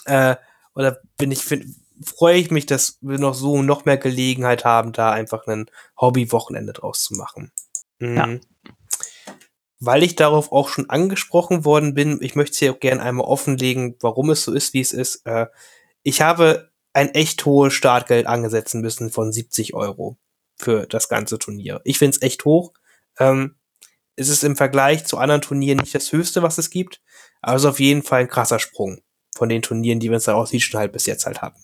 [0.05, 0.37] Äh,
[0.73, 1.45] und da bin ich,
[2.03, 5.71] freue ich mich, dass wir noch so noch mehr Gelegenheit haben, da einfach ein
[6.01, 7.53] Hobby-Wochenende draus zu machen.
[7.99, 8.17] Mhm.
[8.17, 8.29] Ja.
[9.81, 13.27] Weil ich darauf auch schon angesprochen worden bin, ich möchte es hier auch gerne einmal
[13.27, 15.25] offenlegen, warum es so ist, wie es ist.
[15.27, 15.47] Äh,
[16.03, 20.19] ich habe ein echt hohes Startgeld angesetzen müssen von 70 Euro
[20.57, 21.81] für das ganze Turnier.
[21.85, 22.73] Ich finde es echt hoch.
[23.19, 23.57] Ähm,
[24.17, 27.01] es ist im Vergleich zu anderen Turnieren nicht das höchste, was es gibt,
[27.41, 29.01] aber es ist auf jeden Fall ein krasser Sprung
[29.35, 31.63] von den Turnieren, die wir uns da aus schon halt bis jetzt halt hatten.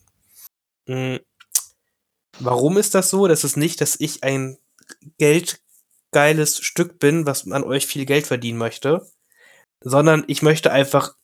[0.87, 1.19] Mhm.
[2.39, 3.27] Warum ist das so?
[3.27, 4.59] Das ist nicht, dass ich ein
[6.15, 9.05] geldgeiles Stück bin, was an euch viel Geld verdienen möchte,
[9.81, 11.17] sondern ich möchte einfach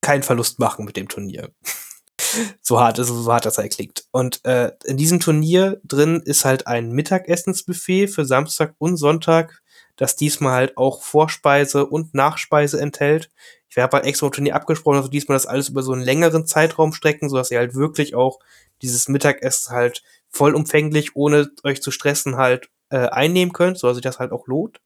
[0.00, 1.50] keinen Verlust machen mit dem Turnier.
[2.62, 4.04] so hart ist so hart das halt klingt.
[4.12, 9.62] Und äh, in diesem Turnier drin ist halt ein Mittagessensbuffet für Samstag und Sonntag,
[9.96, 13.30] das diesmal halt auch Vorspeise und Nachspeise enthält.
[13.68, 16.02] Ich habe halt extra im Turnier abgesprochen, dass wir diesmal das alles über so einen
[16.02, 18.38] längeren Zeitraum strecken, sodass ihr halt wirklich auch
[18.80, 24.18] dieses Mittagessen halt vollumfänglich, ohne euch zu stressen, halt äh, einnehmen könnt, sodass sich das
[24.18, 24.80] halt auch lohnt.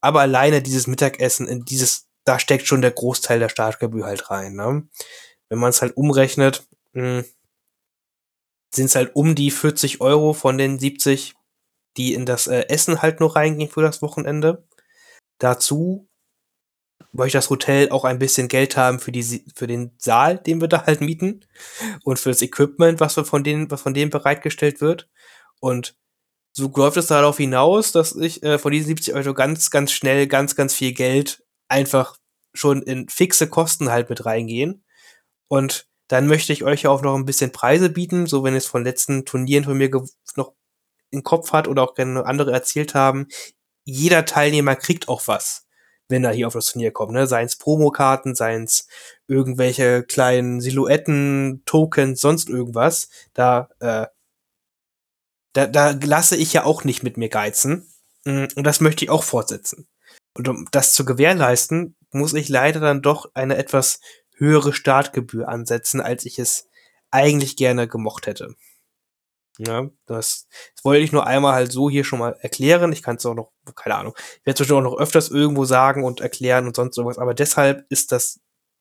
[0.00, 4.54] Aber alleine dieses Mittagessen, in dieses, da steckt schon der Großteil der Startgebühr halt rein.
[4.54, 4.86] Ne?
[5.48, 7.24] wenn man es halt umrechnet, hm,
[8.74, 11.34] sind es halt um die 40 Euro von den 70,
[11.96, 14.66] die in das äh, Essen halt nur reingehen für das Wochenende.
[15.38, 16.08] Dazu
[17.12, 20.66] möchte das Hotel auch ein bisschen Geld haben für, die, für den Saal, den wir
[20.66, 21.46] da halt mieten
[22.02, 25.08] und für das Equipment, was wir von denen, was von denen bereitgestellt wird.
[25.60, 25.96] Und
[26.56, 30.28] so läuft es darauf hinaus, dass ich äh, von diesen 70 Euro ganz, ganz schnell
[30.28, 32.16] ganz, ganz viel Geld einfach
[32.54, 34.84] schon in fixe Kosten halt mit reingehen.
[35.48, 38.84] Und dann möchte ich euch auch noch ein bisschen Preise bieten, so wenn es von
[38.84, 39.90] letzten Turnieren von mir
[40.36, 40.52] noch
[41.10, 43.26] im Kopf hat oder auch gerne andere erzählt haben.
[43.84, 45.66] Jeder Teilnehmer kriegt auch was,
[46.08, 47.12] wenn er hier auf das Turnier kommt.
[47.12, 47.26] Ne?
[47.26, 48.86] Seien es Promokarten, seien es
[49.26, 53.08] irgendwelche kleinen Silhouetten, Tokens, sonst irgendwas.
[53.32, 54.06] Da, äh,
[55.54, 57.88] da, da lasse ich ja auch nicht mit mir geizen.
[58.24, 59.88] Mm, und das möchte ich auch fortsetzen.
[60.34, 64.00] Und um das zu gewährleisten, muss ich leider dann doch eine etwas
[64.36, 66.68] höhere Startgebühr ansetzen, als ich es
[67.10, 68.54] eigentlich gerne gemocht hätte.
[69.58, 72.92] Ja, das, das wollte ich nur einmal halt so hier schon mal erklären.
[72.92, 76.02] Ich kann es auch noch, keine Ahnung, ich werde es auch noch öfters irgendwo sagen
[76.02, 78.40] und erklären und sonst irgendwas, aber deshalb ist das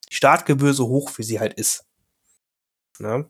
[0.10, 1.86] die Startgebühr so hoch, wie sie halt ist.
[3.00, 3.26] Ja.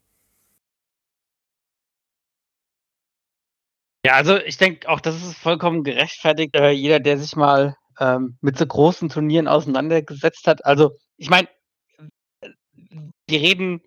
[4.06, 6.56] Ja, also ich denke auch, das ist vollkommen gerechtfertigt.
[6.56, 10.66] Äh, jeder, der sich mal ähm, mit so großen Turnieren auseinandergesetzt hat.
[10.66, 11.48] Also, ich meine,
[13.30, 13.82] die reden,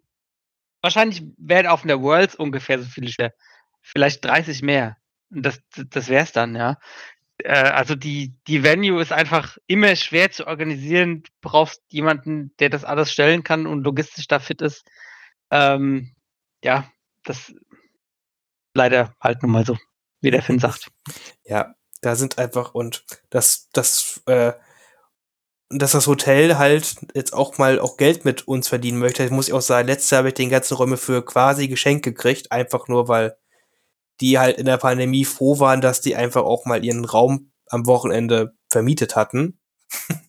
[0.82, 3.32] wahrscheinlich werden auf der Worlds ungefähr so viele Spieler,
[3.82, 4.96] vielleicht 30 mehr.
[5.30, 5.60] Das,
[5.90, 6.78] das wäre es dann, ja.
[7.38, 11.22] Äh, also die, die Venue ist einfach immer schwer zu organisieren.
[11.24, 14.86] Du brauchst jemanden, der das alles stellen kann und logistisch da fit ist.
[15.50, 16.14] Ähm,
[16.64, 16.90] ja,
[17.24, 17.54] das
[18.74, 19.76] leider halt nun mal so,
[20.26, 20.90] wie der Finn sagt.
[21.44, 24.52] Ja, da sind einfach und das, das äh,
[25.70, 29.22] dass das Hotel halt jetzt auch mal auch Geld mit uns verdienen möchte.
[29.22, 32.04] Das muss ich auch sagen, letztes Jahr habe ich den ganzen Räume für quasi Geschenk
[32.04, 33.36] gekriegt, einfach nur weil
[34.20, 37.86] die halt in der Pandemie froh waren, dass die einfach auch mal ihren Raum am
[37.86, 39.58] Wochenende vermietet hatten.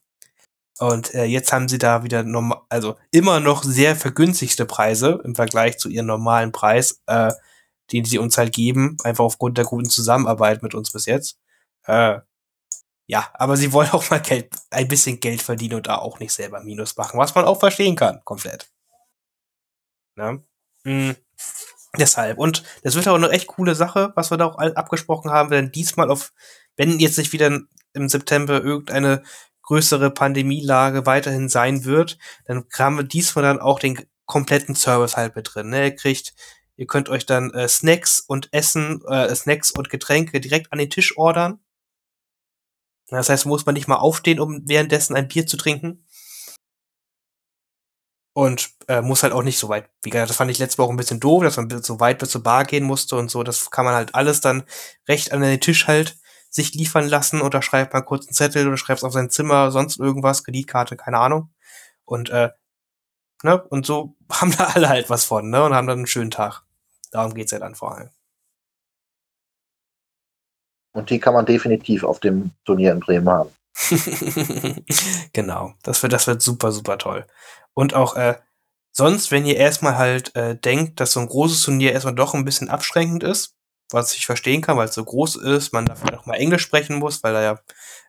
[0.80, 5.34] Und äh, jetzt haben sie da wieder normal, also immer noch sehr vergünstigste Preise im
[5.36, 7.32] Vergleich zu ihrem normalen Preis, äh,
[7.92, 11.40] den sie uns halt geben, einfach aufgrund der guten Zusammenarbeit mit uns bis jetzt.
[11.86, 12.20] Äh,
[13.08, 16.34] ja, aber sie wollen auch mal Geld, ein bisschen Geld verdienen und da auch nicht
[16.34, 18.70] selber Minus machen, was man auch verstehen kann, komplett.
[20.16, 20.44] Ne?
[20.84, 21.16] Mhm.
[21.98, 22.38] Deshalb.
[22.38, 25.72] Und das wird auch eine echt coole Sache, was wir da auch abgesprochen haben, denn
[25.72, 26.34] diesmal auf,
[26.76, 27.60] wenn jetzt nicht wieder
[27.94, 29.24] im September irgendeine
[29.64, 35.36] größere Pandemielage weiterhin sein wird, dann haben wir diesmal dann auch den kompletten Service halt
[35.36, 35.70] mit drin.
[35.70, 35.86] Ne?
[35.86, 36.34] Ihr kriegt,
[36.78, 40.90] ihr könnt euch dann äh, Snacks und Essen, äh, Snacks und Getränke direkt an den
[40.90, 41.60] Tisch ordern.
[43.10, 46.06] Das heißt, muss man nicht mal aufstehen, um währenddessen ein Bier zu trinken.
[48.38, 49.90] und äh, muss halt auch nicht so weit.
[50.04, 52.30] Wie gesagt, das fand ich letzte Woche ein bisschen doof, dass man so weit bis
[52.30, 53.41] zur Bar gehen musste und so.
[53.41, 54.64] Das kann man halt alles dann
[55.08, 56.20] recht an den Tisch halt
[56.52, 59.72] sich liefern lassen oder schreibt mal kurz einen Zettel oder schreibt es auf sein Zimmer,
[59.72, 61.49] sonst irgendwas, Kreditkarte, keine Ahnung.
[62.06, 62.52] Und äh,
[63.41, 65.64] ne, und so haben da alle halt was von, ne?
[65.64, 66.66] Und haben dann einen schönen Tag.
[67.18, 68.11] Darum geht's ja dann vor allem.
[70.94, 73.49] Und die kann man definitiv auf dem Turnier in Bremen haben.
[75.34, 77.26] genau, das wird, das wird super, super toll.
[77.73, 78.35] Und auch äh,
[78.91, 82.45] sonst, wenn ihr erstmal halt äh, denkt, dass so ein großes Turnier erstmal doch ein
[82.45, 83.56] bisschen abschränkend ist,
[83.89, 86.99] was ich verstehen kann, weil es so groß ist, man dafür auch mal Englisch sprechen
[86.99, 87.60] muss, weil da ja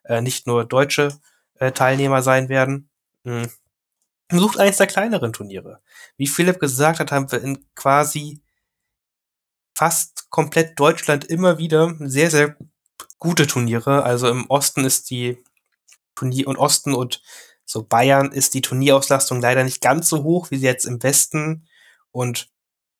[0.04, 1.18] äh, nicht nur deutsche
[1.54, 2.90] äh, Teilnehmer sein werden.
[3.24, 3.48] Hm.
[4.30, 5.80] Sucht eins der kleineren Turniere.
[6.18, 8.42] Wie Philipp gesagt hat, haben wir in quasi
[9.78, 12.56] fast komplett Deutschland immer wieder sehr, sehr
[13.20, 14.02] gute Turniere.
[14.02, 15.44] Also im Osten ist die
[16.16, 17.22] Turnier und Osten und
[17.64, 21.68] so Bayern ist die Turnierauslastung leider nicht ganz so hoch, wie sie jetzt im Westen
[22.10, 22.50] und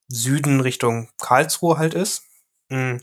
[0.07, 2.23] Süden Richtung Karlsruhe halt ist.
[2.69, 3.01] Mhm.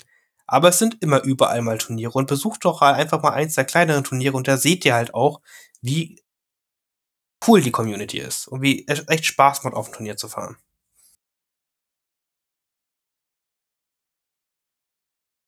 [0.48, 4.06] Aber es sind immer überall mal Turniere und besucht doch einfach mal eins der kleineren
[4.06, 5.42] Turniere und da seht ihr halt auch,
[5.82, 6.24] wie
[7.46, 10.58] cool die Community ist und wie echt Spaß macht, auf ein Turnier zu fahren.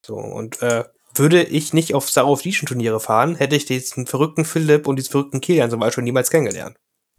[0.08, 4.06] So, und äh, würde ich nicht auf Star of Legion Turniere fahren, hätte ich diesen
[4.06, 6.78] verrückten Philipp und diesen verrückten Kilian zum Beispiel niemals kennengelernt.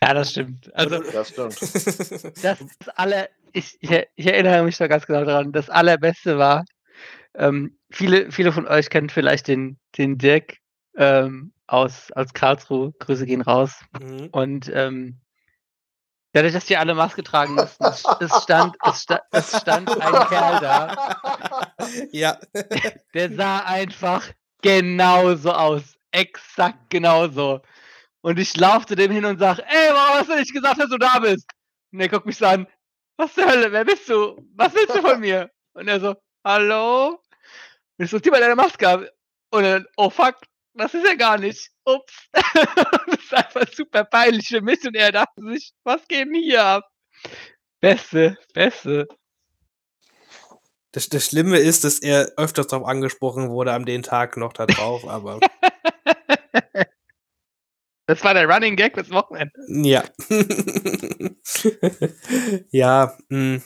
[0.00, 0.72] ja, das stimmt.
[0.76, 1.58] Also, das stimmt.
[2.42, 2.58] Das
[2.94, 6.64] alle, ich, ich, ich, erinnere mich da ganz genau daran, das allerbeste war,
[7.34, 10.58] ähm, viele, viele von euch kennen vielleicht den, den Dirk
[10.96, 12.92] ähm, aus, aus Karlsruhe.
[13.00, 13.72] Grüße gehen raus.
[14.00, 14.28] Mhm.
[14.30, 15.18] Und ähm,
[16.32, 18.00] Dadurch, dass die alle Maske tragen mussten, es,
[18.42, 21.66] stand, es, stand, es stand ein Kerl da.
[22.12, 22.38] Ja.
[23.14, 24.28] Der sah einfach
[24.60, 25.96] genauso aus.
[26.10, 27.62] Exakt genauso.
[28.20, 30.98] Und ich laufte dem hin und sag, ey, warum hast du nicht gesagt, dass du
[30.98, 31.46] da bist?
[31.92, 32.66] Und er guckt mich so an,
[33.16, 34.36] was zur Hölle, wer bist du?
[34.54, 35.50] Was willst du von mir?
[35.72, 36.14] Und er so,
[36.44, 37.20] hallo?
[37.96, 39.02] Und ich so, zieh mal deine Maske ab.
[39.50, 40.36] Und dann, oh fuck,
[40.74, 41.70] das ist ja gar nicht.
[41.84, 42.12] Ups.
[42.32, 46.64] das ist einfach super peinlich für mich und er dachte sich, was geht denn hier
[46.64, 46.84] ab?
[47.80, 49.06] Beste, beste.
[50.92, 54.66] Das, das Schlimme ist, dass er öfters darauf angesprochen wurde an den Tag noch da
[54.66, 55.38] drauf, aber.
[58.06, 59.52] das war der Running Gag des Wochenende.
[59.68, 60.02] Ja.
[62.70, 63.56] ja, mh.
[63.56, 63.62] Hm.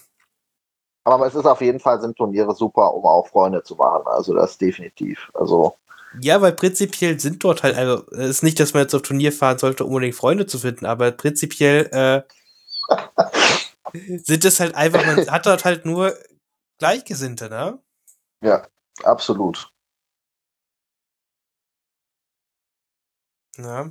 [1.04, 4.06] Aber es ist auf jeden Fall, sind Turniere super, um auch Freunde zu machen.
[4.06, 5.32] Also das definitiv.
[5.34, 5.74] Also
[6.20, 9.32] ja, weil prinzipiell sind dort halt, also es ist nicht, dass man jetzt auf Turnier
[9.32, 12.22] fahren sollte, um unbedingt Freunde zu finden, aber prinzipiell äh,
[14.24, 16.14] sind es halt einfach, man hat dort halt nur
[16.78, 17.78] Gleichgesinnte, ne?
[18.42, 18.66] Ja,
[19.04, 19.70] absolut.
[23.56, 23.90] Ja.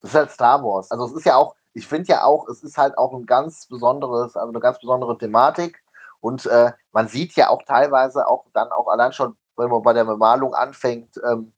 [0.00, 0.90] Das ist halt Star Wars.
[0.90, 3.66] Also es ist ja auch, ich finde ja auch, es ist halt auch ein ganz
[3.66, 5.82] besonderes, also eine ganz besondere Thematik.
[6.20, 9.92] Und äh, man sieht ja auch teilweise auch dann auch allein schon wenn man bei
[9.92, 11.52] der Bemalung anfängt, ähm,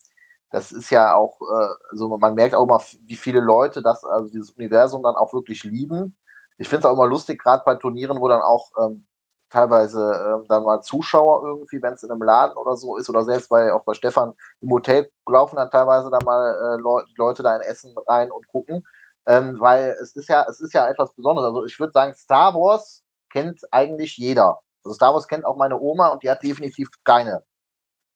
[0.51, 4.31] das ist ja auch, äh, also man merkt auch immer, wie viele Leute das, also
[4.31, 6.16] dieses Universum dann auch wirklich lieben.
[6.59, 9.06] Ich finde es auch immer lustig, gerade bei Turnieren, wo dann auch ähm,
[9.51, 13.24] teilweise äh, dann mal Zuschauer irgendwie, wenn es in einem Laden oder so ist, oder
[13.24, 17.43] selbst bei auch bei Stefan im Hotel laufen dann teilweise dann mal äh, Le Leute
[17.43, 18.86] da in Essen rein und gucken.
[19.27, 21.48] Ähm, weil es ist ja, es ist ja etwas Besonderes.
[21.48, 24.60] Also ich würde sagen, Star Wars kennt eigentlich jeder.
[24.85, 27.44] Also Star Wars kennt auch meine Oma und die hat definitiv keine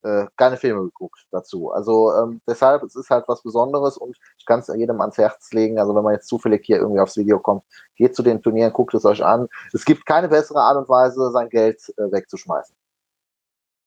[0.05, 1.73] äh, keine Filme geguckt dazu.
[1.73, 5.53] Also ähm, deshalb, es ist halt was Besonderes und ich kann es jedem ans Herz
[5.53, 5.79] legen.
[5.79, 7.65] Also wenn man jetzt zufällig hier irgendwie aufs Video kommt,
[7.97, 9.49] geht zu den Turnieren, guckt es euch an.
[9.73, 12.77] Es gibt keine bessere Art und Weise, sein Geld äh, wegzuschmeißen.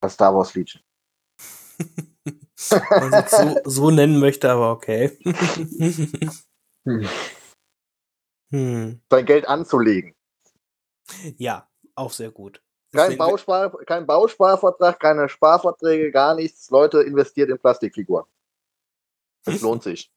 [0.02, 0.82] Als Star Wars Legion.
[2.90, 5.18] also so, so nennen möchte, aber okay.
[6.86, 7.08] hm.
[8.52, 9.02] Hm.
[9.10, 10.16] Sein Geld anzulegen.
[11.38, 12.62] Ja, auch sehr gut.
[12.98, 16.70] Kein, Bauspar, kein Bausparvertrag, keine Sparverträge, gar nichts.
[16.70, 18.26] Leute investiert in Plastikfiguren.
[19.46, 20.12] Das lohnt sich.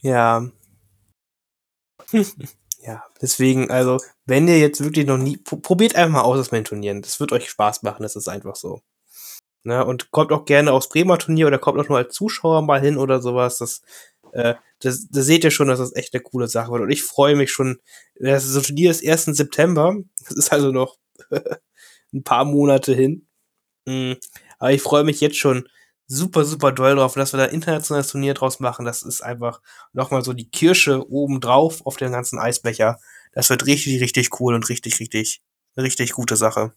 [0.00, 0.48] ja.
[2.80, 7.02] ja, deswegen, also, wenn ihr jetzt wirklich noch nie, probiert einfach mal aus das Turnieren.
[7.02, 8.82] Das wird euch Spaß machen, das ist einfach so.
[9.64, 12.80] Ne, und kommt auch gerne aufs Bremer Turnier oder kommt auch nur als Zuschauer mal
[12.80, 13.58] hin oder sowas.
[13.58, 13.82] Das
[14.32, 16.82] äh, das, das seht ihr schon, dass das echt eine coole Sache wird.
[16.82, 17.78] Und ich freue mich schon.
[18.16, 19.24] Das ist so Turnier ist 1.
[19.36, 19.96] September.
[20.26, 20.98] Das ist also noch
[22.12, 23.26] ein paar Monate hin.
[23.86, 24.16] Mhm.
[24.58, 25.68] Aber ich freue mich jetzt schon
[26.06, 28.84] super, super doll drauf, dass wir da internationales Turnier draus machen.
[28.84, 29.60] Das ist einfach
[29.92, 32.98] nochmal so die Kirsche oben drauf auf dem ganzen Eisbecher.
[33.32, 35.42] Das wird richtig, richtig cool und richtig, richtig,
[35.76, 36.72] richtig gute Sache.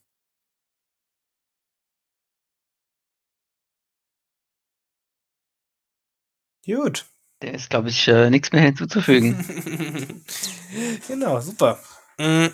[6.65, 7.05] Gut.
[7.41, 10.23] Der ist, glaube ich, äh, nichts mehr hinzuzufügen.
[11.07, 11.79] genau, super.
[12.17, 12.47] Mm,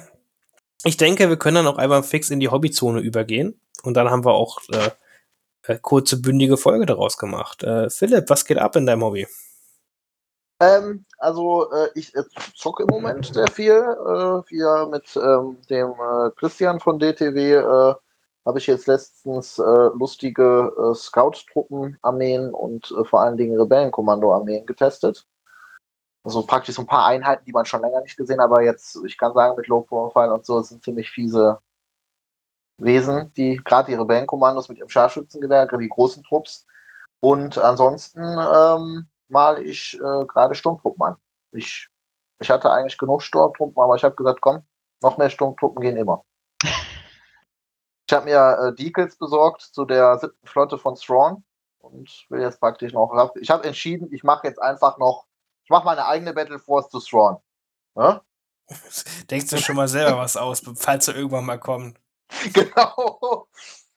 [0.86, 3.60] Ich denke, wir können dann auch einmal fix in die Hobbyzone übergehen.
[3.84, 4.92] Und dann haben wir auch äh,
[5.64, 7.64] äh, kurze, bündige Folge daraus gemacht.
[7.64, 9.28] Äh, Philipp, was geht ab in deinem Hobby?
[10.60, 12.24] Ähm, also äh, ich äh,
[12.56, 13.74] zocke im Moment sehr viel.
[13.74, 17.96] Äh, wir mit ähm, dem äh, Christian von DTW äh,
[18.48, 25.28] habe ich jetzt letztens äh, lustige äh, Scout-Truppen-Armeen und äh, vor allen Dingen Rebellenkommando-Armeen getestet.
[26.24, 28.98] Also praktisch so ein paar Einheiten, die man schon länger nicht gesehen hat, aber jetzt,
[29.06, 31.60] ich kann sagen, mit Low Profile und so sind ziemlich fiese
[32.78, 36.66] Wesen, die gerade die Rebellenkommandos mit ihrem Scharfschützengewehr, die großen Trupps.
[37.20, 41.16] Und ansonsten ähm, mal ich äh, gerade Sturmtruppen an.
[41.52, 41.90] Ich,
[42.40, 44.62] ich hatte eigentlich genug Sturmtruppen, aber ich habe gesagt, komm,
[45.02, 46.24] noch mehr Sturmtruppen gehen immer.
[48.08, 51.44] Ich habe mir äh, Decals besorgt zu der siebten Flotte von Thrawn
[51.80, 53.36] und will jetzt praktisch noch.
[53.36, 55.26] Ich habe entschieden, ich mache jetzt einfach noch,
[55.64, 57.38] ich mache meine eigene Battle Force zu Thrawn.
[57.96, 58.22] Ne?
[59.30, 62.00] Denkst du schon mal selber was aus, falls er irgendwann mal kommt?
[62.54, 63.48] genau.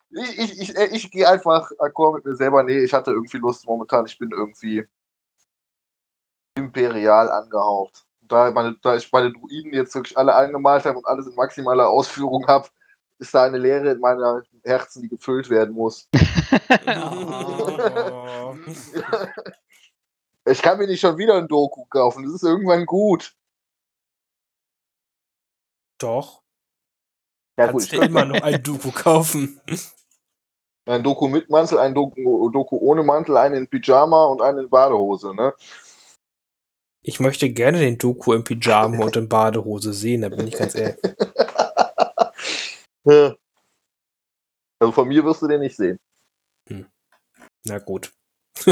[0.09, 2.63] Ich, ich, ich, äh, ich gehe einfach akkord mit mir selber.
[2.63, 4.05] Nee, ich hatte irgendwie Lust momentan.
[4.05, 4.85] Ich bin irgendwie
[6.55, 8.05] imperial angehaucht.
[8.19, 11.89] Da, meine, da ich meine Druiden jetzt wirklich alle angemalt habe und alles in maximaler
[11.89, 12.67] Ausführung habe,
[13.21, 16.09] ist da eine Leere in meiner Herzen, die gefüllt werden muss.
[16.87, 18.55] Oh.
[20.45, 22.23] ich kann mir nicht schon wieder ein Doku kaufen.
[22.23, 23.35] Das ist irgendwann gut.
[25.99, 26.41] Doch.
[27.59, 28.01] Ja, Kannst gut.
[28.01, 29.61] dir immer noch ein Doku kaufen.
[30.87, 34.69] Ein Doku mit Mantel, ein Doku, Doku ohne Mantel, einen in Pyjama und einen in
[34.69, 35.53] Badehose, ne?
[37.03, 40.73] Ich möchte gerne den Doku im Pyjama und in Badehose sehen, da bin ich ganz
[40.75, 40.99] ehrlich.
[43.03, 43.35] Ja.
[44.79, 45.99] also von mir wirst du den nicht sehen.
[47.65, 48.11] Na gut.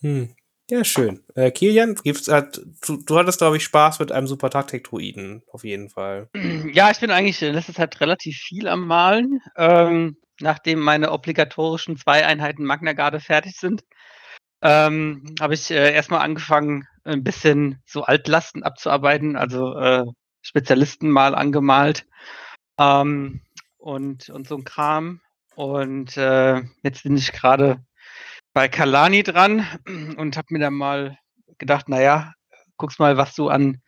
[0.00, 0.34] hm.
[0.70, 1.24] Ja, schön.
[1.34, 2.42] Äh, Kilian, gibt's, äh,
[2.86, 6.28] du, du hattest, glaube ich, Spaß mit einem Super Taktik-Druiden, auf jeden Fall.
[6.72, 9.40] Ja, ich bin eigentlich in letzter Zeit relativ viel am Malen.
[9.56, 13.82] Ähm, nachdem meine obligatorischen zwei Einheiten Magna Garde fertig sind,
[14.62, 20.04] ähm, habe ich äh, erstmal angefangen, ein bisschen so Altlasten abzuarbeiten, also äh,
[20.48, 22.06] Spezialisten mal angemalt
[22.78, 23.42] ähm,
[23.76, 25.20] und, und so ein Kram.
[25.54, 27.84] Und äh, jetzt bin ich gerade
[28.54, 29.66] bei Kalani dran
[30.16, 31.18] und habe mir dann mal
[31.58, 32.32] gedacht, naja,
[32.78, 33.82] guckst mal, was du an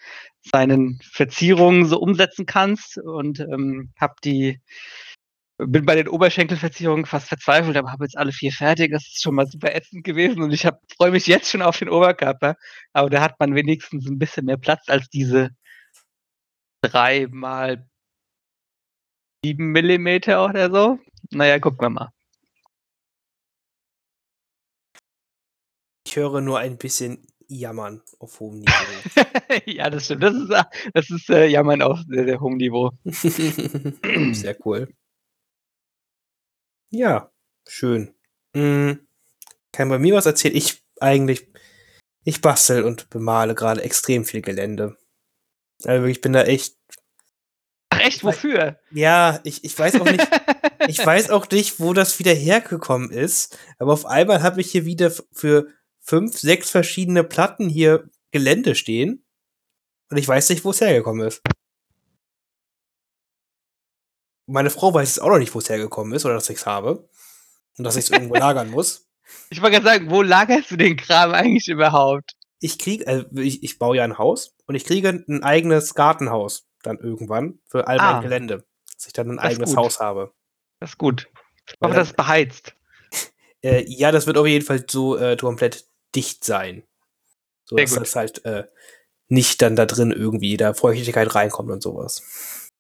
[0.52, 4.60] seinen Verzierungen so umsetzen kannst und ähm, habe die
[5.66, 8.92] bin bei den Oberschenkelverzierungen fast verzweifelt, aber habe jetzt alle vier fertig.
[8.92, 10.66] Das ist schon mal super ätzend gewesen und ich
[10.96, 12.56] freue mich jetzt schon auf den Oberkörper.
[12.92, 15.50] Aber da hat man wenigstens ein bisschen mehr Platz als diese
[16.82, 17.88] drei mal
[19.44, 20.98] sieben Millimeter oder so.
[21.30, 22.12] Naja, gucken wir mal.
[26.06, 29.24] Ich höre nur ein bisschen Jammern auf hohem Niveau.
[29.66, 30.22] ja, das stimmt.
[30.22, 30.50] Das ist,
[30.94, 32.90] das ist äh, Jammern auf sehr, sehr hohem Niveau.
[33.04, 34.92] Sehr cool.
[36.92, 37.30] Ja,
[37.68, 38.14] schön.
[38.56, 39.06] Hm,
[39.72, 40.56] kann bei mir was erzählen?
[40.56, 41.48] Ich eigentlich,
[42.24, 44.96] ich bastel und bemale gerade extrem viel Gelände.
[45.84, 46.76] Also ich bin da echt,
[47.90, 48.78] Ach echt, wofür?
[48.90, 50.26] ja, ich, ich weiß auch nicht,
[50.88, 54.84] ich weiß auch nicht, wo das wieder hergekommen ist, aber auf einmal habe ich hier
[54.84, 55.68] wieder für
[56.00, 59.24] fünf, sechs verschiedene Platten hier Gelände stehen
[60.10, 61.42] und ich weiß nicht, wo es hergekommen ist.
[64.46, 66.66] Meine Frau weiß jetzt auch noch nicht, wo es hergekommen ist oder dass ich es
[66.66, 67.08] habe
[67.78, 69.06] und dass ich es irgendwo lagern muss.
[69.50, 72.32] Ich wollte gerade sagen, wo lagerst du den Kram eigentlich überhaupt?
[72.60, 76.68] Ich kriege, also ich, ich baue ja ein Haus und ich kriege ein eigenes Gartenhaus
[76.82, 78.20] dann irgendwann für all mein Ah.
[78.20, 78.64] Gelände,
[78.94, 79.76] dass ich dann ein eigenes.
[79.76, 80.32] Haus habe.
[80.78, 81.28] Das ist gut.
[81.66, 82.74] Ich hoffe, das ist beheizt.
[83.62, 86.82] Äh, ja, das wird auf jeden Fall so äh, komplett dicht sein.
[87.66, 88.00] So Sehr dass gut.
[88.00, 88.64] das halt äh,
[89.28, 92.70] nicht dann da drin irgendwie da Feuchtigkeit reinkommt und sowas.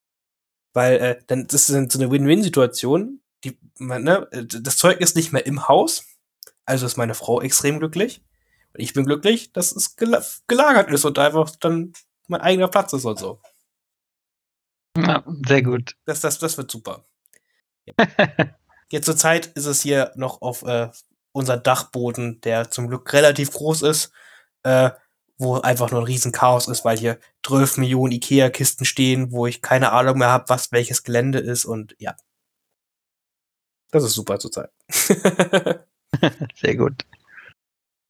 [0.72, 3.20] Weil äh, dann das ist dann so eine Win-Win-Situation.
[3.44, 6.06] Die, man, ne, äh, das Zeug ist nicht mehr im Haus,
[6.64, 8.22] also ist meine Frau extrem glücklich.
[8.72, 11.92] Und ich bin glücklich, dass es gela gelagert ist und einfach dann
[12.28, 13.40] mein eigener Platz ist und so.
[14.96, 15.96] Ja, sehr gut.
[16.04, 17.04] Das, das, das wird super.
[17.86, 17.94] Ja.
[18.90, 20.90] Jetzt zur Zeit ist es hier noch auf äh,
[21.32, 24.12] unser Dachboden, der zum Glück relativ groß ist,
[24.64, 24.90] äh,
[25.38, 29.62] wo einfach nur ein riesen Chaos ist, weil hier 12 Millionen Ikea-Kisten stehen, wo ich
[29.62, 32.16] keine Ahnung mehr habe, was welches Gelände ist und ja.
[33.92, 34.70] Das ist super zur Zeit.
[36.56, 37.06] Sehr gut.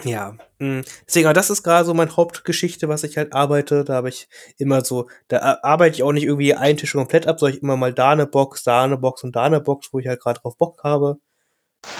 [0.04, 3.84] Ja, mh, deswegen, das ist gerade so meine Hauptgeschichte, was ich halt arbeite.
[3.84, 7.38] Da habe ich immer so, da arbeite ich auch nicht irgendwie einen Tisch komplett ab,
[7.38, 9.98] sondern ich immer mal da eine Box, da eine Box und da eine Box, wo
[9.98, 11.18] ich halt gerade drauf Bock habe.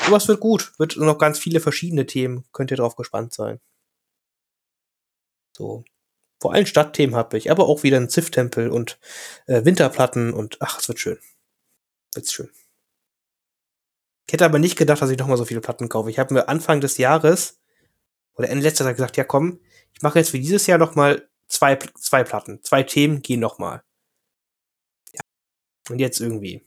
[0.06, 0.72] Aber es wird gut.
[0.78, 2.44] Wird noch ganz viele verschiedene Themen.
[2.52, 3.60] Könnt ihr drauf gespannt sein.
[5.56, 5.85] So.
[6.40, 8.98] Vor allem Stadtthemen habe ich, aber auch wieder einen Ziff-Tempel und
[9.47, 11.18] äh, Winterplatten und ach, es wird schön.
[12.14, 12.51] Wird's schön.
[14.27, 16.09] Ich hätte aber nicht gedacht, dass ich nochmal so viele Platten kaufe.
[16.09, 17.60] Ich habe mir Anfang des Jahres
[18.40, 19.60] oder Ende letzter Jahr gesagt, ja komm,
[19.92, 22.62] ich mache jetzt für dieses Jahr nochmal zwei, zwei Platten.
[22.62, 23.82] Zwei Themen gehen nochmal.
[25.12, 25.20] Ja.
[25.90, 26.66] Und jetzt irgendwie.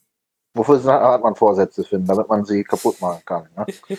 [0.55, 3.49] Wofür hat man Vorsätze finden, damit man sie kaputt machen kann?
[3.57, 3.65] Ne?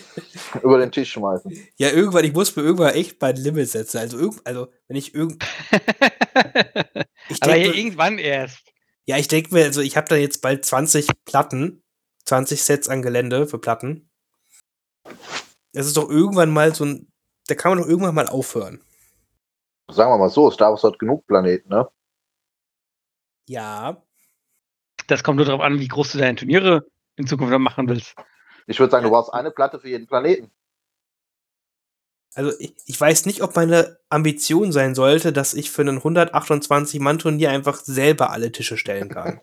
[0.63, 1.51] Über den Tisch schmeißen.
[1.75, 3.97] Ja, irgendwann, ich muss mir irgendwann echt mein Limit setzen.
[3.97, 5.43] Also, irgend, also wenn ich irgend.
[7.29, 8.71] ich Aber ja, irgendwann erst.
[9.05, 11.83] Ja, ich denke mir, also ich habe da jetzt bald 20 Platten,
[12.23, 14.09] 20 Sets an Gelände für Platten.
[15.73, 17.11] Das ist doch irgendwann mal so ein.
[17.47, 18.81] Da kann man doch irgendwann mal aufhören.
[19.89, 21.87] Sagen wir mal so, Star Wars hat genug Planeten, ne?
[23.47, 24.01] Ja,
[25.07, 26.85] das kommt nur darauf an, wie groß du deine Turniere
[27.15, 28.15] in Zukunft noch machen willst.
[28.67, 30.51] Ich würde sagen, du brauchst eine Platte für jeden Planeten.
[32.33, 37.49] Also ich, ich, weiß nicht, ob meine Ambition sein sollte, dass ich für ein 128-Mann-Turnier
[37.49, 39.39] einfach selber alle Tische stellen kann.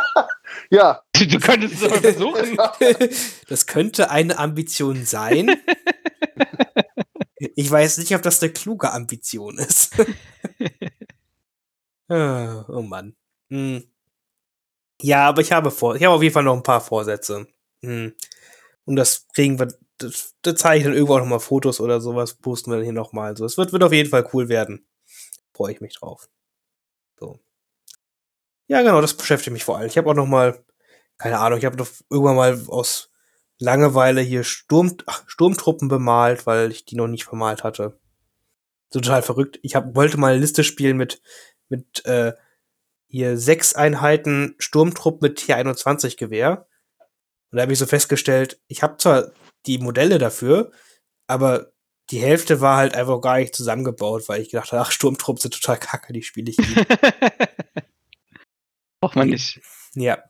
[0.70, 1.02] ja.
[1.14, 2.58] Du könntest es aber versuchen.
[3.48, 5.56] Das könnte eine Ambition sein.
[7.38, 9.92] Ich weiß nicht, ob das eine kluge Ambition ist.
[12.08, 13.16] Ah, oh Mann.
[13.50, 13.84] Hm.
[15.02, 17.46] Ja, aber ich habe vor, ich habe auf jeden Fall noch ein paar Vorsätze.
[17.82, 18.14] Hm.
[18.84, 19.68] Und das kriegen wir,
[19.98, 22.84] das, da zeige ich dann irgendwo auch noch mal Fotos oder sowas, posten wir dann
[22.84, 23.28] hier noch mal.
[23.28, 24.86] Also es wird, wird auf jeden Fall cool werden.
[25.54, 26.28] Freue ich mich drauf.
[27.18, 27.40] So.
[28.68, 29.88] Ja, genau, das beschäftigt mich vor allem.
[29.88, 30.64] Ich habe auch noch mal,
[31.18, 33.10] keine Ahnung, ich habe doch irgendwann mal aus
[33.58, 37.98] Langeweile hier Sturm, ach, Sturmtruppen bemalt, weil ich die noch nicht vermalt hatte.
[38.90, 39.58] Total verrückt.
[39.62, 41.20] Ich hab, wollte mal eine Liste spielen mit,
[41.68, 42.32] mit äh,
[43.06, 46.66] hier sechs Einheiten Sturmtrupp mit T21 Gewehr.
[47.50, 49.32] Und da habe ich so festgestellt, ich habe zwar
[49.66, 50.70] die Modelle dafür,
[51.26, 51.72] aber
[52.10, 55.54] die Hälfte war halt einfach gar nicht zusammengebaut, weil ich gedacht habe, ach, Sturmtrupp sind
[55.54, 56.74] total kacke, die spiele ich nie.
[59.00, 59.60] Braucht man nicht.
[59.94, 60.22] Ja.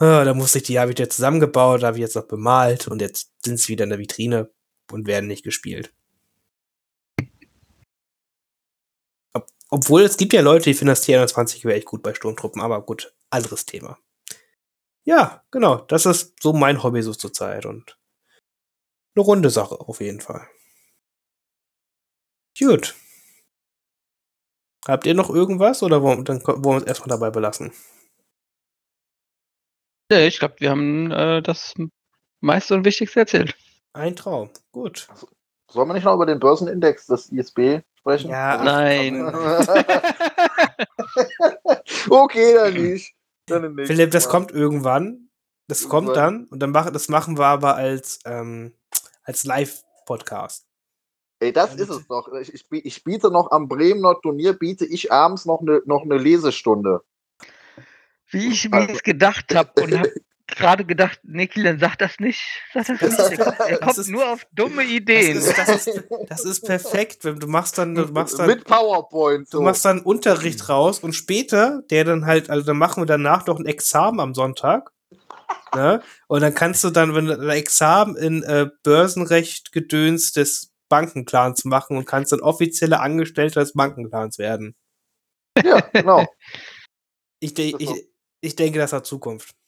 [0.00, 3.00] Ah, da musste ich die, habe ich jetzt zusammengebaut, habe ich jetzt noch bemalt und
[3.00, 4.48] jetzt sind sie wieder in der Vitrine
[4.92, 5.92] und werden nicht gespielt.
[9.70, 12.80] Obwohl es gibt ja Leute, die finden das T21 wäre echt gut bei Sturmtruppen, aber
[12.82, 13.98] gut, anderes Thema.
[15.04, 17.98] Ja, genau, das ist so mein Hobby so zur Zeit und
[19.14, 20.46] eine runde Sache auf jeden Fall.
[22.58, 22.94] Gut.
[24.86, 27.72] Habt ihr noch irgendwas oder wollen, dann wollen wir uns erstmal dabei belassen?
[30.10, 31.74] Ja, ich glaube, wir haben äh, das
[32.40, 33.54] meiste und Wichtigste erzählt.
[33.92, 34.48] Ein Traum.
[34.72, 35.06] Gut.
[35.70, 38.30] Sollen wir nicht noch über den Börsenindex des ISB sprechen?
[38.30, 39.26] Ja, nein.
[42.08, 43.14] okay, dann nicht.
[43.46, 43.86] Dann nicht.
[43.86, 45.28] Philipp, das kommt irgendwann.
[45.66, 46.04] Das irgendwann.
[46.04, 48.72] kommt dann und dann machen, das machen wir aber als, ähm,
[49.24, 50.66] als Live-Podcast.
[51.40, 52.32] Ey, das und ist es doch.
[52.40, 56.16] Ich, ich, ich, biete noch am Bremener Turnier, biete ich abends noch eine noch ne
[56.16, 57.02] Lesestunde.
[58.30, 60.12] Wie ich mir also, gedacht habe und habe
[60.48, 62.40] gerade gedacht, Niki, dann sag das nicht.
[62.72, 63.40] Sag das nicht.
[63.40, 65.34] Er kommt, ist, nur auf dumme Ideen.
[65.36, 67.24] Das ist, das, ist, das ist, perfekt.
[67.24, 68.46] Du machst dann, du machst dann.
[68.46, 69.48] Mit PowerPoint.
[69.48, 69.58] So.
[69.58, 73.46] Du machst dann Unterricht raus und später, der dann halt, also dann machen wir danach
[73.46, 74.90] noch ein Examen am Sonntag.
[75.74, 76.02] Ne?
[76.28, 81.64] Und dann kannst du dann, wenn du ein Examen in äh, Börsenrecht gedöns des Bankenclans
[81.64, 84.74] machen und kannst dann offizielle Angestellter des Bankenclans werden.
[85.62, 86.26] Ja, genau.
[87.40, 88.07] ich, de ich,
[88.40, 89.54] ich denke, das hat Zukunft.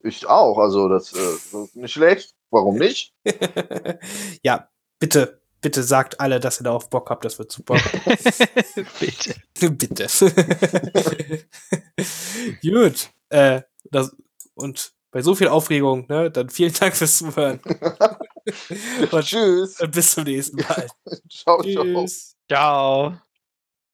[0.00, 2.32] Ich auch, also das, äh, das ist nicht schlecht.
[2.50, 3.12] Warum nicht?
[4.44, 4.70] ja,
[5.00, 7.74] bitte, bitte sagt alle, dass ihr da auf Bock habt, das wird super.
[9.00, 9.34] bitte.
[9.74, 10.06] bitte.
[12.62, 13.10] Gut.
[13.28, 14.14] Äh, das,
[14.54, 17.60] und bei so viel Aufregung, ne, dann vielen Dank fürs Zuhören.
[19.10, 19.80] und, Tschüss.
[19.80, 20.86] Und bis zum nächsten Mal.
[21.28, 22.36] ciao, Tschüss.
[22.48, 23.10] ciao.
[23.10, 23.27] Ciao.